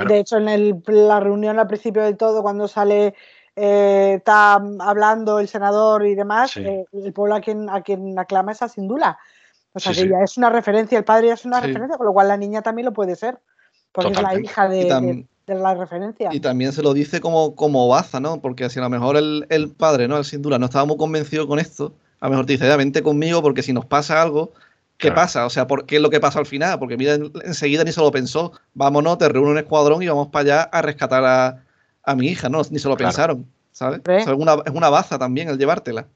De 0.07 0.21
hecho, 0.21 0.37
en 0.37 0.49
el, 0.49 0.81
la 0.87 1.19
reunión 1.19 1.59
al 1.59 1.67
principio 1.67 2.03
de 2.03 2.15
todo, 2.15 2.43
cuando 2.43 2.69
sale, 2.69 3.15
eh, 3.57 4.15
está 4.19 4.63
hablando 4.79 5.41
el 5.41 5.49
senador 5.49 6.07
y 6.07 6.15
demás, 6.15 6.57
eh, 6.57 6.85
el 6.93 7.13
pueblo 7.13 7.35
a 7.35 7.41
quien, 7.41 7.69
a 7.69 7.83
quien 7.83 8.17
aclama 8.17 8.53
es 8.53 8.63
a 8.63 8.69
Sindula. 8.69 9.19
O 9.73 9.81
sea, 9.81 9.93
que 9.93 10.09
ya 10.09 10.23
es 10.23 10.37
una 10.37 10.51
referencia, 10.51 10.99
el 10.99 11.05
padre 11.05 11.29
ya 11.29 11.35
es 11.35 11.45
una 11.45 11.61
referencia, 11.61 11.97
con 11.97 12.07
lo 12.07 12.13
cual 12.13 12.29
la 12.29 12.37
niña 12.37 12.63
también 12.63 12.87
lo 12.87 12.93
puede 12.93 13.17
ser, 13.17 13.41
porque 13.91 14.13
es 14.13 14.23
la 14.23 14.41
hija 14.41 14.69
de, 14.69 15.27
la 15.47 15.75
referencia. 15.75 16.31
Y 16.33 16.39
también 16.39 16.73
se 16.73 16.83
lo 16.83 16.95
dice 16.95 17.21
como, 17.21 17.57
como 17.57 17.89
baza, 17.89 18.21
¿no? 18.21 18.41
Porque 18.41 18.71
si 18.71 18.79
a 18.79 18.83
lo 18.83 18.91
mejor 18.91 19.17
el, 19.17 19.47
el 19.49 19.73
padre, 19.73 20.07
¿no? 20.07 20.17
El 20.17 20.25
Sindula 20.25 20.61
no 20.61 20.67
estaba 20.67 20.85
muy 20.85 20.97
convencido 20.97 21.49
con 21.49 21.59
esto, 21.59 21.93
a 22.21 22.27
lo 22.27 22.31
mejor 22.31 22.47
te 22.47 22.53
dice, 22.53 22.67
ya, 22.67 22.77
vente 22.77 23.03
conmigo 23.03 23.43
porque 23.43 23.63
si 23.63 23.73
nos 23.73 23.87
pasa 23.87 24.21
algo, 24.21 24.53
¿qué 24.99 25.11
pasa? 25.11 25.47
O 25.47 25.51
sea, 25.51 25.67
¿por 25.67 25.87
¿qué 25.87 25.97
es 25.97 26.03
lo 26.03 26.11
que 26.11 26.21
pasa 26.21 26.39
al 26.39 26.47
final? 26.47 26.79
Porque 26.79 26.97
mira, 26.97 27.19
enseguida 27.45 27.83
ni 27.85 27.93
se 27.93 28.01
lo 28.01 28.11
pensó. 28.11 28.53
Vámonos, 28.75 29.19
te 29.19 29.29
reúne 29.29 29.53
un 29.53 29.59
escuadrón 29.59 30.03
y 30.03 30.09
vamos 30.09 30.29
para 30.29 30.43
allá 30.43 30.63
a 30.65 30.83
rescatar 30.83 31.25
a, 31.25 31.65
a 32.05 32.15
mi 32.15 32.29
hija, 32.29 32.49
¿no? 32.49 32.61
Ni 32.71 32.79
se 32.79 32.89
lo 32.89 32.97
pensaron, 32.97 33.47
¿sabes? 33.73 34.01
es, 34.07 34.27
una, 34.27 34.57
es 34.65 34.73
una 34.73 34.91
baza 34.91 35.19
también 35.19 35.49
el 35.49 35.59
llevártela. 35.59 36.07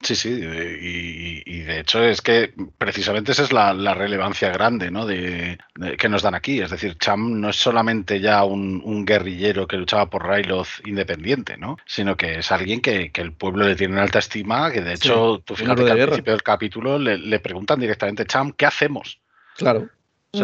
Sí, 0.00 0.14
sí, 0.14 0.28
y, 0.28 1.60
de 1.62 1.80
hecho 1.80 2.04
es 2.04 2.20
que 2.20 2.52
precisamente 2.78 3.32
esa 3.32 3.42
es 3.42 3.52
la, 3.52 3.72
relevancia 3.94 4.50
grande 4.50 4.90
¿no? 4.90 5.06
de, 5.06 5.58
que 5.98 6.08
nos 6.08 6.22
dan 6.22 6.34
aquí. 6.34 6.60
Es 6.60 6.70
decir, 6.70 6.96
Cham 6.98 7.40
no 7.40 7.48
es 7.48 7.56
solamente 7.56 8.20
ya 8.20 8.44
un, 8.44 9.04
guerrillero 9.04 9.66
que 9.66 9.76
luchaba 9.76 10.08
por 10.08 10.24
Railoth 10.24 10.86
independiente, 10.86 11.56
¿no? 11.56 11.78
sino 11.86 12.16
que 12.16 12.38
es 12.38 12.52
alguien 12.52 12.80
que, 12.80 13.10
el 13.14 13.32
pueblo 13.32 13.66
le 13.66 13.74
tiene 13.74 13.94
en 13.94 14.00
alta 14.00 14.18
estima, 14.18 14.70
que 14.70 14.82
de 14.82 14.94
hecho, 14.94 15.42
tú 15.44 15.56
fíjate 15.56 15.84
que 15.84 15.90
al 15.90 16.06
principio 16.06 16.32
del 16.32 16.42
capítulo 16.42 16.98
le, 16.98 17.18
le 17.18 17.40
preguntan 17.40 17.80
directamente, 17.80 18.26
Cham, 18.26 18.52
¿qué 18.52 18.66
hacemos? 18.66 19.18
Claro 19.56 19.88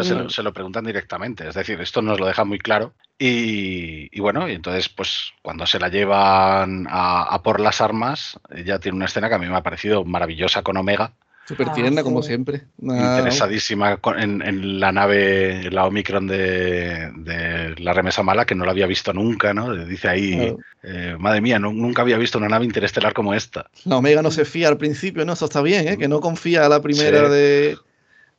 se, 0.01 0.43
lo, 0.43 0.53
preguntan 0.53 0.85
directamente. 0.85 1.47
Es 1.47 1.55
decir, 1.55 1.79
esto 1.81 2.01
nos 2.01 2.19
lo 2.19 2.25
deja 2.25 2.43
muy 2.43 2.57
claro. 2.57 2.93
Y, 3.25 4.19
bueno, 4.19 4.49
y 4.49 4.53
entonces, 4.53 4.89
pues 4.89 5.31
cuando 5.41 5.65
se 5.65 5.79
la 5.79 5.87
llevan 5.87 6.87
a, 6.89 7.41
por 7.41 7.61
las 7.61 7.79
armas, 7.79 8.37
ella 8.53 8.79
tiene 8.79 8.97
una 8.97 9.05
escena 9.05 9.29
que 9.29 9.35
a 9.35 9.39
mí 9.39 9.47
me 9.47 9.55
ha 9.55 9.63
parecido 9.63 10.03
maravillosa 10.03 10.61
con 10.61 10.75
Omega, 10.75 11.13
Súper 11.45 11.73
tierna, 11.73 12.03
como 12.03 12.23
siempre. 12.23 12.63
Interesadísima 12.81 13.99
en, 14.17 14.79
la 14.79 14.93
nave, 14.93 15.69
la 15.71 15.85
Omicron 15.85 16.25
de, 16.25 17.75
la 17.77 17.93
remesa 17.93 18.23
mala, 18.23 18.45
que 18.45 18.55
no 18.55 18.63
la 18.63 18.71
había 18.71 18.87
visto 18.87 19.11
nunca, 19.11 19.53
¿no? 19.53 19.73
Dice 19.85 20.07
ahí, 20.07 20.55
eh, 20.83 21.15
madre 21.19 21.41
mía, 21.41 21.59
nunca 21.59 22.01
había 22.01 22.17
visto 22.17 22.37
una 22.37 22.47
nave 22.47 22.65
interestelar 22.65 23.13
como 23.13 23.33
esta. 23.33 23.69
La 23.83 23.97
Omega 23.97 24.21
no 24.21 24.31
se 24.31 24.45
fía 24.45 24.69
al 24.69 24.77
principio, 24.77 25.25
¿no? 25.25 25.33
Eso 25.33 25.45
está 25.45 25.61
bien, 25.61 25.87
¿eh? 25.87 25.97
Que 25.97 26.07
no 26.07 26.21
confía 26.21 26.65
a 26.65 26.69
la 26.69 26.81
primera 26.81 27.27
de 27.27 27.77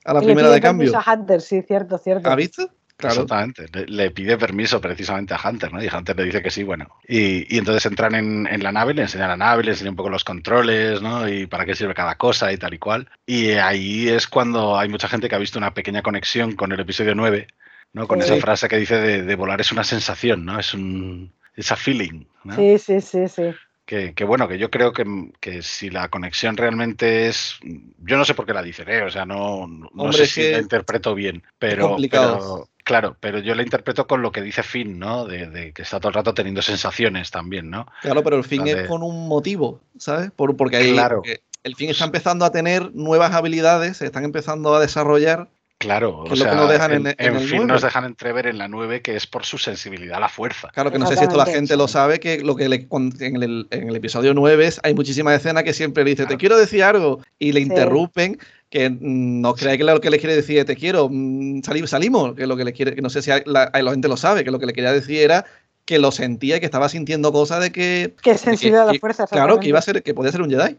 a 0.04 0.14
la 0.14 0.20
primera 0.22 0.50
de 0.50 0.60
cambio. 0.62 0.92
A 0.94 1.12
Hunter, 1.12 1.42
sí, 1.42 1.62
cierto, 1.62 1.98
cierto. 1.98 2.30
¿Ha 2.30 2.36
visto? 2.36 2.70
Exactamente. 2.98 3.66
Le, 3.86 4.10
pide 4.10 4.38
permiso 4.38 4.80
precisamente 4.80 5.34
a 5.34 5.40
Hunter, 5.42 5.72
¿no? 5.72 5.82
Y 5.82 5.88
Hunter 5.88 6.16
le 6.16 6.24
dice 6.24 6.42
que 6.42 6.50
sí, 6.50 6.62
bueno. 6.62 6.88
Y, 7.06 7.58
entonces 7.58 7.84
entran 7.86 8.14
en, 8.14 8.62
la 8.62 8.72
nave, 8.72 8.94
le 8.94 9.02
enseñan 9.02 9.28
la 9.28 9.36
nave, 9.36 9.64
le 9.64 9.72
enseñan 9.72 9.92
un 9.92 9.96
poco 9.96 10.10
los 10.10 10.24
controles, 10.24 11.02
¿no? 11.02 11.28
Y 11.28 11.46
para 11.46 11.64
qué 11.64 11.74
sirve 11.74 11.94
cada 11.94 12.16
cosa 12.16 12.52
y 12.52 12.56
tal 12.56 12.74
y 12.74 12.78
cual. 12.78 13.08
Y 13.26 13.50
ahí 13.52 14.08
es 14.08 14.26
cuando 14.26 14.78
hay 14.78 14.88
mucha 14.88 15.08
gente 15.08 15.28
que 15.28 15.34
ha 15.34 15.38
visto 15.38 15.58
una 15.58 15.74
pequeña 15.74 16.02
conexión 16.02 16.54
con 16.54 16.72
el 16.72 16.80
episodio 16.80 17.14
9, 17.14 17.46
¿no? 17.92 18.06
Con 18.06 18.22
esa 18.22 18.36
frase 18.36 18.68
que 18.68 18.78
dice 18.78 18.96
de, 18.98 19.34
volar 19.34 19.60
es 19.60 19.72
una 19.72 19.84
sensación, 19.84 20.44
¿no? 20.44 20.58
Es 20.58 20.72
un. 20.72 21.32
esa 21.56 21.76
feeling. 21.76 22.24
¿no? 22.44 22.54
Sí, 22.54 22.78
sí, 22.78 23.00
sí, 23.00 23.28
sí. 23.28 23.54
Que, 23.86 24.14
bueno, 24.24 24.48
que 24.48 24.56
yo 24.56 24.70
creo 24.70 24.94
que, 24.94 25.62
si 25.62 25.90
la 25.90 26.08
conexión 26.08 26.56
realmente 26.56 27.28
es. 27.28 27.58
Yo 27.98 28.16
no 28.16 28.24
sé 28.24 28.32
por 28.32 28.46
qué 28.46 28.54
la 28.54 28.62
dice, 28.62 28.82
¿eh? 28.86 29.02
o 29.02 29.10
sea, 29.10 29.26
no, 29.26 29.66
no 29.66 30.12
sé 30.12 30.26
si 30.26 30.52
la 30.52 30.58
interpreto 30.58 31.14
bien, 31.14 31.42
pero, 31.58 31.96
pero, 32.10 32.66
Claro, 32.84 33.16
pero 33.18 33.38
yo 33.38 33.54
la 33.54 33.62
interpreto 33.62 34.06
con 34.06 34.20
lo 34.20 34.30
que 34.30 34.42
dice 34.42 34.62
Finn, 34.62 34.98
¿no? 34.98 35.24
De, 35.26 35.72
que 35.72 35.82
está 35.82 35.98
todo 35.98 36.10
el 36.10 36.14
rato 36.14 36.34
teniendo 36.34 36.60
sensaciones 36.60 37.30
también, 37.30 37.70
¿no? 37.70 37.86
Claro, 38.02 38.22
pero 38.22 38.36
el 38.36 38.44
Finn 38.44 38.66
es 38.66 38.86
con 38.86 39.02
un 39.02 39.26
motivo, 39.26 39.80
¿sabes? 39.98 40.30
Por, 40.30 40.56
porque 40.56 40.76
ahí 40.76 40.92
claro. 40.92 41.22
el 41.62 41.76
Finn 41.76 41.90
está 41.90 42.04
empezando 42.04 42.44
a 42.44 42.52
tener 42.52 42.94
nuevas 42.94 43.32
habilidades, 43.32 43.96
se 43.96 44.06
están 44.06 44.24
empezando 44.24 44.74
a 44.74 44.80
desarrollar 44.80 45.48
Claro, 45.78 46.20
o 46.20 46.36
sea, 46.36 46.86
en, 47.18 47.40
fin 47.40 47.66
nos 47.66 47.82
dejan 47.82 48.04
entrever 48.04 48.46
en 48.46 48.56
la 48.56 48.68
9 48.68 49.02
que 49.02 49.16
es 49.16 49.26
por 49.26 49.44
su 49.44 49.58
sensibilidad 49.58 50.16
a 50.16 50.20
la 50.20 50.28
fuerza. 50.30 50.70
Claro, 50.72 50.90
que 50.90 50.98
no 50.98 51.06
sé 51.06 51.16
si 51.16 51.24
esto 51.24 51.36
la 51.36 51.44
gente 51.44 51.76
lo 51.76 51.88
sabe, 51.88 52.20
que 52.20 52.38
lo 52.38 52.56
que 52.56 52.68
le, 52.70 52.88
en, 53.20 53.42
el, 53.42 53.66
en 53.70 53.90
el 53.90 53.96
episodio 53.96 54.32
9 54.32 54.70
hay 54.82 54.94
muchísimas 54.94 55.36
escenas 55.36 55.62
que 55.62 55.74
siempre 55.74 56.04
le 56.04 56.10
dice, 56.10 56.26
te 56.26 56.38
quiero 56.38 56.56
decir 56.56 56.84
algo, 56.84 57.20
y 57.38 57.52
le 57.52 57.60
interrumpen, 57.60 58.38
que 58.74 58.90
mm, 58.90 59.40
no 59.40 59.54
crea 59.54 59.76
que 59.76 59.84
lo 59.84 60.00
que 60.00 60.10
le 60.10 60.18
quiere 60.18 60.34
decir 60.34 60.58
es 60.58 60.66
te 60.66 60.74
quiero, 60.74 61.08
mm, 61.08 61.62
salimos, 61.62 62.34
que 62.34 62.44
lo 62.44 62.56
que 62.56 62.64
le 62.64 62.72
quiere, 62.72 62.92
que 62.96 63.02
no 63.02 63.08
sé 63.08 63.22
si 63.22 63.30
la, 63.46 63.70
gente 63.72 64.08
lo 64.08 64.16
sabe, 64.16 64.42
que 64.42 64.50
lo 64.50 64.58
que 64.58 64.66
le 64.66 64.72
quería 64.72 64.92
decir 64.92 65.22
era 65.22 65.46
que 65.84 66.00
lo 66.00 66.10
sentía 66.10 66.56
y 66.56 66.60
que 66.60 66.66
estaba 66.66 66.88
sintiendo 66.88 67.30
cosas 67.30 67.60
de 67.62 67.70
que... 67.70 68.16
Que 68.20 68.36
sensibilidad 68.36 68.88
a 68.88 68.92
la 68.92 68.98
fuerza. 68.98 69.28
Claro, 69.28 69.60
que 69.60 69.68
iba 69.68 69.78
a 69.78 69.82
ser, 69.82 70.02
que 70.02 70.12
podía 70.12 70.32
ser 70.32 70.42
un 70.42 70.50
Jedi. 70.50 70.76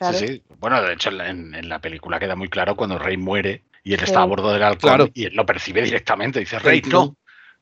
Sí, 0.00 0.26
sí. 0.26 0.42
Bueno, 0.60 0.80
de 0.80 0.94
hecho, 0.94 1.10
en, 1.10 1.54
en, 1.54 1.68
la 1.68 1.78
película 1.78 2.18
queda 2.18 2.36
muy 2.36 2.48
claro 2.48 2.74
cuando 2.74 2.98
Rey 2.98 3.18
muere 3.18 3.64
y 3.84 3.92
él 3.92 4.00
está 4.02 4.22
a 4.22 4.24
bordo 4.24 4.50
del 4.50 4.62
alcohol 4.62 5.10
y 5.12 5.26
él 5.26 5.34
lo 5.34 5.44
percibe 5.44 5.82
directamente. 5.82 6.40
Dice, 6.40 6.58
Rey, 6.58 6.80
no. 6.86 7.16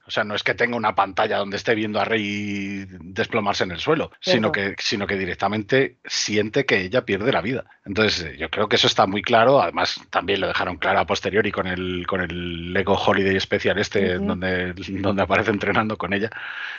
O 0.06 0.10
sea, 0.10 0.22
no 0.22 0.34
es 0.34 0.42
que 0.42 0.54
tenga 0.54 0.76
una 0.76 0.94
pantalla 0.94 1.38
donde 1.38 1.56
esté 1.56 1.74
viendo 1.74 1.98
a 1.98 2.04
Rey 2.04 2.86
desplomarse 3.00 3.64
en 3.64 3.70
el 3.70 3.78
suelo, 3.78 4.12
sino 4.20 4.52
que, 4.52 4.74
sino 4.78 5.06
que 5.06 5.16
directamente 5.16 5.96
siente 6.04 6.66
que 6.66 6.82
ella 6.82 7.06
pierde 7.06 7.32
la 7.32 7.40
vida. 7.40 7.64
Entonces, 7.86 8.36
yo 8.36 8.50
creo 8.50 8.68
que 8.68 8.76
eso 8.76 8.86
está 8.86 9.06
muy 9.06 9.22
claro. 9.22 9.62
Además, 9.62 10.00
también 10.10 10.42
lo 10.42 10.48
dejaron 10.48 10.76
claro 10.76 11.00
a 11.00 11.06
posteriori 11.06 11.50
con 11.50 11.66
el, 11.66 12.06
con 12.06 12.20
el 12.20 12.72
Lego 12.72 12.94
Holiday 12.94 13.40
Special 13.40 13.78
este, 13.78 14.18
donde, 14.18 14.74
donde 14.74 15.22
aparece 15.22 15.50
entrenando 15.50 15.96
con 15.96 16.12
ella, 16.12 16.30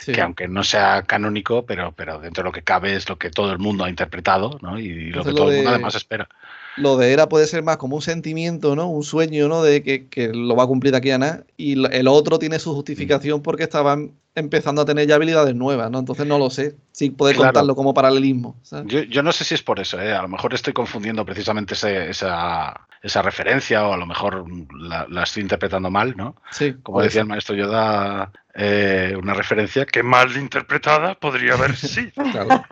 que 0.04 0.20
aunque 0.20 0.46
no 0.46 0.62
sea 0.62 1.02
canónico, 1.02 1.66
pero, 1.66 1.92
pero 1.92 2.20
dentro 2.20 2.42
de 2.42 2.48
lo 2.48 2.52
que 2.52 2.62
cabe 2.62 2.94
es 2.94 3.08
lo 3.08 3.16
que 3.16 3.30
todo 3.30 3.50
el 3.50 3.58
mundo 3.58 3.84
ha 3.84 3.90
interpretado 3.90 4.58
¿no? 4.62 4.78
y 4.78 5.10
lo 5.10 5.24
que 5.24 5.32
todo 5.32 5.50
el 5.50 5.56
mundo 5.56 5.70
además 5.70 5.94
espera 5.96 6.28
lo 6.76 6.96
de 6.96 7.12
Era 7.12 7.28
puede 7.28 7.46
ser 7.46 7.62
más 7.62 7.76
como 7.76 7.96
un 7.96 8.02
sentimiento, 8.02 8.76
¿no? 8.76 8.88
Un 8.88 9.02
sueño, 9.02 9.48
¿no? 9.48 9.62
De 9.62 9.82
que, 9.82 10.30
lo 10.32 10.56
va 10.56 10.64
a 10.64 10.66
cumplir 10.66 10.94
aquí 10.94 11.10
Ana. 11.10 11.44
Y 11.56 11.84
el 11.86 12.08
otro 12.08 12.38
tiene 12.38 12.58
su 12.58 12.74
justificación 12.74 13.42
porque 13.42 13.64
estaban 13.64 14.12
empezando 14.34 14.82
a 14.82 14.84
tener 14.84 15.08
ya 15.08 15.14
habilidades 15.14 15.54
nuevas, 15.54 15.90
¿no? 15.90 15.98
Entonces 15.98 16.26
no 16.26 16.38
lo 16.38 16.50
sé. 16.50 16.76
Si 16.92 17.10
puede 17.10 17.34
contarlo 17.34 17.74
como 17.74 17.94
paralelismo. 17.94 18.56
Yo, 18.84 19.22
no 19.22 19.32
sé 19.32 19.44
si 19.44 19.54
es 19.54 19.62
por 19.62 19.80
eso, 19.80 20.00
¿eh? 20.00 20.12
A 20.12 20.22
lo 20.22 20.28
mejor 20.28 20.52
estoy 20.54 20.74
confundiendo 20.74 21.24
precisamente 21.24 21.74
esa, 21.74 22.86
esa 23.02 23.22
referencia 23.22 23.86
o 23.86 23.94
a 23.94 23.96
lo 23.96 24.06
mejor 24.06 24.44
la, 24.78 25.22
estoy 25.22 25.42
interpretando 25.42 25.90
mal, 25.90 26.14
¿no? 26.16 26.36
Sí. 26.50 26.74
Como 26.82 27.00
decía 27.00 27.22
el 27.22 27.26
maestro 27.26 27.56
Yoda, 27.56 28.30
eh, 28.54 29.14
una 29.20 29.32
referencia 29.32 29.86
que 29.86 30.02
mal 30.02 30.36
interpretada 30.36 31.14
podría 31.14 31.54
haber 31.54 31.74
sí. 31.74 32.10
Claro. 32.32 32.62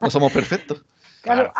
No 0.00 0.10
somos 0.10 0.32
perfectos. 0.32 0.82
Claro, 1.26 1.52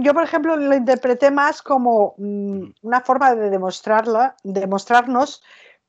yo, 0.00 0.14
por 0.14 0.22
ejemplo, 0.22 0.56
lo 0.56 0.74
interpreté 0.74 1.30
más 1.30 1.60
como 1.60 2.14
mm, 2.18 2.72
una 2.82 3.00
forma 3.00 3.34
de 3.34 3.50
demostrarla, 3.50 4.36
demostrarnos 4.44 5.42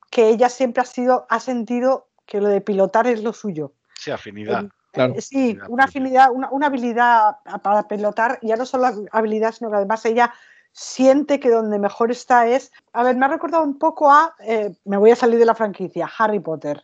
que 0.10 0.30
ella 0.30 0.50
siempre 0.50 0.82
ha 0.82 0.86
sido, 0.86 1.26
ha 1.30 1.40
sentido 1.40 2.08
que 2.26 2.42
lo 2.42 2.50
de 2.50 2.62
pilotar 2.62 3.08
es 3.08 3.24
lo 3.24 3.34
suyo. 3.34 3.74
Sí, 3.96 4.12
afinidad. 4.12 4.66
Eh, 4.94 5.22
sí, 5.22 5.58
una 5.70 5.86
afinidad, 5.86 6.30
una, 6.32 6.68
habilidad 6.68 7.38
para 7.64 7.88
pilotar, 7.88 8.40
ya 8.42 8.56
no 8.56 8.66
solo 8.66 9.08
habilidad, 9.12 9.52
sino 9.52 9.70
que 9.70 9.78
además 9.78 10.06
ella 10.06 10.34
siente 10.72 11.40
que 11.40 11.50
donde 11.50 11.80
mejor 11.80 12.12
está 12.12 12.48
es. 12.48 12.72
A 12.94 13.04
ver, 13.04 13.16
me 13.16 13.26
ha 13.26 13.30
recordado 13.30 13.64
un 13.64 13.78
poco 13.78 14.12
a. 14.12 14.36
Eh, 14.40 14.72
me 14.86 14.98
voy 14.98 15.12
a 15.12 15.16
salir 15.16 15.40
de 15.40 15.46
la 15.46 15.56
franquicia, 15.56 16.10
Harry 16.18 16.40
Potter. 16.40 16.84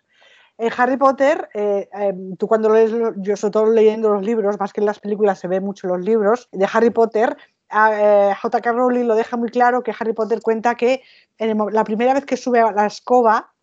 En 0.59 0.73
Harry 0.75 0.97
Potter, 0.97 1.47
eh, 1.53 1.87
em, 1.93 2.35
tú 2.35 2.45
cuando 2.45 2.69
lees, 2.69 2.91
yo 3.15 3.37
sobre 3.37 3.51
todo 3.51 3.71
leyendo 3.71 4.09
los 4.09 4.21
libros, 4.21 4.59
más 4.59 4.73
que 4.73 4.81
en 4.81 4.87
las 4.87 4.99
películas 4.99 5.39
se 5.39 5.47
ve 5.47 5.61
mucho 5.61 5.87
los 5.87 6.01
libros, 6.01 6.49
de 6.51 6.67
Harry 6.71 6.89
Potter, 6.89 7.37
eh, 7.71 8.33
J.K. 8.41 8.71
Rowling 8.73 9.05
lo 9.05 9.15
deja 9.15 9.37
muy 9.37 9.49
claro 9.49 9.83
que 9.83 9.93
Harry 9.97 10.11
Potter 10.11 10.41
cuenta 10.41 10.75
que 10.75 11.01
en 11.37 11.57
la 11.71 11.85
primera 11.85 12.13
vez 12.13 12.25
que 12.25 12.35
sube 12.35 12.59
a 12.59 12.73
la 12.73 12.87
escoba 12.87 13.53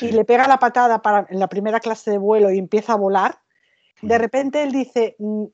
y 0.00 0.12
le 0.12 0.24
pega 0.24 0.48
la 0.48 0.58
patada 0.58 1.02
para, 1.02 1.26
en 1.28 1.40
la 1.40 1.48
primera 1.48 1.78
clase 1.78 2.10
de 2.10 2.18
vuelo 2.18 2.50
y 2.50 2.58
empieza 2.58 2.94
a 2.94 2.96
volar, 2.96 3.38
de 4.00 4.16
repente 4.16 4.62
él 4.62 4.72
dice 4.72 5.16
mm, 5.18 5.44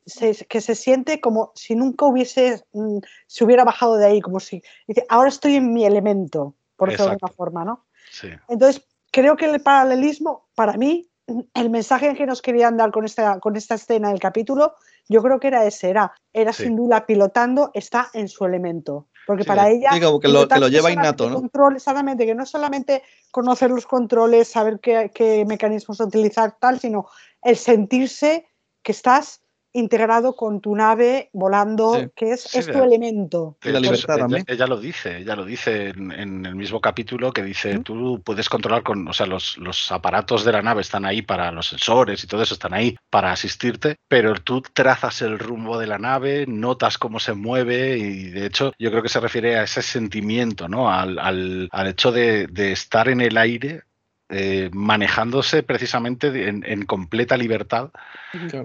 que 0.48 0.60
se 0.60 0.74
siente 0.76 1.20
como 1.20 1.50
si 1.56 1.74
nunca 1.74 2.06
hubiese, 2.06 2.62
mm, 2.72 2.98
se 3.26 3.44
hubiera 3.44 3.64
bajado 3.64 3.96
de 3.96 4.06
ahí, 4.06 4.20
como 4.20 4.38
si, 4.38 4.62
dice, 4.86 5.04
ahora 5.08 5.30
estoy 5.30 5.56
en 5.56 5.72
mi 5.72 5.84
elemento, 5.84 6.54
por 6.76 6.90
decirlo 6.90 7.06
de 7.06 7.12
alguna 7.14 7.32
forma, 7.32 7.64
¿no? 7.64 7.86
Sí. 8.12 8.28
Entonces, 8.48 8.86
creo 9.16 9.34
que 9.34 9.46
el 9.46 9.62
paralelismo, 9.62 10.46
para 10.54 10.74
mí, 10.74 11.08
el 11.54 11.70
mensaje 11.70 12.14
que 12.14 12.26
nos 12.26 12.42
querían 12.42 12.76
dar 12.76 12.90
con 12.90 13.06
esta, 13.06 13.40
con 13.40 13.56
esta 13.56 13.76
escena 13.76 14.10
del 14.10 14.20
capítulo, 14.20 14.74
yo 15.08 15.22
creo 15.22 15.40
que 15.40 15.48
era 15.48 15.64
ese, 15.64 15.88
era, 15.88 16.12
era 16.34 16.52
sin 16.52 16.76
duda 16.76 17.06
pilotando, 17.06 17.70
está 17.72 18.10
en 18.12 18.28
su 18.28 18.44
elemento. 18.44 19.06
Porque 19.26 19.44
para 19.44 19.70
ella... 19.70 19.88
que, 19.90 20.28
lo, 20.28 20.68
lleva 20.68 20.90
innato, 20.90 21.30
¿no? 21.30 21.36
Control, 21.36 21.76
exactamente, 21.76 22.26
que 22.26 22.34
no 22.34 22.42
es 22.42 22.50
solamente 22.50 23.02
conocer 23.30 23.70
los 23.70 23.86
controles, 23.86 24.48
saber 24.48 24.80
qué, 24.80 25.10
qué 25.14 25.46
mecanismos 25.46 25.98
utilizar, 25.98 26.58
tal, 26.60 26.78
sino 26.78 27.06
el 27.40 27.56
sentirse 27.56 28.46
que 28.82 28.92
estás 28.92 29.40
integrado 29.76 30.34
con 30.34 30.60
tu 30.60 30.74
nave 30.74 31.30
volando, 31.32 32.10
que 32.16 32.32
es, 32.32 32.48
tu 32.50 32.82
elemento. 32.82 33.56
la 33.62 33.78
libertad 33.78 34.16
también. 34.16 34.44
Ella, 34.46 34.66
lo 34.66 34.78
dice, 34.78 35.18
ella 35.18 35.36
lo 35.36 35.44
dice 35.44 35.88
en, 35.88 36.46
el 36.46 36.54
mismo 36.54 36.80
capítulo 36.80 37.32
que 37.32 37.42
dice, 37.42 37.78
tú 37.80 38.22
puedes 38.24 38.48
controlar 38.48 38.82
con, 38.82 39.06
o 39.06 39.12
sea, 39.12 39.26
los, 39.26 39.58
los, 39.58 39.92
aparatos 39.92 40.44
de 40.44 40.52
la 40.52 40.62
nave 40.62 40.80
están 40.80 41.04
ahí 41.04 41.22
para 41.22 41.52
los 41.52 41.68
sensores 41.68 42.24
y 42.24 42.26
todo 42.26 42.42
eso 42.42 42.54
están 42.54 42.74
ahí 42.74 42.96
para 43.10 43.32
asistirte, 43.32 43.96
pero 44.08 44.34
tú 44.34 44.62
trazas 44.62 45.22
el 45.22 45.38
rumbo 45.38 45.78
de 45.78 45.86
la 45.86 45.98
nave, 45.98 46.46
notas 46.48 46.98
cómo 46.98 47.20
se 47.20 47.34
mueve 47.34 47.98
y 47.98 48.30
de 48.30 48.46
hecho 48.46 48.72
yo 48.78 48.90
creo 48.90 49.02
que 49.02 49.08
se 49.08 49.20
refiere 49.20 49.56
a 49.56 49.64
ese 49.64 49.82
sentimiento, 49.82 50.68
¿no? 50.68 50.90
Al, 50.90 51.18
al, 51.18 51.68
al 51.70 51.86
hecho 51.86 52.12
de, 52.12 52.46
de 52.46 52.72
estar 52.72 53.08
en 53.08 53.20
el 53.20 53.36
aire 53.36 53.82
eh, 54.28 54.70
manejándose 54.72 55.62
precisamente 55.62 56.48
en, 56.48 56.84
completa 56.86 57.36
libertad, 57.36 57.90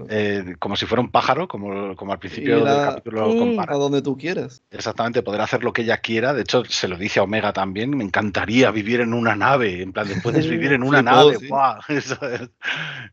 eh, 0.09 0.55
como 0.57 0.75
si 0.75 0.87
fuera 0.87 1.01
un 1.01 1.11
pájaro, 1.11 1.47
como, 1.47 1.95
como 1.95 2.13
al 2.13 2.17
principio 2.17 2.65
del 2.65 2.85
capítulo 2.85 3.59
A 3.59 3.75
donde 3.75 4.01
tú 4.01 4.17
quieras. 4.17 4.63
Exactamente, 4.71 5.21
poder 5.21 5.41
hacer 5.41 5.63
lo 5.63 5.71
que 5.71 5.83
ella 5.83 5.97
quiera. 5.97 6.33
De 6.33 6.41
hecho, 6.41 6.65
se 6.65 6.87
lo 6.87 6.97
dice 6.97 7.19
a 7.19 7.23
Omega 7.23 7.53
también, 7.53 7.95
me 7.95 8.03
encantaría 8.03 8.71
vivir 8.71 9.01
en 9.01 9.13
una 9.13 9.35
nave, 9.35 9.83
en 9.83 9.93
plan, 9.93 10.07
puedes 10.23 10.47
vivir 10.49 10.73
en 10.73 10.81
una 10.81 11.03
nave. 11.03 11.37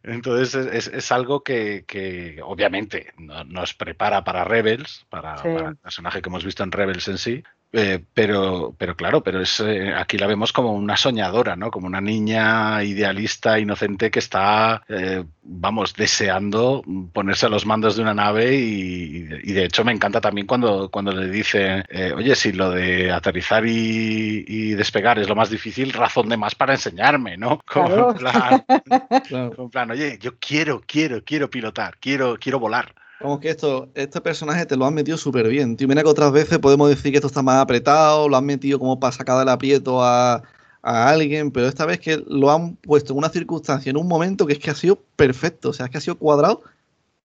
Entonces 0.02 0.88
es, 0.90 1.12
algo 1.12 1.42
que, 1.42 2.40
obviamente 2.42 3.12
nos 3.18 3.74
prepara 3.74 4.24
para 4.24 4.44
Rebels, 4.44 5.04
para, 5.10 5.34
para 5.36 5.68
el 5.68 5.76
personaje 5.76 6.22
que 6.22 6.30
hemos 6.30 6.46
visto 6.46 6.62
en 6.62 6.72
Rebels 6.72 7.08
en 7.08 7.18
sí, 7.18 7.44
eh, 7.70 8.02
pero, 8.14 8.74
pero 8.78 8.96
claro, 8.96 9.22
pero 9.22 9.42
es, 9.42 9.60
eh, 9.60 9.92
aquí 9.94 10.16
la 10.16 10.26
vemos 10.26 10.54
como 10.54 10.72
una 10.72 10.96
soñadora, 10.96 11.54
¿no? 11.54 11.70
Como 11.70 11.86
una 11.86 12.00
niña 12.00 12.82
idealista, 12.82 13.58
inocente 13.58 14.10
que 14.10 14.20
está, 14.20 14.82
eh, 14.88 15.22
vamos, 15.42 15.94
deseando 15.94 16.82
ponerse 17.12 17.44
a 17.44 17.50
los 17.50 17.66
mandos 17.66 17.96
de 17.96 18.02
una 18.02 18.14
nave 18.14 18.54
y, 18.54 19.22
de 19.52 19.64
hecho 19.64 19.84
me 19.84 19.92
encanta 19.92 20.20
también 20.20 20.46
cuando, 20.46 20.90
cuando 20.90 21.12
le 21.12 21.28
dice, 21.28 21.84
oye, 22.16 22.34
si 22.36 22.52
lo 22.52 22.70
de 22.70 23.10
aterrizar 23.12 23.64
y, 23.66 24.74
despegar 24.74 25.18
es 25.18 25.28
lo 25.28 25.34
más 25.34 25.50
difícil, 25.50 25.92
razón 25.92 26.28
de 26.28 26.36
más 26.36 26.54
para 26.54 26.74
enseñarme, 26.74 27.36
¿no? 27.36 27.60
Como 27.66 28.12
en, 28.12 29.70
plan, 29.70 29.90
oye, 29.90 30.18
yo 30.20 30.38
quiero, 30.38 30.80
quiero, 30.86 31.22
quiero 31.22 31.50
pilotar, 31.50 31.98
quiero, 31.98 32.38
quiero 32.38 32.58
volar. 32.58 32.94
Como 33.20 33.40
que 33.40 33.50
esto, 33.50 33.88
este 33.94 34.20
personaje 34.20 34.64
te 34.64 34.76
lo 34.76 34.86
han 34.86 34.94
metido 34.94 35.16
súper 35.16 35.48
bien. 35.48 35.76
Tío, 35.76 35.88
mira 35.88 36.02
que 36.02 36.08
otras 36.08 36.30
veces 36.30 36.58
podemos 36.58 36.88
decir 36.88 37.10
que 37.10 37.18
esto 37.18 37.26
está 37.26 37.42
más 37.42 37.60
apretado, 37.60 38.28
lo 38.28 38.36
han 38.36 38.46
metido 38.46 38.78
como 38.78 39.00
para 39.00 39.12
sacar 39.12 39.38
del 39.38 39.48
aprieto 39.48 40.02
a, 40.02 40.42
a 40.82 41.08
alguien, 41.08 41.50
pero 41.50 41.66
esta 41.66 41.84
vez 41.84 41.98
que 41.98 42.22
lo 42.26 42.50
han 42.50 42.76
puesto 42.76 43.12
en 43.12 43.18
una 43.18 43.28
circunstancia, 43.28 43.90
en 43.90 43.96
un 43.96 44.06
momento 44.06 44.46
que 44.46 44.54
es 44.54 44.58
que 44.58 44.70
ha 44.70 44.74
sido 44.74 45.02
perfecto, 45.16 45.70
o 45.70 45.72
sea, 45.72 45.86
es 45.86 45.92
que 45.92 45.98
ha 45.98 46.00
sido 46.00 46.18
cuadrado, 46.18 46.62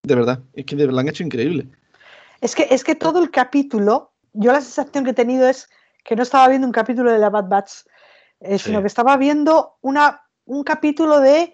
de 0.04 0.16
verdad, 0.16 0.40
es 0.54 0.66
que 0.66 0.76
lo 0.76 0.98
han 0.98 1.08
hecho 1.08 1.24
increíble. 1.24 1.68
Es 2.42 2.56
que, 2.56 2.68
es 2.72 2.84
que 2.84 2.96
todo 2.96 3.22
el 3.22 3.32
capítulo, 3.32 4.12
yo 4.34 4.52
la 4.52 4.62
sensación 4.62 5.06
que 5.06 5.12
he 5.12 5.14
tenido 5.14 5.48
es 5.48 5.70
que 6.04 6.16
no 6.16 6.24
estaba 6.24 6.50
viendo 6.50 6.68
un 6.68 6.74
capítulo 6.74 7.12
de 7.12 7.20
la 7.20 7.30
Bad 7.30 7.48
Batch, 7.48 7.72
eh, 8.42 8.60
sino 8.60 8.82
que 8.82 8.88
estaba 8.88 9.16
viendo 9.16 9.78
una, 9.82 10.24
un 10.46 10.64
capítulo 10.64 11.22
de 11.22 11.54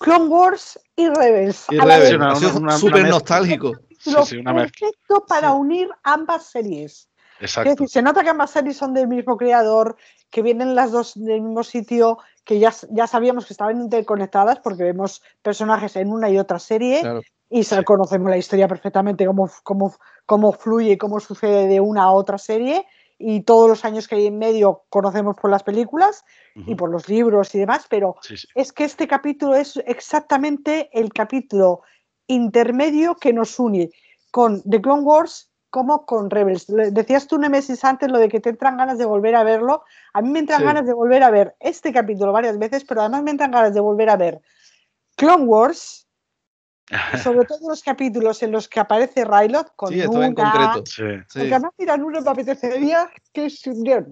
Clone 0.00 0.26
Wars 0.26 0.80
y 0.96 1.08
Rebels. 1.08 1.66
Y 1.70 1.78
Rebels, 1.78 2.80
súper 2.80 3.06
nostálgico. 3.08 3.72
Sí, 3.98 4.14
sí, 4.24 4.42
perfecto 4.42 5.24
para 5.28 5.52
unir 5.52 5.90
ambas 6.02 6.46
series. 6.46 7.08
Exacto. 7.38 7.70
Es 7.70 7.76
decir, 7.76 7.88
se 7.88 8.02
nota 8.02 8.22
que 8.22 8.30
ambas 8.30 8.50
series 8.50 8.76
son 8.76 8.94
del 8.94 9.08
mismo 9.08 9.36
creador, 9.36 9.96
que 10.30 10.42
vienen 10.42 10.74
las 10.74 10.90
dos 10.90 11.12
del 11.14 11.42
mismo 11.42 11.62
sitio, 11.64 12.18
que 12.44 12.58
ya, 12.58 12.72
ya 12.90 13.06
sabíamos 13.06 13.44
que 13.44 13.52
estaban 13.52 13.80
interconectadas 13.80 14.58
porque 14.60 14.84
vemos 14.84 15.22
personajes 15.42 15.96
en 15.96 16.12
una 16.12 16.30
y 16.30 16.38
otra 16.38 16.58
serie 16.58 17.02
y 17.50 17.64
conocemos 17.84 18.30
la 18.30 18.38
historia 18.38 18.68
perfectamente, 18.68 19.26
cómo, 19.26 19.50
cómo, 19.62 19.94
cómo 20.24 20.52
fluye 20.52 20.92
y 20.92 20.98
cómo 20.98 21.20
sucede 21.20 21.66
de 21.66 21.80
una 21.80 22.04
a 22.04 22.12
otra 22.12 22.38
serie 22.38 22.86
y 23.20 23.42
todos 23.42 23.68
los 23.68 23.84
años 23.84 24.08
que 24.08 24.14
hay 24.14 24.26
en 24.26 24.38
medio 24.38 24.84
conocemos 24.88 25.36
por 25.36 25.50
las 25.50 25.62
películas 25.62 26.24
y 26.54 26.74
por 26.74 26.90
los 26.90 27.08
libros 27.08 27.54
y 27.54 27.58
demás, 27.58 27.86
pero 27.88 28.16
es 28.54 28.72
que 28.72 28.84
este 28.84 29.06
capítulo 29.06 29.54
es 29.54 29.76
exactamente 29.86 30.88
el 30.92 31.12
capítulo 31.12 31.82
intermedio 32.26 33.16
que 33.16 33.34
nos 33.34 33.58
une 33.58 33.90
con 34.30 34.62
The 34.62 34.80
Clone 34.80 35.02
Wars 35.02 35.50
como 35.68 36.06
con 36.06 36.30
Rebels. 36.30 36.66
Decías 36.66 37.26
tú, 37.26 37.38
Nemesis, 37.38 37.84
antes 37.84 38.10
lo 38.10 38.18
de 38.18 38.28
que 38.28 38.40
te 38.40 38.50
entran 38.50 38.78
ganas 38.78 38.98
de 38.98 39.04
volver 39.04 39.36
a 39.36 39.44
verlo. 39.44 39.84
A 40.14 40.22
mí 40.22 40.30
me 40.30 40.40
entran 40.40 40.64
ganas 40.64 40.86
de 40.86 40.94
volver 40.94 41.22
a 41.22 41.30
ver 41.30 41.54
este 41.60 41.92
capítulo 41.92 42.32
varias 42.32 42.58
veces, 42.58 42.84
pero 42.84 43.02
además 43.02 43.22
me 43.22 43.30
entran 43.32 43.52
ganas 43.52 43.74
de 43.74 43.80
volver 43.80 44.10
a 44.10 44.16
ver 44.16 44.40
Clone 45.16 45.44
Wars, 45.44 46.08
sobre 47.22 47.46
todo 47.46 47.68
los 47.68 47.82
capítulos 47.82 48.42
en 48.42 48.52
los 48.52 48.68
que 48.68 48.80
aparece 48.80 49.24
Rylot 49.24 49.74
con 49.76 49.92
sí, 49.92 50.00
esto 50.00 50.22
en 50.22 50.34
concreto. 50.34 50.82
Sí. 50.86 51.02
Porque 51.32 51.54
además, 51.54 51.72
mira, 51.78 51.96
Nuna 51.96 52.20
me 52.20 52.30
apetecería 52.30 53.10
que 53.32 53.48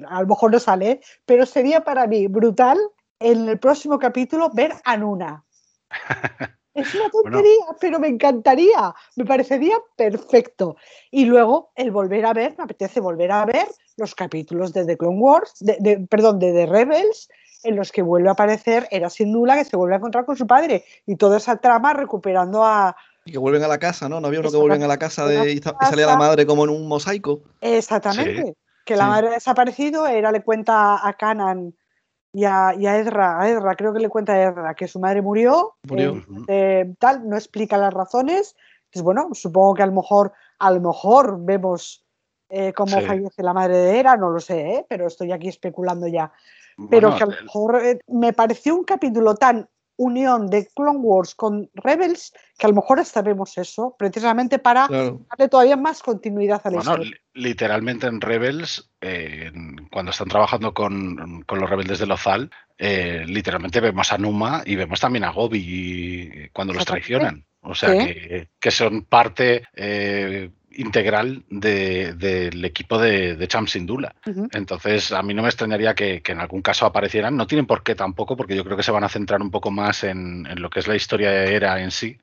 a 0.08 0.20
lo 0.20 0.26
mejor 0.26 0.52
no 0.52 0.60
sale, 0.60 1.00
pero 1.26 1.46
sería 1.46 1.82
para 1.82 2.06
mí 2.06 2.26
brutal 2.26 2.78
en 3.18 3.48
el 3.48 3.58
próximo 3.58 3.98
capítulo 3.98 4.50
ver 4.52 4.74
a 4.84 4.96
Nuna. 4.96 5.44
Es 6.74 6.94
una 6.94 7.10
tontería, 7.10 7.64
pero 7.80 7.98
me 7.98 8.06
encantaría, 8.06 8.94
me 9.16 9.24
parecería 9.24 9.76
perfecto. 9.96 10.76
Y 11.10 11.24
luego 11.24 11.72
el 11.74 11.90
volver 11.90 12.24
a 12.24 12.32
ver, 12.32 12.54
me 12.56 12.64
apetece 12.64 13.00
volver 13.00 13.32
a 13.32 13.44
ver 13.44 13.66
los 13.96 14.14
capítulos 14.14 14.72
de 14.72 14.84
The 14.84 14.96
Clone 14.96 15.18
Wars, 15.18 15.54
de, 15.58 16.06
perdón, 16.08 16.38
de 16.38 16.52
The 16.52 16.66
Rebels, 16.66 17.28
en 17.62 17.76
los 17.76 17.92
que 17.92 18.02
vuelve 18.02 18.28
a 18.28 18.32
aparecer 18.32 18.86
Era 18.90 19.10
sin 19.10 19.32
Nula 19.32 19.56
que 19.56 19.64
se 19.64 19.76
vuelve 19.76 19.94
a 19.94 19.98
encontrar 19.98 20.24
con 20.24 20.36
su 20.36 20.46
padre 20.46 20.84
y 21.06 21.16
toda 21.16 21.38
esa 21.38 21.56
trama 21.56 21.92
recuperando 21.92 22.64
a, 22.64 22.96
y 23.28 23.32
que 23.32 23.38
vuelven 23.38 23.62
a 23.62 23.68
la 23.68 23.78
casa, 23.78 24.08
¿no? 24.08 24.22
No 24.22 24.28
había 24.28 24.40
uno 24.40 24.50
que 24.50 24.56
vuelven 24.56 24.82
a 24.82 24.86
la 24.86 24.96
casa 24.96 25.26
de, 25.26 25.52
y, 25.52 25.60
salía 25.60 26.06
la 26.06 26.16
madre 26.16 26.46
como 26.46 26.64
en 26.64 26.70
un 26.70 26.88
mosaico. 26.88 27.42
Exactamente. 27.60 28.56
Que 28.86 28.96
la 28.96 29.06
madre 29.06 29.28
ha 29.28 29.32
desaparecido, 29.32 30.06
era 30.06 30.32
le 30.32 30.42
cuenta 30.42 31.06
a 31.06 31.12
Canan 31.12 31.74
y 32.32 32.44
a, 32.44 32.74
y 32.74 32.86
a 32.86 32.96
Edra, 32.96 33.74
creo 33.76 33.92
que 33.92 34.00
le 34.00 34.08
cuenta 34.08 34.32
a 34.32 34.42
Edra 34.42 34.74
que 34.74 34.88
su 34.88 34.98
madre 34.98 35.20
murió, 35.20 35.74
murió. 35.82 36.24
Eh, 36.46 36.94
tal, 36.98 37.28
no 37.28 37.36
explica 37.36 37.76
las 37.76 37.92
razones. 37.92 38.56
Pues 38.90 39.02
bueno, 39.02 39.28
supongo 39.34 39.74
que 39.74 39.82
a 39.82 39.86
lo 39.86 39.92
mejor, 39.92 40.32
a 40.58 40.70
lo 40.70 40.80
mejor 40.80 41.36
vemos 41.38 42.06
eh, 42.48 42.72
cómo 42.72 42.98
fallece 43.02 43.42
la 43.42 43.52
madre 43.52 43.76
de 43.76 44.00
Era, 44.00 44.16
no 44.16 44.30
lo 44.30 44.40
sé, 44.40 44.70
¿eh? 44.70 44.86
pero 44.88 45.06
estoy 45.06 45.32
aquí 45.32 45.48
especulando 45.48 46.06
ya. 46.06 46.32
Pero 46.90 47.16
que 47.16 47.24
a 47.24 47.26
lo 47.26 47.42
mejor 47.42 47.82
me 48.06 48.32
pareció 48.32 48.76
un 48.76 48.84
capítulo 48.84 49.34
tan 49.34 49.68
unión 49.98 50.48
de 50.48 50.68
Clone 50.74 51.00
Wars 51.00 51.34
con 51.34 51.68
Rebels, 51.74 52.32
que 52.56 52.66
a 52.66 52.70
lo 52.70 52.76
mejor 52.76 53.00
hasta 53.00 53.20
vemos 53.20 53.58
eso, 53.58 53.96
precisamente 53.98 54.60
para 54.60 54.86
darle 54.88 55.48
todavía 55.50 55.76
más 55.76 56.02
continuidad 56.02 56.60
a 56.64 56.70
la 56.70 56.80
bueno, 56.80 57.04
Literalmente 57.34 58.06
en 58.06 58.20
Rebels, 58.20 58.90
eh, 59.00 59.50
cuando 59.90 60.12
están 60.12 60.28
trabajando 60.28 60.72
con, 60.72 61.44
los 61.48 61.70
rebeldes 61.70 61.98
de 61.98 62.06
Lozal, 62.06 62.50
eh, 62.78 63.24
literalmente 63.26 63.80
vemos 63.80 64.12
a 64.12 64.18
Numa 64.18 64.62
y 64.64 64.76
vemos 64.76 65.00
también 65.00 65.24
a 65.24 65.30
Gobi 65.30 66.48
cuando 66.52 66.74
los 66.74 66.84
traicionan. 66.84 67.44
O 67.60 67.74
sea, 67.74 67.90
que, 67.90 68.48
que, 68.60 68.70
son 68.70 69.02
parte 69.02 69.64
eh, 69.74 70.50
integral 70.78 71.42
del 71.50 72.64
equipo 72.64 72.98
de, 72.98 73.34
de 73.34 73.48
Cham 73.48 73.66
Sindula. 73.66 74.14
Entonces, 74.52 75.12
a 75.12 75.22
mí 75.22 75.34
no 75.34 75.42
me 75.42 75.48
extrañaría 75.48 75.94
que, 75.94 76.22
en 76.24 76.40
algún 76.40 76.62
caso 76.62 76.86
aparecieran. 76.86 77.36
No 77.36 77.46
tienen 77.46 77.66
por 77.66 77.82
qué 77.82 77.94
tampoco, 77.94 78.36
porque 78.36 78.56
yo 78.56 78.64
creo 78.64 78.76
que 78.76 78.82
se 78.82 78.92
van 78.92 79.04
a 79.04 79.08
centrar 79.08 79.42
un 79.42 79.50
poco 79.50 79.70
más 79.70 80.04
en, 80.04 80.46
lo 80.60 80.70
que 80.70 80.80
es 80.80 80.88
la 80.88 80.94
historia 80.94 81.30
de 81.30 81.54
Era 81.54 81.80
en 81.80 81.90
sí, 81.90 82.16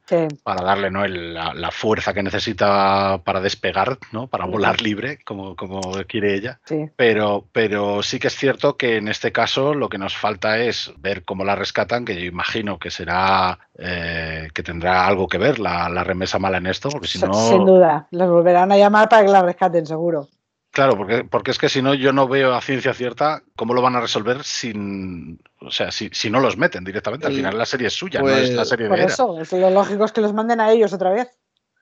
para 0.43 0.63
darle 0.63 0.89
¿no? 0.89 1.05
la, 1.05 1.71
fuerza 1.71 2.13
que 2.13 2.23
necesita 2.23 3.19
para 3.23 3.41
despegar, 3.41 3.97
¿no? 4.11 4.27
para 4.27 4.45
volar 4.45 4.81
libre, 4.81 5.19
como, 5.25 5.55
como 5.55 5.81
quiere 6.07 6.35
ella. 6.35 6.59
Pero, 6.95 7.45
pero 7.51 8.01
sí 8.01 8.19
que 8.19 8.27
es 8.27 8.35
cierto 8.35 8.77
que 8.77 8.97
en 8.97 9.09
este 9.09 9.31
caso 9.33 9.73
lo 9.73 9.89
que 9.89 9.97
nos 9.97 10.15
falta 10.15 10.57
es 10.59 10.93
ver 10.97 11.23
cómo 11.23 11.43
la 11.43 11.55
rescatan, 11.55 12.05
que 12.05 12.15
yo 12.15 12.25
imagino 12.25 12.79
que 12.79 12.89
será 12.89 13.59
eh, 13.77 14.47
que 14.53 14.63
tendrá 14.63 15.05
algo 15.05 15.27
que 15.27 15.37
ver 15.37 15.59
la, 15.59 15.89
remesa 16.05 16.39
mala 16.39 16.59
en 16.59 16.67
esto, 16.67 16.87
porque 16.87 17.07
si 17.07 17.19
no. 17.19 17.33
Sin 17.33 17.65
duda, 17.65 18.07
los 18.11 18.29
volverán 18.45 18.71
a 18.71 18.77
llamar 18.77 19.09
para 19.09 19.25
que 19.25 19.31
la 19.31 19.41
rescaten, 19.41 19.85
seguro. 19.87 20.29
Claro, 20.71 20.97
porque, 20.97 21.23
porque 21.23 21.51
es 21.51 21.57
que 21.57 21.69
si 21.69 21.81
no, 21.81 21.93
yo 21.93 22.11
no 22.13 22.27
veo 22.27 22.53
a 22.53 22.61
ciencia 22.61 22.93
cierta 22.93 23.41
cómo 23.55 23.73
lo 23.73 23.81
van 23.81 23.95
a 23.95 24.01
resolver 24.01 24.43
sin. 24.43 25.41
O 25.61 25.71
sea, 25.71 25.91
si, 25.91 26.09
si 26.11 26.29
no 26.29 26.39
los 26.39 26.57
meten 26.57 26.83
directamente. 26.83 27.25
Al 27.25 27.33
final 27.33 27.57
la 27.57 27.65
serie 27.65 27.87
es 27.87 27.93
suya, 27.93 28.19
no 28.21 28.29
es 28.29 28.49
la 28.49 28.57
pues, 28.57 28.69
serie 28.69 28.85
de. 28.85 28.89
Por 28.89 28.99
eso, 28.99 29.39
lo 29.53 29.69
lógico 29.69 30.05
es 30.05 30.11
que 30.11 30.21
los 30.21 30.33
manden 30.33 30.59
a 30.59 30.71
ellos 30.71 30.93
otra 30.93 31.11
vez. 31.11 31.29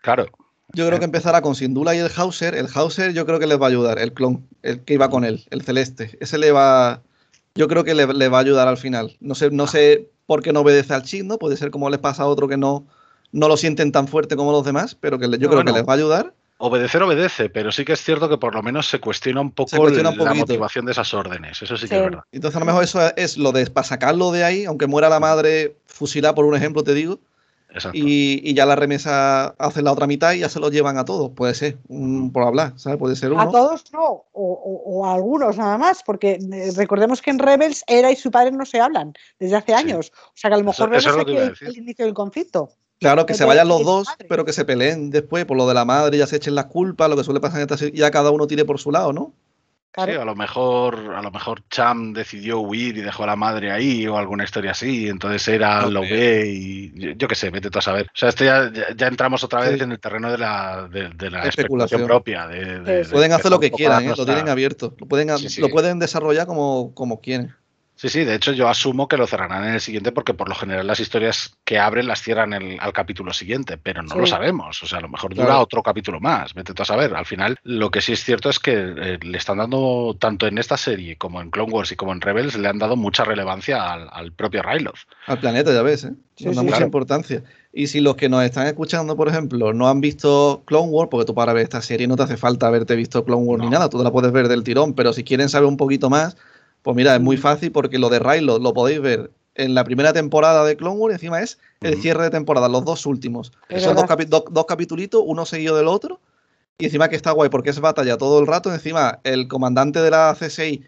Claro. 0.01 0.27
Yo 0.73 0.87
creo 0.87 0.99
que 0.99 1.05
empezará 1.05 1.41
con 1.41 1.55
Sindula 1.55 1.95
y 1.95 1.99
el 1.99 2.11
Hauser. 2.15 2.55
El 2.55 2.67
Hauser 2.73 3.13
yo 3.13 3.25
creo 3.25 3.39
que 3.39 3.47
les 3.47 3.59
va 3.59 3.65
a 3.65 3.69
ayudar, 3.69 3.99
el 3.99 4.13
clon, 4.13 4.47
el 4.61 4.83
que 4.83 4.93
iba 4.93 5.09
con 5.09 5.25
él, 5.25 5.43
el 5.49 5.63
celeste. 5.63 6.17
Ese 6.21 6.37
le 6.37 6.51
va. 6.51 7.01
Yo 7.55 7.67
creo 7.67 7.83
que 7.83 7.95
le, 7.95 8.07
le 8.07 8.29
va 8.29 8.37
a 8.37 8.41
ayudar 8.41 8.67
al 8.67 8.77
final. 8.77 9.17
No 9.19 9.35
sé, 9.35 9.49
no 9.51 9.67
sé 9.67 10.09
porque 10.27 10.53
no 10.53 10.61
obedece 10.61 10.93
al 10.93 11.03
chip, 11.03 11.25
¿no? 11.25 11.37
Puede 11.37 11.57
ser 11.57 11.71
como 11.71 11.89
les 11.89 11.99
pasa 11.99 12.23
a 12.23 12.27
otro 12.27 12.47
que 12.47 12.57
no, 12.57 12.85
no 13.31 13.47
lo 13.47 13.57
sienten 13.57 13.91
tan 13.91 14.07
fuerte 14.07 14.35
como 14.35 14.51
los 14.51 14.63
demás, 14.63 14.95
pero 14.95 15.17
que 15.17 15.27
yo 15.39 15.49
creo 15.49 15.65
que 15.65 15.71
les 15.71 15.85
va 15.85 15.93
a 15.93 15.95
ayudar. 15.95 16.33
Obedecer 16.57 17.03
obedece, 17.03 17.49
pero 17.49 17.71
sí 17.71 17.83
que 17.83 17.93
es 17.93 18.01
cierto 18.01 18.29
que 18.29 18.37
por 18.37 18.55
lo 18.55 18.63
menos 18.63 18.87
se 18.87 18.99
cuestiona 18.99 19.41
un 19.41 19.51
poco 19.51 19.89
la 19.89 20.33
motivación 20.33 20.85
de 20.85 20.93
esas 20.93 21.13
órdenes. 21.13 21.61
Eso 21.61 21.75
sí, 21.75 21.87
que 21.87 21.95
es 21.95 22.01
verdad. 22.01 22.23
Entonces, 22.31 22.55
a 22.55 22.59
lo 22.59 22.65
mejor 22.65 22.83
eso 22.83 23.15
es 23.17 23.37
lo 23.37 23.51
de 23.51 23.65
para 23.67 23.85
sacarlo 23.85 24.31
de 24.31 24.43
ahí, 24.43 24.65
aunque 24.65 24.87
muera 24.87 25.09
la 25.09 25.19
madre 25.19 25.75
fusilada, 25.85 26.35
por 26.35 26.45
un 26.45 26.55
ejemplo, 26.55 26.83
te 26.83 26.93
digo. 26.93 27.19
Y, 27.93 28.53
ya 28.53 28.65
la 28.65 28.75
remesa 28.75 29.47
hace 29.57 29.81
la 29.81 29.91
otra 29.91 30.07
mitad 30.07 30.33
y 30.33 30.39
ya 30.39 30.49
se 30.49 30.59
lo 30.59 30.69
llevan 30.69 30.97
a 30.97 31.05
todos. 31.05 31.31
Puede 31.31 31.55
ser, 31.55 31.77
por 32.31 32.43
hablar, 32.43 32.73
¿sabes? 32.75 32.99
Puede 32.99 33.15
ser 33.15 33.31
uno. 33.31 33.41
A 33.41 33.49
todos 33.49 33.91
no, 33.91 34.25
o, 34.31 35.05
a 35.05 35.13
algunos 35.15 35.57
nada 35.57 35.77
más, 35.77 36.03
porque 36.03 36.39
eh, 36.39 36.71
recordemos 36.75 37.21
que 37.21 37.31
en 37.31 37.39
Rebels 37.39 37.83
Era 37.87 38.11
y 38.11 38.15
su 38.15 38.31
padre 38.31 38.51
no 38.51 38.65
se 38.65 38.79
hablan 38.79 39.13
desde 39.39 39.55
hace 39.55 39.73
años. 39.73 40.11
O 40.27 40.31
sea 40.35 40.49
que 40.49 40.55
a 40.55 40.57
lo 40.59 40.65
mejor 40.65 40.89
vemos 40.89 41.17
aquí 41.17 41.35
el, 41.35 41.77
inicio 41.77 42.05
del 42.05 42.13
conflicto. 42.13 42.69
Claro, 42.99 43.25
que 43.25 43.33
se 43.33 43.45
vayan 43.45 43.67
los 43.67 43.83
dos, 43.83 44.07
pero 44.29 44.45
que 44.45 44.53
se 44.53 44.65
peleen 44.65 45.09
después 45.09 45.45
por 45.45 45.57
lo 45.57 45.67
de 45.67 45.73
la 45.73 45.85
madre, 45.85 46.17
ya 46.17 46.27
se 46.27 46.37
echen 46.37 46.55
las 46.55 46.65
culpas, 46.65 47.09
lo 47.09 47.17
que 47.17 47.23
suele 47.23 47.39
pasar 47.39 47.61
en 47.61 47.69
esta 47.69 47.89
ya 47.89 48.11
cada 48.11 48.31
uno 48.31 48.47
tire 48.47 48.63
por 48.65 48.79
su 48.79 48.91
lado, 48.91 49.11
¿no? 49.11 49.33
Sí, 49.95 50.09
a 50.09 50.25
lo 50.25 50.35
mejor, 50.35 51.13
a 51.15 51.21
lo 51.21 51.29
mejor 51.29 51.61
Cham 51.69 52.13
decidió 52.13 52.59
huir 52.61 52.97
y 52.97 53.01
dejó 53.01 53.25
a 53.25 53.27
la 53.27 53.35
madre 53.35 53.71
ahí 53.71 54.07
o 54.07 54.17
alguna 54.17 54.43
historia 54.43 54.71
así, 54.71 55.07
entonces 55.07 55.47
era 55.47 55.85
lo 55.85 56.01
ve 56.01 56.47
y 56.47 57.15
yo 57.15 57.27
qué 57.27 57.35
sé, 57.35 57.51
vete 57.51 57.69
tú 57.69 57.77
a 57.77 57.83
saber. 57.83 58.07
O 58.07 58.17
sea, 58.17 58.29
esto 58.29 58.43
ya, 58.43 58.71
ya 58.95 59.07
entramos 59.07 59.43
otra 59.43 59.61
vez 59.61 59.79
en 59.79 59.91
el 59.91 59.99
terreno 59.99 60.31
de 60.31 60.39
la, 60.39 60.89
de, 60.91 61.29
la 61.29 61.43
especulación. 61.43 62.07
propia. 62.07 62.47
pueden 63.11 63.33
hacer 63.33 63.51
lo 63.51 63.59
que 63.59 63.69
quieran, 63.69 64.05
¿eh? 64.05 64.13
lo 64.17 64.25
tienen 64.25 64.49
abierto, 64.49 64.95
lo 64.97 65.05
pueden, 65.05 65.27
lo 65.27 65.69
pueden 65.69 65.99
desarrollar 65.99 66.47
como, 66.47 66.91
como 66.95 67.21
quieren. 67.21 67.53
Sí, 67.95 68.09
sí, 68.09 68.23
de 68.23 68.35
hecho 68.35 68.51
yo 68.51 68.67
asumo 68.67 69.07
que 69.07 69.17
lo 69.17 69.27
cerrarán 69.27 69.65
en 69.65 69.75
el 69.75 69.81
siguiente 69.81 70.11
porque 70.11 70.33
por 70.33 70.49
lo 70.49 70.55
general 70.55 70.87
las 70.87 70.99
historias 70.99 71.55
que 71.63 71.79
abren 71.79 72.07
las 72.07 72.21
cierran 72.21 72.53
el, 72.53 72.77
al 72.79 72.91
capítulo 72.91 73.33
siguiente, 73.33 73.77
pero 73.77 74.01
no 74.01 74.15
lo 74.15 74.25
sabemos. 74.25 74.81
O 74.83 74.87
sea, 74.87 74.97
a 74.97 75.01
lo 75.01 75.09
mejor 75.09 75.35
dura 75.35 75.59
otro 75.59 75.83
capítulo 75.83 76.19
más, 76.19 76.53
vete 76.53 76.73
tú 76.73 76.81
a 76.81 76.85
saber. 76.85 77.15
Al 77.15 77.25
final, 77.25 77.57
lo 77.63 77.91
que 77.91 78.01
sí 78.01 78.13
es 78.13 78.23
cierto 78.23 78.49
es 78.49 78.59
que 78.59 78.73
eh, 78.73 79.19
le 79.21 79.37
están 79.37 79.57
dando, 79.57 80.17
tanto 80.19 80.47
en 80.47 80.57
esta 80.57 80.75
serie 80.75 81.17
como 81.17 81.41
en 81.41 81.51
Clone 81.51 81.71
Wars 81.71 81.91
y 81.91 81.95
como 81.95 82.11
en 82.11 82.21
Rebels, 82.21 82.57
le 82.57 82.67
han 82.67 82.79
dado 82.79 82.95
mucha 82.95 83.23
relevancia 83.23 83.93
al, 83.93 84.31
propio 84.33 84.63
Ryloth. 84.63 84.99
Al 85.27 85.39
planeta, 85.39 85.71
ya 85.71 85.81
ves, 85.81 86.05
¿eh? 86.05 86.13
da 86.39 86.63
mucha 86.63 86.83
importancia. 86.83 87.43
Y 87.71 87.87
si 87.87 88.01
los 88.01 88.15
que 88.15 88.27
nos 88.27 88.43
están 88.43 88.67
escuchando, 88.67 89.15
por 89.15 89.29
ejemplo, 89.29 89.73
no 89.73 89.87
han 89.87 90.01
visto 90.01 90.63
Clone 90.65 90.89
Wars, 90.89 91.09
porque 91.09 91.25
tú 91.25 91.33
para 91.33 91.53
ver 91.53 91.63
esta 91.63 91.81
serie 91.81 92.07
no 92.07 92.15
te 92.15 92.23
hace 92.23 92.37
falta 92.37 92.67
haberte 92.67 92.95
visto 92.95 93.23
Clone 93.23 93.43
Wars 93.43 93.63
ni 93.63 93.69
nada, 93.69 93.89
tú 93.89 94.01
la 94.03 94.11
puedes 94.11 94.31
ver 94.31 94.47
del 94.47 94.63
tirón, 94.63 94.93
pero 94.93 95.13
si 95.13 95.23
quieren 95.23 95.49
saber 95.49 95.67
un 95.67 95.77
poquito 95.77 96.09
más 96.09 96.35
pues 96.83 96.95
mira, 96.95 97.15
es 97.15 97.21
muy 97.21 97.37
fácil 97.37 97.71
porque 97.71 97.97
lo 97.97 98.09
de 98.09 98.19
Ray 98.19 98.41
lo, 98.41 98.59
podéis 98.73 99.01
ver 99.01 99.31
en 99.55 99.73
la 99.73 99.83
primera 99.83 100.13
temporada 100.13 100.65
de 100.65 100.75
Clone 100.75 100.97
Wars 100.97 101.13
encima 101.15 101.41
es 101.41 101.57
el 101.81 102.01
cierre 102.01 102.23
de 102.23 102.29
temporada, 102.29 102.69
los 102.69 102.85
dos 102.85 103.05
últimos. 103.05 103.51
Son 103.77 103.95
dos, 103.95 104.45
dos, 104.51 104.65
capitulitos, 104.65 105.21
uno 105.25 105.45
seguido 105.45 105.75
del 105.77 105.87
otro. 105.87 106.19
Y 106.77 106.85
encima 106.85 107.07
que 107.07 107.15
está 107.15 107.31
guay 107.31 107.49
porque 107.49 107.69
es 107.69 107.79
batalla 107.79 108.17
todo 108.17 108.39
el 108.39 108.47
rato. 108.47 108.73
Encima 108.73 109.19
el 109.23 109.47
comandante 109.47 110.01
de 110.01 110.09
la 110.09 110.35
C6 110.35 110.83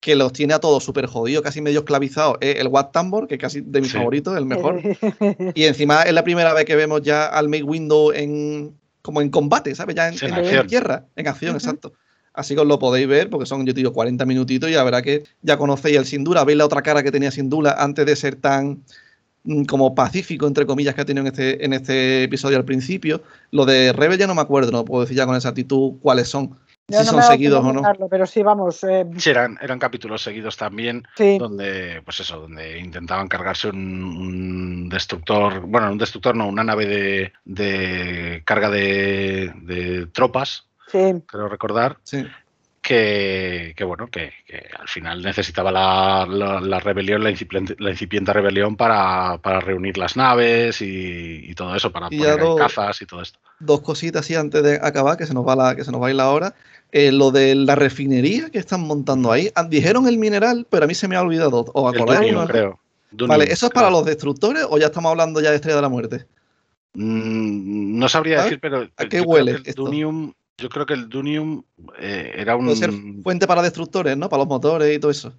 que 0.00 0.14
los 0.14 0.32
tiene 0.32 0.54
a 0.54 0.60
todos 0.60 0.84
súper 0.84 1.06
jodidos, 1.06 1.42
casi 1.42 1.60
medio 1.60 1.80
esclavizados, 1.80 2.36
es 2.40 2.56
el 2.60 2.68
Watt 2.68 2.92
Tambor, 2.92 3.26
que 3.26 3.38
casi 3.38 3.60
de 3.60 3.80
mis 3.80 3.92
favoritos, 3.92 4.36
el 4.36 4.44
mejor. 4.44 4.80
y 5.54 5.64
encima 5.64 6.02
es 6.02 6.12
la 6.12 6.22
primera 6.22 6.52
vez 6.52 6.64
que 6.64 6.76
vemos 6.76 7.02
ya 7.02 7.26
al 7.26 7.48
Make 7.48 7.64
Window 7.64 8.12
en, 8.12 8.78
como 9.02 9.20
en 9.20 9.30
combate, 9.30 9.74
¿sabes? 9.74 9.96
Ya 9.96 10.08
en, 10.08 10.66
tierra, 10.66 11.06
en 11.16 11.26
acción, 11.26 11.56
exacto. 11.56 11.94
Así 12.36 12.54
que 12.54 12.60
os 12.60 12.66
lo 12.66 12.78
podéis 12.78 13.08
ver, 13.08 13.30
porque 13.30 13.46
son, 13.46 13.64
yo 13.64 13.72
te 13.72 13.80
digo, 13.80 13.94
40 13.94 14.26
minutitos 14.26 14.68
y 14.68 14.74
la 14.74 14.84
verdad 14.84 15.02
que 15.02 15.24
ya 15.40 15.56
conocéis 15.56 15.96
el 15.96 16.04
Sindula, 16.04 16.44
veis 16.44 16.58
la 16.58 16.66
otra 16.66 16.82
cara 16.82 17.02
que 17.02 17.10
tenía 17.10 17.30
Sindula 17.30 17.74
antes 17.78 18.04
de 18.04 18.14
ser 18.14 18.36
tan 18.36 18.82
mm, 19.44 19.64
como 19.64 19.94
pacífico, 19.94 20.46
entre 20.46 20.66
comillas, 20.66 20.94
que 20.94 21.00
ha 21.00 21.06
tenido 21.06 21.22
en 21.22 21.32
este, 21.32 21.64
en 21.64 21.72
este 21.72 22.24
episodio 22.24 22.58
al 22.58 22.66
principio. 22.66 23.22
Lo 23.52 23.64
de 23.64 23.94
Rebel 23.94 24.18
ya 24.18 24.26
no 24.26 24.34
me 24.34 24.42
acuerdo, 24.42 24.70
no 24.70 24.84
puedo 24.84 25.00
decir 25.00 25.16
ya 25.16 25.24
con 25.24 25.34
esa 25.34 25.48
actitud 25.48 25.94
cuáles 26.02 26.28
son. 26.28 26.58
si 26.90 27.04
son 27.06 27.22
seguidos 27.22 27.64
o 27.64 27.72
no. 27.72 27.80
Pero 28.10 28.26
sí, 28.26 28.42
vamos. 28.42 28.84
Eh, 28.84 29.06
sí, 29.16 29.30
eran, 29.30 29.58
eran 29.62 29.78
capítulos 29.78 30.22
seguidos 30.22 30.58
también, 30.58 31.04
donde, 31.38 32.02
pues 32.04 32.20
eso, 32.20 32.38
donde 32.38 32.78
intentaban 32.80 33.28
cargarse 33.28 33.70
un, 33.70 34.90
destructor, 34.90 35.60
bueno, 35.60 35.90
un 35.90 35.96
destructor, 35.96 36.36
no, 36.36 36.48
una 36.48 36.64
nave 36.64 36.84
de, 36.84 37.32
de 37.46 38.42
carga 38.44 38.68
de, 38.68 39.54
de 39.62 40.06
tropas 40.08 40.66
creo 41.26 41.48
recordar. 41.48 41.98
Que, 42.82 43.74
bueno, 43.84 44.06
que, 44.08 44.32
al 44.78 44.86
final 44.86 45.20
necesitaba 45.20 45.72
la, 45.72 46.80
rebelión, 46.80 47.24
la 47.24 47.30
incipiente, 47.30 48.32
rebelión 48.32 48.76
para, 48.76 49.38
reunir 49.60 49.98
las 49.98 50.16
naves 50.16 50.80
y, 50.80 51.52
todo 51.56 51.74
eso, 51.74 51.90
para 51.90 52.08
poner 52.08 52.38
cazas 52.56 53.02
y 53.02 53.06
todo 53.06 53.22
esto. 53.22 53.40
Dos 53.58 53.80
cositas 53.80 54.20
así 54.20 54.36
antes 54.36 54.62
de 54.62 54.78
acabar, 54.80 55.16
que 55.16 55.26
se 55.26 55.34
nos 55.34 55.46
va 55.46 55.56
la, 55.56 55.74
que 55.74 55.84
se 55.84 55.90
nos 55.90 56.00
va 56.00 56.06
a 56.06 56.10
ir 56.10 56.16
la 56.16 56.30
hora. 56.30 56.54
Eh, 56.92 57.10
lo 57.10 57.32
de 57.32 57.54
la 57.56 57.74
refinería 57.74 58.50
que 58.50 58.58
están 58.58 58.82
montando 58.82 59.32
ahí. 59.32 59.50
Ah, 59.56 59.64
dijeron 59.64 60.06
el 60.06 60.18
mineral, 60.18 60.66
pero 60.70 60.84
a 60.84 60.86
mí 60.86 60.94
se 60.94 61.08
me 61.08 61.16
ha 61.16 61.22
olvidado. 61.22 61.64
¿Os 61.74 61.94
acordáis? 61.94 62.32
creo. 62.46 62.78
vale, 63.26 63.52
¿eso 63.52 63.66
es 63.66 63.72
para 63.72 63.90
los 63.90 64.04
destructores 64.04 64.64
o 64.70 64.78
ya 64.78 64.86
estamos 64.86 65.10
hablando 65.10 65.40
ya 65.40 65.50
de 65.50 65.56
Estrella 65.56 65.76
de 65.76 65.82
la 65.82 65.88
Muerte? 65.88 66.26
Mm, 66.94 67.98
no 67.98 68.08
sabría 68.08 68.44
decir, 68.44 68.60
pero. 68.60 68.88
¿A 68.96 69.06
qué 69.06 69.20
huele? 69.20 69.60
Yo 70.58 70.68
creo 70.68 70.86
que 70.86 70.94
el 70.94 71.08
Dunium 71.08 71.62
eh, 71.98 72.32
era 72.36 72.56
un. 72.56 72.66
Puede 72.66 72.78
ser 72.78 72.92
fuente 73.22 73.46
para 73.46 73.62
destructores, 73.62 74.16
¿no? 74.16 74.28
Para 74.28 74.40
los 74.40 74.48
motores 74.48 74.94
y 74.94 74.98
todo 74.98 75.10
eso. 75.10 75.32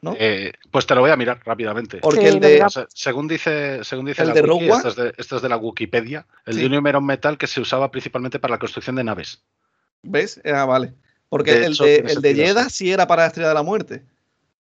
¿no? 0.00 0.14
Eh, 0.18 0.52
pues 0.70 0.86
te 0.86 0.94
lo 0.94 1.00
voy 1.00 1.10
a 1.10 1.16
mirar 1.16 1.40
rápidamente. 1.44 1.98
Porque 1.98 2.28
el 2.28 2.38
de. 2.38 2.64
según 2.88 3.26
dice, 3.26 3.82
según 3.82 4.04
dice 4.06 4.24
la 4.24 4.34
Wiki, 4.34 4.68
esto, 4.68 5.36
es 5.36 5.42
de, 5.42 5.48
la 5.48 5.56
Wikipedia, 5.56 6.26
el 6.44 6.60
Dunium 6.60 6.86
era 6.86 6.98
un 6.98 7.06
metal 7.06 7.38
que 7.38 7.46
se 7.46 7.60
usaba 7.60 7.90
principalmente 7.90 8.38
para 8.38 8.52
la 8.52 8.58
construcción 8.58 8.96
de 8.96 9.04
naves. 9.04 9.42
¿Ves? 10.02 10.40
Ah, 10.44 10.66
vale. 10.66 10.92
Porque 11.30 11.64
el 11.64 11.76
de, 11.76 11.96
el 11.96 12.20
de 12.20 12.34
Yeda 12.34 12.68
sí 12.68 12.92
era 12.92 13.06
para 13.06 13.22
la 13.22 13.28
estrella 13.28 13.48
de 13.48 13.54
la 13.54 13.62
muerte. 13.62 14.04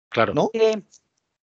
Claro. 0.08 0.32
¿No? 0.32 0.50
Sí. 0.54 0.60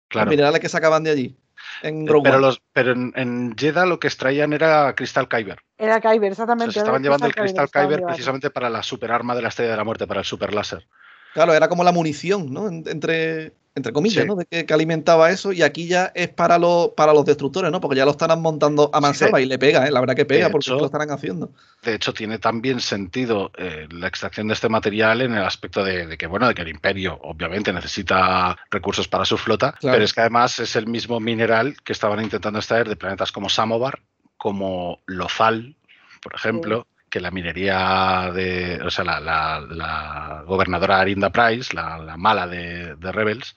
Claro. 0.07 0.25
Los 0.25 0.31
minerales 0.31 0.61
que 0.61 0.69
sacaban 0.69 1.03
de 1.03 1.11
allí. 1.11 1.35
En 1.81 2.07
eh, 2.07 2.11
pero, 2.23 2.39
los, 2.39 2.61
pero 2.73 2.91
en, 2.91 3.13
en, 3.15 3.55
Jeddah 3.55 3.85
lo 3.85 3.99
que 3.99 4.07
extraían 4.07 4.53
era 4.53 4.93
Crystal 4.95 5.27
Kyber. 5.27 5.59
Era 5.77 5.99
Kyber, 5.99 6.31
exactamente. 6.31 6.73
se 6.73 6.79
estaban 6.79 7.03
llevando 7.03 7.25
el 7.25 7.35
Crystal 7.35 7.69
Kyber, 7.69 8.03
precisamente 8.03 8.49
para 8.49 8.69
la 8.69 8.83
superarma 8.83 9.35
de 9.35 9.41
la 9.41 9.49
estrella 9.49 9.71
de 9.71 9.77
la 9.77 9.83
muerte, 9.83 10.07
para 10.07 10.21
el 10.21 10.25
super 10.25 10.53
láser. 10.53 10.87
Claro, 11.33 11.53
era 11.53 11.67
como 11.67 11.83
la 11.83 11.91
munición, 11.91 12.53
¿no? 12.53 12.67
Entre, 12.67 13.53
entre 13.75 13.91
comillas, 13.91 14.25
¿no? 14.25 14.35
De 14.35 14.45
que, 14.45 14.73
alimentaba 14.73 15.29
eso 15.29 15.51
y 15.51 15.61
aquí 15.61 15.87
ya 15.87 16.11
es 16.15 16.29
para, 16.29 16.57
los 16.57 16.89
para 16.95 17.13
los 17.13 17.25
destructores, 17.25 17.71
¿no? 17.71 17.81
Porque 17.81 17.97
ya 17.97 18.05
lo 18.05 18.11
están 18.11 18.41
montando 18.41 18.89
a 18.93 19.01
mansalva 19.01 19.41
y 19.41 19.45
le 19.45 19.59
pega, 19.59 19.85
¿eh? 19.85 19.91
La 19.91 19.99
verdad 19.99 20.15
que 20.15 20.25
pega 20.25 20.49
porque 20.49 20.71
lo 20.71 20.85
estarán 20.85 21.11
haciendo. 21.11 21.51
De 21.83 21.95
hecho, 21.95 22.13
tiene 22.13 22.39
también 22.39 22.79
sentido 22.79 23.51
eh, 23.57 23.87
la 23.91 24.07
extracción 24.07 24.47
de 24.47 24.53
este 24.53 24.69
material 24.69 25.21
en 25.21 25.33
el 25.33 25.43
aspecto 25.43 25.83
de, 25.83 26.17
que, 26.17 26.25
bueno, 26.25 26.47
de 26.47 26.55
que 26.55 26.61
el 26.61 26.69
imperio 26.69 27.19
obviamente 27.21 27.73
necesita 27.73 28.57
recursos 28.71 29.09
para 29.09 29.25
su 29.25 29.37
flota, 29.37 29.75
pero 29.81 30.03
es 30.03 30.13
que 30.13 30.21
además 30.21 30.57
es 30.59 30.75
el 30.77 30.87
mismo 30.87 31.19
mineral 31.19 31.75
que 31.83 31.91
estaban 31.91 32.23
intentando 32.23 32.59
extraer 32.59 32.87
de 32.87 32.95
planetas 32.95 33.33
como 33.33 33.49
Samovar, 33.49 33.99
como 34.37 35.01
Lozal, 35.05 35.75
por 36.21 36.33
ejemplo, 36.33 36.87
que 37.15 37.21
la 37.21 37.31
minería 37.31 38.29
de, 38.33 38.81
o 38.83 38.89
sea, 38.89 39.05
la, 39.05 40.43
gobernadora 40.45 40.99
Arinda 40.99 41.29
Price, 41.29 41.73
la, 41.73 42.17
mala 42.17 42.45
de, 42.45 42.93
Rebels, 42.99 43.55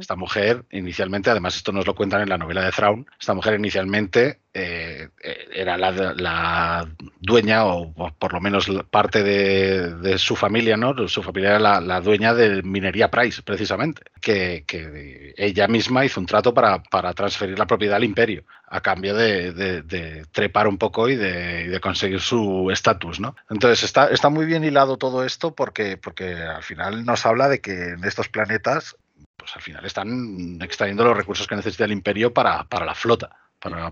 esta 0.00 0.16
mujer 0.16 0.64
inicialmente, 0.70 1.28
además 1.28 1.56
esto 1.56 1.72
nos 1.72 1.86
lo 1.86 1.94
cuentan 1.94 2.22
en 2.22 2.30
la 2.30 2.38
novela 2.38 2.64
de 2.64 2.70
Thrawn, 2.70 3.06
esta 3.20 3.34
mujer 3.34 3.58
inicialmente 3.58 4.40
eh, 4.58 5.10
eh, 5.22 5.48
era 5.52 5.76
la, 5.76 6.88
dueña, 7.20 7.66
o 7.66 7.92
por 8.18 8.32
lo 8.32 8.40
menos 8.40 8.70
parte 8.90 9.22
de, 9.22 10.16
su 10.16 10.34
familia, 10.34 10.78
¿no? 10.78 11.06
Su 11.08 11.22
familia 11.22 11.56
era 11.56 11.80
la, 11.80 12.00
dueña 12.00 12.32
de 12.32 12.62
Minería 12.62 13.10
Price, 13.10 13.42
precisamente, 13.42 14.00
que, 14.18 15.34
ella 15.36 15.68
misma 15.68 16.06
hizo 16.06 16.20
un 16.20 16.26
trato 16.26 16.54
para, 16.54 16.80
transferir 17.12 17.58
la 17.58 17.66
propiedad 17.66 17.96
al 17.96 18.04
imperio, 18.04 18.44
a 18.66 18.80
cambio 18.80 19.14
de, 19.14 20.24
trepar 20.32 20.68
un 20.68 20.78
poco 20.78 21.10
y 21.10 21.16
de, 21.16 21.78
conseguir 21.82 22.20
su 22.22 22.70
estatus, 22.70 23.20
¿no? 23.20 23.36
Entonces 23.50 23.82
está, 23.82 24.08
está 24.08 24.30
muy 24.30 24.46
bien 24.46 24.64
hilado 24.64 24.96
todo 24.96 25.22
esto 25.22 25.54
porque, 25.54 25.98
porque 25.98 26.32
al 26.32 26.62
final 26.62 27.04
nos 27.04 27.26
habla 27.26 27.50
de 27.50 27.60
que 27.60 27.90
en 27.90 28.04
estos 28.04 28.30
planetas 28.30 28.96
pues 29.36 29.54
al 29.54 29.60
final 29.60 29.84
están 29.84 30.58
extrayendo 30.62 31.04
los 31.04 31.16
recursos 31.16 31.46
que 31.46 31.56
necesita 31.56 31.84
el 31.84 31.92
imperio 31.92 32.32
para, 32.32 32.64
para 32.64 32.86
la 32.86 32.94
flota 32.94 33.36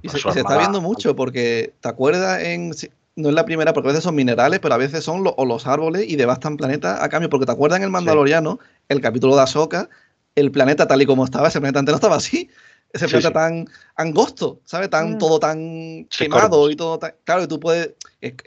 y 0.03 0.09
se, 0.09 0.19
está 0.29 0.59
viendo 0.59 0.81
mucho 0.81 1.17
porque, 1.17 1.75
¿te 1.81 1.89
acuerdas? 1.89 2.43
En, 2.43 2.73
no 3.17 3.29
es 3.29 3.35
la 3.35 3.45
primera, 3.45 3.73
porque 3.73 3.89
a 3.89 3.93
veces 3.93 4.05
son 4.05 4.15
minerales, 4.15 4.61
pero 4.61 4.75
a 4.75 4.79
veces 4.79 5.05
son 5.05 5.25
o 5.25 5.45
los 5.45 5.67
árboles 5.67 6.05
y 6.09 6.17
devastan 6.17 6.57
planetas 6.57 7.01
a 7.03 7.09
cambio. 7.09 7.31
Porque 7.31 7.47
te 7.47 7.53
acuerdas 7.53 7.79
en 7.79 7.85
el 7.85 7.91
Mandaloriano, 7.91 8.59
el 8.89 9.01
capítulo 9.01 9.37
de 9.37 9.43
Ahsoka, 9.43 9.89
el 10.35 10.51
planeta 10.51 10.87
tal 10.87 11.03
y 11.03 11.07
como 11.07 11.25
estaba, 11.25 11.49
ese 11.49 11.61
planeta 11.61 11.79
antes 11.79 11.93
no 11.93 11.97
estaba 11.97 12.17
así. 12.17 12.51
Ese 12.93 13.09
planeta 13.09 13.33
tan 13.33 13.67
angosto, 13.97 14.61
¿sabes? 14.65 14.89
Tan, 14.89 15.15
mm. 15.15 15.19
Todo 15.19 15.41
tan 15.41 16.07
quemado 16.17 16.71
y 16.71 16.77
todo 16.77 16.99
tan. 16.99 17.15
Claro, 17.25 17.43
y 17.43 17.49
tú 17.49 17.59
puedes. 17.59 17.95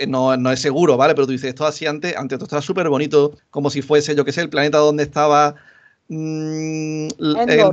no, 0.07 0.37
no, 0.37 0.51
es 0.51 0.61
seguro, 0.61 0.95
¿vale? 0.95 1.15
Pero 1.15 1.27
tú 1.27 1.33
dices, 1.33 1.49
esto 1.49 1.65
así 1.65 1.85
antes, 1.85 2.15
antes 2.15 2.37
esto 2.37 2.45
estaba 2.45 2.61
súper 2.61 2.87
bonito, 2.87 3.37
como 3.49 3.69
si 3.69 3.81
fuese, 3.81 4.15
yo 4.15 4.23
qué 4.23 4.31
sé, 4.31 4.41
el 4.41 4.49
planeta 4.49 4.77
donde 4.77 5.03
estaba 5.03 5.55
Mm, 6.09 7.07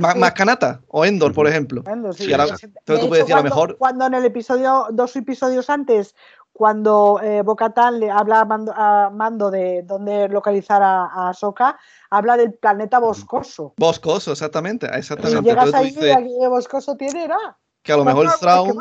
más, 0.01 0.33
canata 0.33 0.81
o 0.89 1.05
Endor, 1.05 1.33
por 1.33 1.47
ejemplo. 1.47 1.83
tú 1.83 3.07
puedes 3.07 3.23
decir 3.23 3.33
a 3.33 3.37
lo 3.37 3.43
mejor. 3.43 3.77
Cuando 3.77 4.05
en 4.05 4.13
el 4.13 4.25
episodio, 4.25 4.87
dos 4.91 5.15
episodios 5.15 5.69
antes, 5.69 6.15
cuando 6.51 7.19
eh, 7.21 7.41
Bocatán 7.41 7.99
le 7.99 8.09
habla 8.09 8.41
a 8.41 9.09
Mando, 9.09 9.51
de 9.51 9.83
dónde 9.83 10.27
localizar 10.29 10.81
a, 10.83 11.29
a 11.29 11.33
Soka, 11.33 11.77
habla 12.09 12.37
del 12.37 12.53
planeta 12.53 12.99
boscoso. 12.99 13.73
Boscoso, 13.77 14.31
exactamente. 14.31 14.87
exactamente. 14.93 15.41
Y 15.41 15.49
llegas 15.49 15.73
ahí 15.73 15.95
y 15.99 16.09
aquí 16.09 16.33
boscoso 16.47 16.95
tiene, 16.95 17.27
¿no? 17.27 17.37
Que 17.83 17.93
a 17.93 17.97
lo 17.97 18.05
mejor 18.05 18.29
Thrawn 18.39 18.77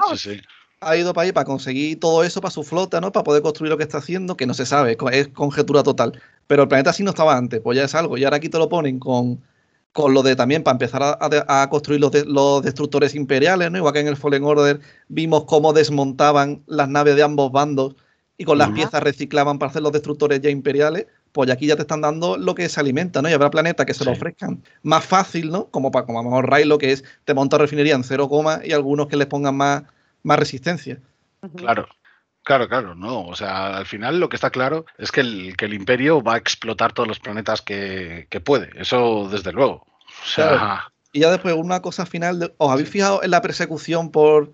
ha 0.87 0.97
ido 0.97 1.13
para 1.13 1.27
ahí 1.27 1.33
para 1.33 1.45
conseguir 1.45 2.01
todo 2.01 2.25
eso 2.25 2.41
para 2.41 2.51
su 2.51 2.63
flota, 2.63 3.01
¿no? 3.01 3.13
Para 3.13 3.25
poder 3.25 3.43
construir 3.43 3.71
lo 3.71 3.77
que 3.77 3.85
está 3.85 3.99
haciendo, 3.99 4.37
que 4.37 4.47
no 4.47 4.55
se 4.55 4.67
sabe, 4.67 4.97
es 5.13 5.29
conjetura 5.29 5.83
total. 5.83 6.21
Pero 6.47 6.63
el 6.63 6.69
planeta 6.69 6.93
sí 6.93 7.03
no 7.03 7.11
estaba 7.11 7.37
antes, 7.37 7.61
pues 7.61 7.77
ya 7.77 7.85
es 7.85 7.95
algo. 7.95 8.17
Y 8.19 8.25
ahora 8.25 8.37
aquí 8.39 8.49
te 8.49 8.59
lo 8.59 8.69
ponen 8.69 8.99
con, 8.99 9.41
con 9.93 10.15
lo 10.15 10.23
de 10.23 10.37
también 10.37 10.63
para 10.63 10.75
empezar 10.75 11.03
a, 11.21 11.69
construir 11.71 12.01
los, 12.01 12.13
los, 12.27 12.63
destructores 12.63 13.15
imperiales, 13.15 13.71
¿no? 13.71 13.79
Igual 13.79 13.95
que 13.95 14.01
en 14.01 14.09
el 14.09 14.17
Fallen 14.17 14.45
Order 14.45 14.81
vimos 15.09 15.45
cómo 15.45 15.73
desmontaban 15.73 16.63
las 16.67 16.89
naves 16.89 17.17
de 17.17 17.23
ambos 17.23 17.53
bandos 17.53 17.97
y 18.37 18.45
con 18.45 18.59
las 18.59 18.71
piezas 18.71 19.03
reciclaban 19.03 19.59
para 19.59 19.71
hacer 19.71 19.83
los 19.83 19.93
destructores 19.93 20.41
ya 20.41 20.51
imperiales, 20.51 21.07
pues 21.33 21.51
aquí 21.51 21.67
ya 21.67 21.77
te 21.77 21.83
están 21.83 22.01
dando 22.01 22.37
lo 22.37 22.55
que 22.55 22.69
se 22.69 22.81
alimenta, 22.81 23.23
¿no? 23.23 23.29
Y 23.29 23.33
habrá 23.33 23.51
planetas 23.51 23.87
que 23.87 23.95
se 23.95 24.05
lo 24.05 24.13
ofrezcan 24.13 24.63
más 24.83 25.05
fácil, 25.05 25.51
¿no? 25.51 25.69
Como 25.71 25.91
para 25.91 26.07
como 26.07 26.19
a 26.19 26.23
lo 26.23 26.31
mejor 26.31 26.51
Railo, 26.51 26.79
que 26.79 26.93
es 26.93 27.05
te 27.25 27.35
monta 27.35 27.59
refinería 27.59 27.95
en 27.95 28.05
cero 28.05 28.29
coma 28.29 28.61
y 28.65 28.73
algunos 28.73 29.07
que 29.07 29.17
les 29.17 29.27
pongan 29.27 29.57
más, 29.57 29.85
más 30.25 30.39
resistencia. 30.39 30.99
Claro. 31.57 31.87
Claro, 32.43 32.69
claro, 32.69 32.95
no. 32.95 33.27
O 33.27 33.37
sea, 33.37 33.77
al 33.79 33.87
final 33.87 34.21
lo 34.21 34.29
que 34.29 34.37
está 34.37 34.51
claro 34.51 34.85
es 34.99 35.11
que 35.11 35.21
el, 35.21 35.57
que 35.57 35.65
el 35.65 35.73
imperio 35.73 36.23
va 36.23 36.35
a 36.35 36.39
explotar 36.39 36.93
todos 36.93 37.09
los 37.09 37.19
planetas 37.19 37.63
que, 37.63 38.29
puede. 38.45 38.71
Eso 38.77 39.29
desde 39.31 39.53
luego. 39.53 39.87
O 40.23 40.27
sea... 40.27 40.93
Y 41.13 41.21
ya 41.21 41.31
después, 41.31 41.55
una 41.55 41.81
cosa 41.81 42.05
final. 42.05 42.53
¿Os 42.59 42.73
habéis 42.73 42.91
fijado 42.91 43.23
en 43.23 43.31
la 43.31 43.41
persecución 43.41 44.11
por, 44.11 44.53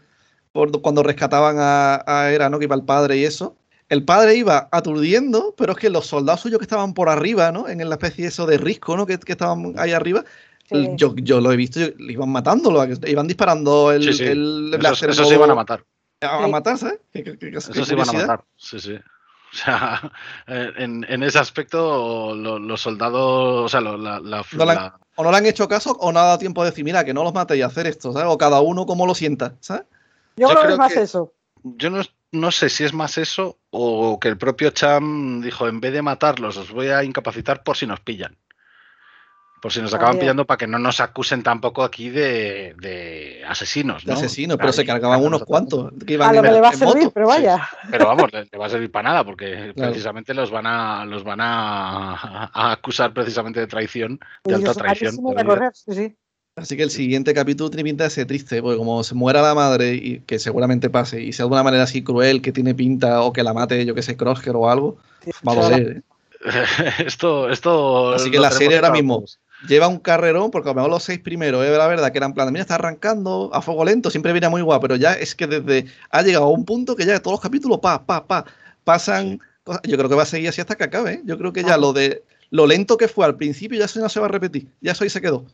por 0.53 0.83
cuando 0.83 1.03
rescataban 1.03 1.57
a, 1.59 2.05
a 2.07 2.31
Era, 2.31 2.51
¿no? 2.51 2.59
Que 2.59 2.67
iba 2.67 2.77
el 2.77 2.85
padre 2.85 3.17
y 3.17 3.25
eso. 3.25 3.57
El 3.91 4.05
padre 4.05 4.37
iba 4.37 4.69
aturdiendo, 4.71 5.55
pero 5.59 5.73
es 5.73 5.79
que 5.79 5.91
los 5.91 6.07
soldados 6.07 6.43
suyos 6.43 6.59
que 6.61 6.65
estaban 6.65 6.95
por 6.95 7.09
arriba, 7.09 7.51
¿no? 7.51 7.69
En 7.69 7.87
la 7.89 7.97
especie 7.97 8.23
de 8.23 8.29
eso 8.29 8.47
de 8.47 8.57
risco, 8.57 8.97
¿no? 8.97 9.05
Que, 9.05 9.15
estaban 9.15 9.75
ahí 9.79 9.93
arriba. 9.93 10.25
Yo, 10.71 11.15
yo 11.17 11.41
lo 11.41 11.53
he 11.53 11.57
visto, 11.57 11.81
iban 11.99 12.31
matándolo, 12.31 12.85
iban 13.07 13.27
disparando 13.27 13.93
el, 13.93 14.09
el, 14.09 14.75
eso, 14.75 15.25
se 15.25 15.35
iban 15.35 15.51
a 15.51 15.55
matar 15.55 15.85
a, 16.21 16.49
matar, 16.49 16.79
¿sabes? 16.79 17.01
Eso 17.13 17.85
sí 17.85 17.95
van 17.95 18.09
a 18.09 18.13
matar, 18.13 18.45
sí, 18.57 18.81
sí. 18.81 18.95
O 18.95 19.57
sea, 19.57 20.13
en, 20.47 21.23
ese 21.23 21.39
aspecto 21.39 22.35
los 22.35 22.81
soldados, 22.81 23.65
o 23.65 23.69
sea, 23.69 23.81
la, 23.81 24.21
la, 24.21 24.97
o 25.17 25.25
no 25.25 25.31
le 25.31 25.37
han 25.37 25.47
hecho 25.47 25.69
caso 25.69 25.93
o 25.93 26.13
no 26.13 26.21
ha 26.21 26.25
dado 26.25 26.39
tiempo 26.39 26.63
de 26.63 26.71
decir, 26.71 26.85
mira, 26.85 27.05
que 27.05 27.15
no 27.15 27.25
los 27.25 27.35
mate 27.35 27.57
y 27.57 27.63
hacer 27.63 27.87
esto, 27.87 28.13
¿sabes? 28.13 28.29
O 28.33 28.39
cada 28.39 28.61
uno 28.61 28.87
como 28.87 29.07
lo 29.07 29.15
sienta, 29.15 29.57
¿sabes? 29.61 29.85
Yo, 30.37 30.49
creo, 30.49 30.63
que 30.63 30.73
es 30.73 30.79
más 30.79 30.97
eso. 30.97 31.33
Yo 31.63 31.91
no, 31.91 32.03
no 32.33 32.51
sé 32.51 32.71
si 32.71 32.85
es 32.85 32.95
más 32.95 33.19
eso 33.19 33.59
o 33.71 34.19
que 34.21 34.29
el 34.29 34.39
propio 34.39 34.71
Cham 34.71 35.43
dijo, 35.43 35.69
en 35.69 35.81
vez 35.81 35.93
de 35.93 36.03
matarlos, 36.03 36.57
os 36.57 36.71
voy 36.71 36.89
a 36.89 37.05
incapacitar 37.05 37.63
por 37.63 37.77
si 37.77 37.87
nos 37.87 38.01
pillan. 38.01 38.37
Por 39.61 39.73
si 39.73 39.83
nos 39.83 39.93
acaban 39.93 40.19
pillando 40.19 40.47
para 40.47 40.57
que 40.57 40.67
no 40.67 40.79
nos 40.79 41.01
acusen 41.01 41.43
tampoco 41.43 41.83
aquí 41.83 42.09
de, 42.09 43.43
asesinos. 43.47 44.05
De 44.05 44.13
asesinos, 44.15 44.57
pero 44.57 44.73
se 44.73 44.87
cargaban 44.87 45.23
unos 45.23 45.45
cuantos. 45.45 45.93
Que 46.07 46.15
a 46.17 46.33
lo 46.33 46.43
que 46.43 46.51
le 46.51 46.61
va 46.61 46.71
a 46.71 46.73
servir, 46.73 47.11
pero 47.13 47.29
vaya. 47.29 47.69
Pero 47.91 48.07
vamos, 48.07 48.33
le, 48.33 48.59
va 48.59 48.67
a 48.67 48.71
servir 48.71 48.91
para 48.91 49.11
nada, 49.11 49.25
porque 49.25 49.73
precisamente 49.77 50.33
los 50.33 50.51
van 50.51 50.67
a 50.67 51.05
los 51.05 51.25
van 51.25 51.41
a, 51.43 52.73
acusar 52.73 53.13
precisamente 53.13 53.61
de 53.61 53.67
traición, 53.67 54.19
de 54.45 54.55
alta 54.55 54.75
traición. 54.75 55.17
Así 56.57 56.77
que 56.77 56.83
el 56.83 56.91
siguiente 56.91 57.33
capítulo 57.33 57.71
tiene 57.71 57.85
pinta 57.85 58.05
de 58.05 58.11
ser 58.11 58.27
triste, 58.27 58.61
porque 58.61 58.79
como 58.79 59.05
se 59.05 59.15
muera 59.15 59.41
la 59.43 59.55
madre, 59.55 59.95
y 59.95 60.21
que 60.21 60.39
seguramente 60.39 60.91
pase, 60.91 61.23
y 61.23 61.33
sea 61.33 61.47
de 61.47 61.53
una 61.53 61.63
manera 61.63 61.85
así 61.85 62.03
cruel, 62.03 62.43
que 62.43 62.53
tiene 62.53 62.75
pinta, 62.75 63.23
o 63.23 63.33
que 63.33 63.43
la 63.43 63.55
mate, 63.55 63.85
yo 63.85 63.95
que 63.95 64.03
sé, 64.03 64.17
Crosshair 64.17 64.57
o 64.57 64.69
algo, 64.69 64.99
va 65.47 65.53
a 65.53 65.55
doler. 65.55 65.97
¿eh? 65.99 66.03
esto, 67.07 67.51
esto. 67.51 68.15
Así 68.15 68.31
que 68.31 68.39
la 68.39 68.51
serie 68.51 68.77
ahora 68.77 68.91
mismo 68.91 69.25
lleva 69.69 69.89
un 69.89 69.99
carrerón, 69.99 70.51
porque 70.51 70.69
a 70.69 70.73
lo 70.73 70.77
mejor 70.77 70.91
los 70.91 71.03
seis 71.03 71.21
primeros, 71.21 71.65
es 71.65 71.77
la 71.77 71.87
verdad 71.87 72.13
que 72.13 72.19
eran 72.19 72.35
plan, 72.35 72.53
mira, 72.53 72.63
está 72.63 72.77
arrancando 72.77 73.51
a 73.53 73.63
fuego 73.63 73.85
lento, 73.85 74.11
siempre 74.11 74.33
viene 74.33 74.49
muy 74.49 74.63
guapo, 74.63 74.83
pero 74.83 74.97
ya 74.97 75.13
es 75.13 75.35
que 75.35 75.47
desde 75.47 75.87
ha 76.11 76.23
llegado 76.23 76.45
a 76.45 76.51
un 76.51 76.65
punto 76.65 76.97
que 76.97 77.05
ya 77.05 77.21
todos 77.21 77.35
los 77.35 77.41
capítulos, 77.41 77.79
pa, 77.79 78.05
pa, 78.05 78.27
pa, 78.27 78.45
pasan 78.85 79.41
cosas. 79.65 79.83
Yo 79.85 79.97
creo 79.97 80.09
que 80.09 80.15
va 80.17 80.23
a 80.23 80.27
seguir 80.27 80.49
así 80.49 80.61
hasta 80.61 80.77
que 80.77 80.85
acabe, 80.85 81.15
¿eh? 81.15 81.23
Yo 81.25 81.37
creo 81.39 81.53
que 81.53 81.63
ya 81.63 81.77
lo 81.77 81.93
de 81.93 82.25
lo 82.51 82.67
lento 82.67 82.97
que 82.97 83.09
fue 83.09 83.25
al 83.25 83.37
principio 83.37 83.79
ya 83.79 84.01
no 84.01 84.09
se 84.09 84.21
va 84.21 84.27
a 84.27 84.31
repetir, 84.31 84.69
ya 84.81 84.93
eso 84.93 85.05
ahí 85.05 85.11
se 85.11 85.21
quedó. 85.21 85.45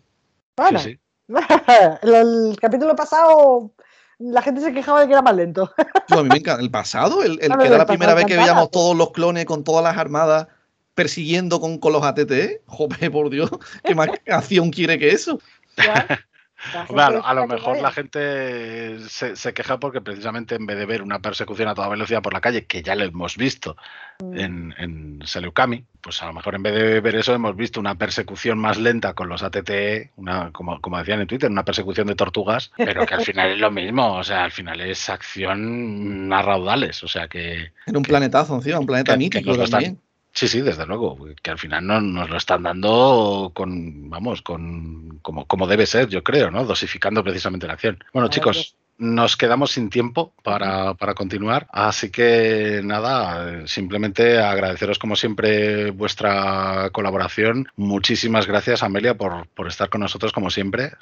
Bueno, 0.56 0.80
el, 2.02 2.56
capítulo 2.60 2.96
pasado 2.96 3.72
la 4.18 4.40
gente 4.40 4.62
se 4.62 4.72
quejaba 4.72 5.00
de 5.00 5.06
que 5.06 5.12
era 5.12 5.22
más 5.22 5.36
lento. 5.36 5.70
a 6.08 6.22
mí 6.22 6.28
me 6.28 6.36
encanta. 6.36 6.62
El 6.62 6.70
pasado, 6.70 7.22
el, 7.22 7.38
que 7.38 7.66
era 7.66 7.78
la 7.78 7.86
primera 7.86 8.14
vez 8.14 8.24
que 8.24 8.36
veíamos 8.36 8.70
todos 8.70 8.96
los 8.96 9.10
clones 9.10 9.44
con 9.44 9.64
todas 9.64 9.84
las 9.84 9.98
armadas 9.98 10.48
persiguiendo 10.96 11.60
con, 11.60 11.78
con 11.78 11.92
los 11.92 12.02
ATT. 12.02 12.64
Joder, 12.66 13.12
por 13.12 13.30
Dios, 13.30 13.50
¿qué 13.84 13.94
más 13.94 14.08
acción 14.26 14.70
quiere 14.70 14.98
que 14.98 15.10
eso? 15.10 15.38
a, 16.74 17.34
lo, 17.34 17.46
mejor 17.46 17.80
la 17.80 17.92
gente 17.92 18.98
se, 19.08 19.54
queja 19.54 19.78
porque 19.78 20.00
precisamente 20.00 20.54
en 20.54 20.64
vez 20.64 20.78
de 20.78 20.86
ver 20.86 21.02
una 21.02 21.20
persecución 21.20 21.68
a 21.68 21.74
toda 21.74 21.88
velocidad 21.88 22.22
por 22.22 22.32
la 22.32 22.40
calle, 22.40 22.64
que 22.64 22.82
ya 22.82 22.94
lo 22.94 23.04
hemos 23.04 23.36
visto 23.36 23.76
mm. 24.22 24.38
en, 24.38 24.74
en 24.78 25.20
Seleukami, 25.24 25.84
pues 26.00 26.22
a 26.22 26.26
lo 26.26 26.32
mejor 26.32 26.54
en 26.54 26.62
vez 26.62 26.74
de 26.74 27.00
ver 27.00 27.16
eso 27.16 27.34
hemos 27.34 27.54
visto 27.56 27.78
una 27.78 27.96
persecución 27.96 28.58
más 28.58 28.78
lenta 28.78 29.12
con 29.12 29.28
los 29.28 29.42
ATT, 29.42 29.70
una, 30.16 30.50
como, 30.52 30.80
como 30.80 30.98
decían 30.98 31.20
en 31.20 31.26
Twitter, 31.26 31.50
una 31.50 31.64
persecución 31.64 32.06
de 32.06 32.14
tortugas, 32.14 32.72
pero 32.76 33.04
que 33.04 33.14
al 33.14 33.24
final 33.24 33.52
es 33.52 33.58
lo 33.58 33.70
mismo, 33.70 34.14
o 34.14 34.24
sea, 34.24 34.44
al 34.44 34.52
final 34.52 34.80
es 34.80 35.08
acción 35.10 36.32
a 36.32 36.42
raudales, 36.42 37.02
o 37.04 37.08
sea 37.08 37.28
que... 37.28 37.72
En 37.86 37.96
un 37.96 38.02
planetazo 38.02 38.54
encima, 38.54 38.78
un 38.78 38.86
planeta 38.86 39.16
mítico 39.16 39.56
también. 39.58 40.00
Sí, 40.36 40.48
sí, 40.48 40.60
desde 40.60 40.84
luego, 40.84 41.16
que 41.42 41.50
al 41.50 41.58
final 41.58 41.86
no, 41.86 41.98
nos 41.98 42.28
lo 42.28 42.36
están 42.36 42.64
dando 42.64 43.52
con, 43.54 44.10
vamos, 44.10 44.42
con 44.42 45.18
como, 45.22 45.46
como 45.46 45.66
debe 45.66 45.86
ser, 45.86 46.08
yo 46.08 46.22
creo, 46.22 46.50
¿no? 46.50 46.62
Dosificando 46.66 47.24
precisamente 47.24 47.66
la 47.66 47.72
acción. 47.72 48.04
Bueno, 48.12 48.28
chicos, 48.28 48.76
nos 48.98 49.38
quedamos 49.38 49.70
sin 49.70 49.88
tiempo 49.88 50.34
para, 50.42 50.92
para, 50.92 51.14
continuar, 51.14 51.66
así 51.72 52.10
que 52.10 52.82
nada, 52.84 53.66
simplemente 53.66 54.38
agradeceros 54.38 54.98
como 54.98 55.16
siempre 55.16 55.90
vuestra 55.92 56.90
colaboración. 56.92 57.68
Muchísimas 57.76 58.46
gracias, 58.46 58.82
Amelia, 58.82 59.16
por, 59.16 59.48
por 59.48 59.68
estar 59.68 59.88
con 59.88 60.02
nosotros 60.02 60.34
como 60.34 60.50
siempre. 60.50 60.92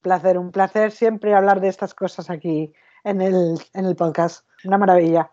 Placer, 0.00 0.38
un 0.38 0.50
placer 0.50 0.90
siempre 0.90 1.34
hablar 1.34 1.60
de 1.60 1.68
estas 1.68 1.94
cosas 1.94 2.30
aquí 2.30 2.72
en 3.04 3.20
el, 3.20 3.60
en 3.74 3.84
el 3.84 3.94
podcast. 3.94 4.44
Una 4.64 4.76
maravilla. 4.76 5.30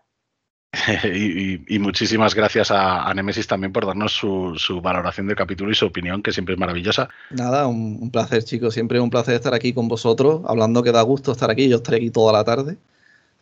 y, 1.04 1.78
muchísimas 1.80 2.34
gracias 2.34 2.70
a, 2.70 3.12
Nemesis 3.14 3.46
también 3.46 3.72
por 3.72 3.86
darnos 3.86 4.12
su, 4.12 4.80
valoración 4.82 5.26
del 5.26 5.36
capítulo 5.36 5.70
y 5.70 5.74
su 5.74 5.86
opinión, 5.86 6.22
que 6.22 6.32
siempre 6.32 6.54
es 6.54 6.60
maravillosa. 6.60 7.08
Nada, 7.30 7.66
un, 7.66 8.10
placer, 8.10 8.44
chicos. 8.44 8.74
Siempre 8.74 9.00
un 9.00 9.10
placer 9.10 9.34
estar 9.34 9.54
aquí 9.54 9.72
con 9.72 9.88
vosotros, 9.88 10.42
hablando 10.46 10.82
que 10.82 10.92
da 10.92 11.02
gusto 11.02 11.32
estar 11.32 11.50
aquí. 11.50 11.68
Yo 11.68 11.78
estaré 11.78 11.96
aquí 11.96 12.10
toda 12.10 12.32
la 12.32 12.44
tarde. 12.44 12.76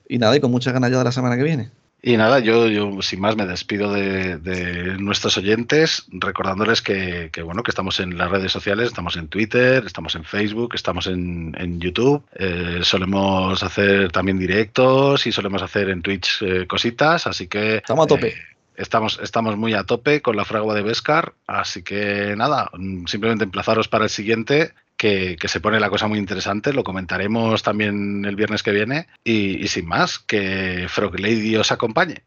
Y 0.09 0.19
nada, 0.19 0.37
y 0.37 0.41
con 0.41 0.51
muchas 0.51 0.73
ganas 0.73 0.91
ya 0.91 0.99
de 0.99 1.05
la 1.05 1.13
semana 1.13 1.37
que 1.37 1.43
viene. 1.43 1.71
Y 2.01 2.17
nada, 2.17 2.39
yo, 2.39 2.69
yo 2.69 3.03
sin 3.03 3.21
más 3.21 3.35
me 3.35 3.45
despido 3.45 3.93
de, 3.93 4.97
nuestros 5.01 5.37
oyentes, 5.37 6.07
recordándoles 6.13 6.81
que, 6.81 7.31
bueno, 7.43 7.65
que 7.65 7.73
estamos 7.73 7.99
en 7.99 8.17
las 8.17 8.31
redes 8.31 8.53
sociales, 8.53 8.87
estamos 8.87 9.17
en 9.17 9.27
Twitter, 9.27 9.83
estamos 9.85 10.15
en 10.15 10.23
Facebook, 10.25 10.75
estamos 10.75 11.09
en, 11.09 11.81
YouTube, 11.81 12.25
eh, 12.35 12.81
solemos 12.83 13.63
hacer 13.63 14.13
también 14.13 14.39
directos 14.39 15.27
y 15.27 15.33
solemos 15.33 15.63
hacer 15.63 15.91
en 15.91 16.03
Twitch 16.03 16.43
eh, 16.43 16.67
cositas, 16.69 17.27
así 17.27 17.49
que... 17.49 17.77
Estamos 17.77 18.05
a 18.05 18.09
tope. 18.09 18.29
Eh, 18.29 18.35
estamos, 18.77 19.19
estamos 19.21 19.57
muy 19.57 19.75
a 19.75 19.83
tope 19.83 20.23
con 20.23 20.37
la 20.37 20.45
fragua 20.45 20.75
de 20.75 20.83
Vescar, 20.83 21.35
así 21.49 21.83
que 21.83 22.35
nada, 22.37 22.71
simplemente 23.07 23.45
emplazaros 23.45 23.89
para 23.89 24.05
el 24.05 24.11
siguiente 24.11 24.73
que, 24.99 25.39
se 25.43 25.61
pone 25.61 25.81
la 25.81 25.89
cosa 25.89 26.09
muy 26.09 26.19
interesante. 26.19 26.75
Lo 26.75 26.85
comentaremos 26.85 27.63
también 27.63 28.25
el 28.27 28.37
viernes 28.37 28.63
que 28.63 28.73
viene. 28.73 29.07
Y, 29.25 29.67
sin 29.69 29.87
más, 29.87 30.19
que 30.19 30.87
Frog 30.89 31.19
Lady 31.19 31.57
os 31.57 31.73
acompañe. 31.73 32.25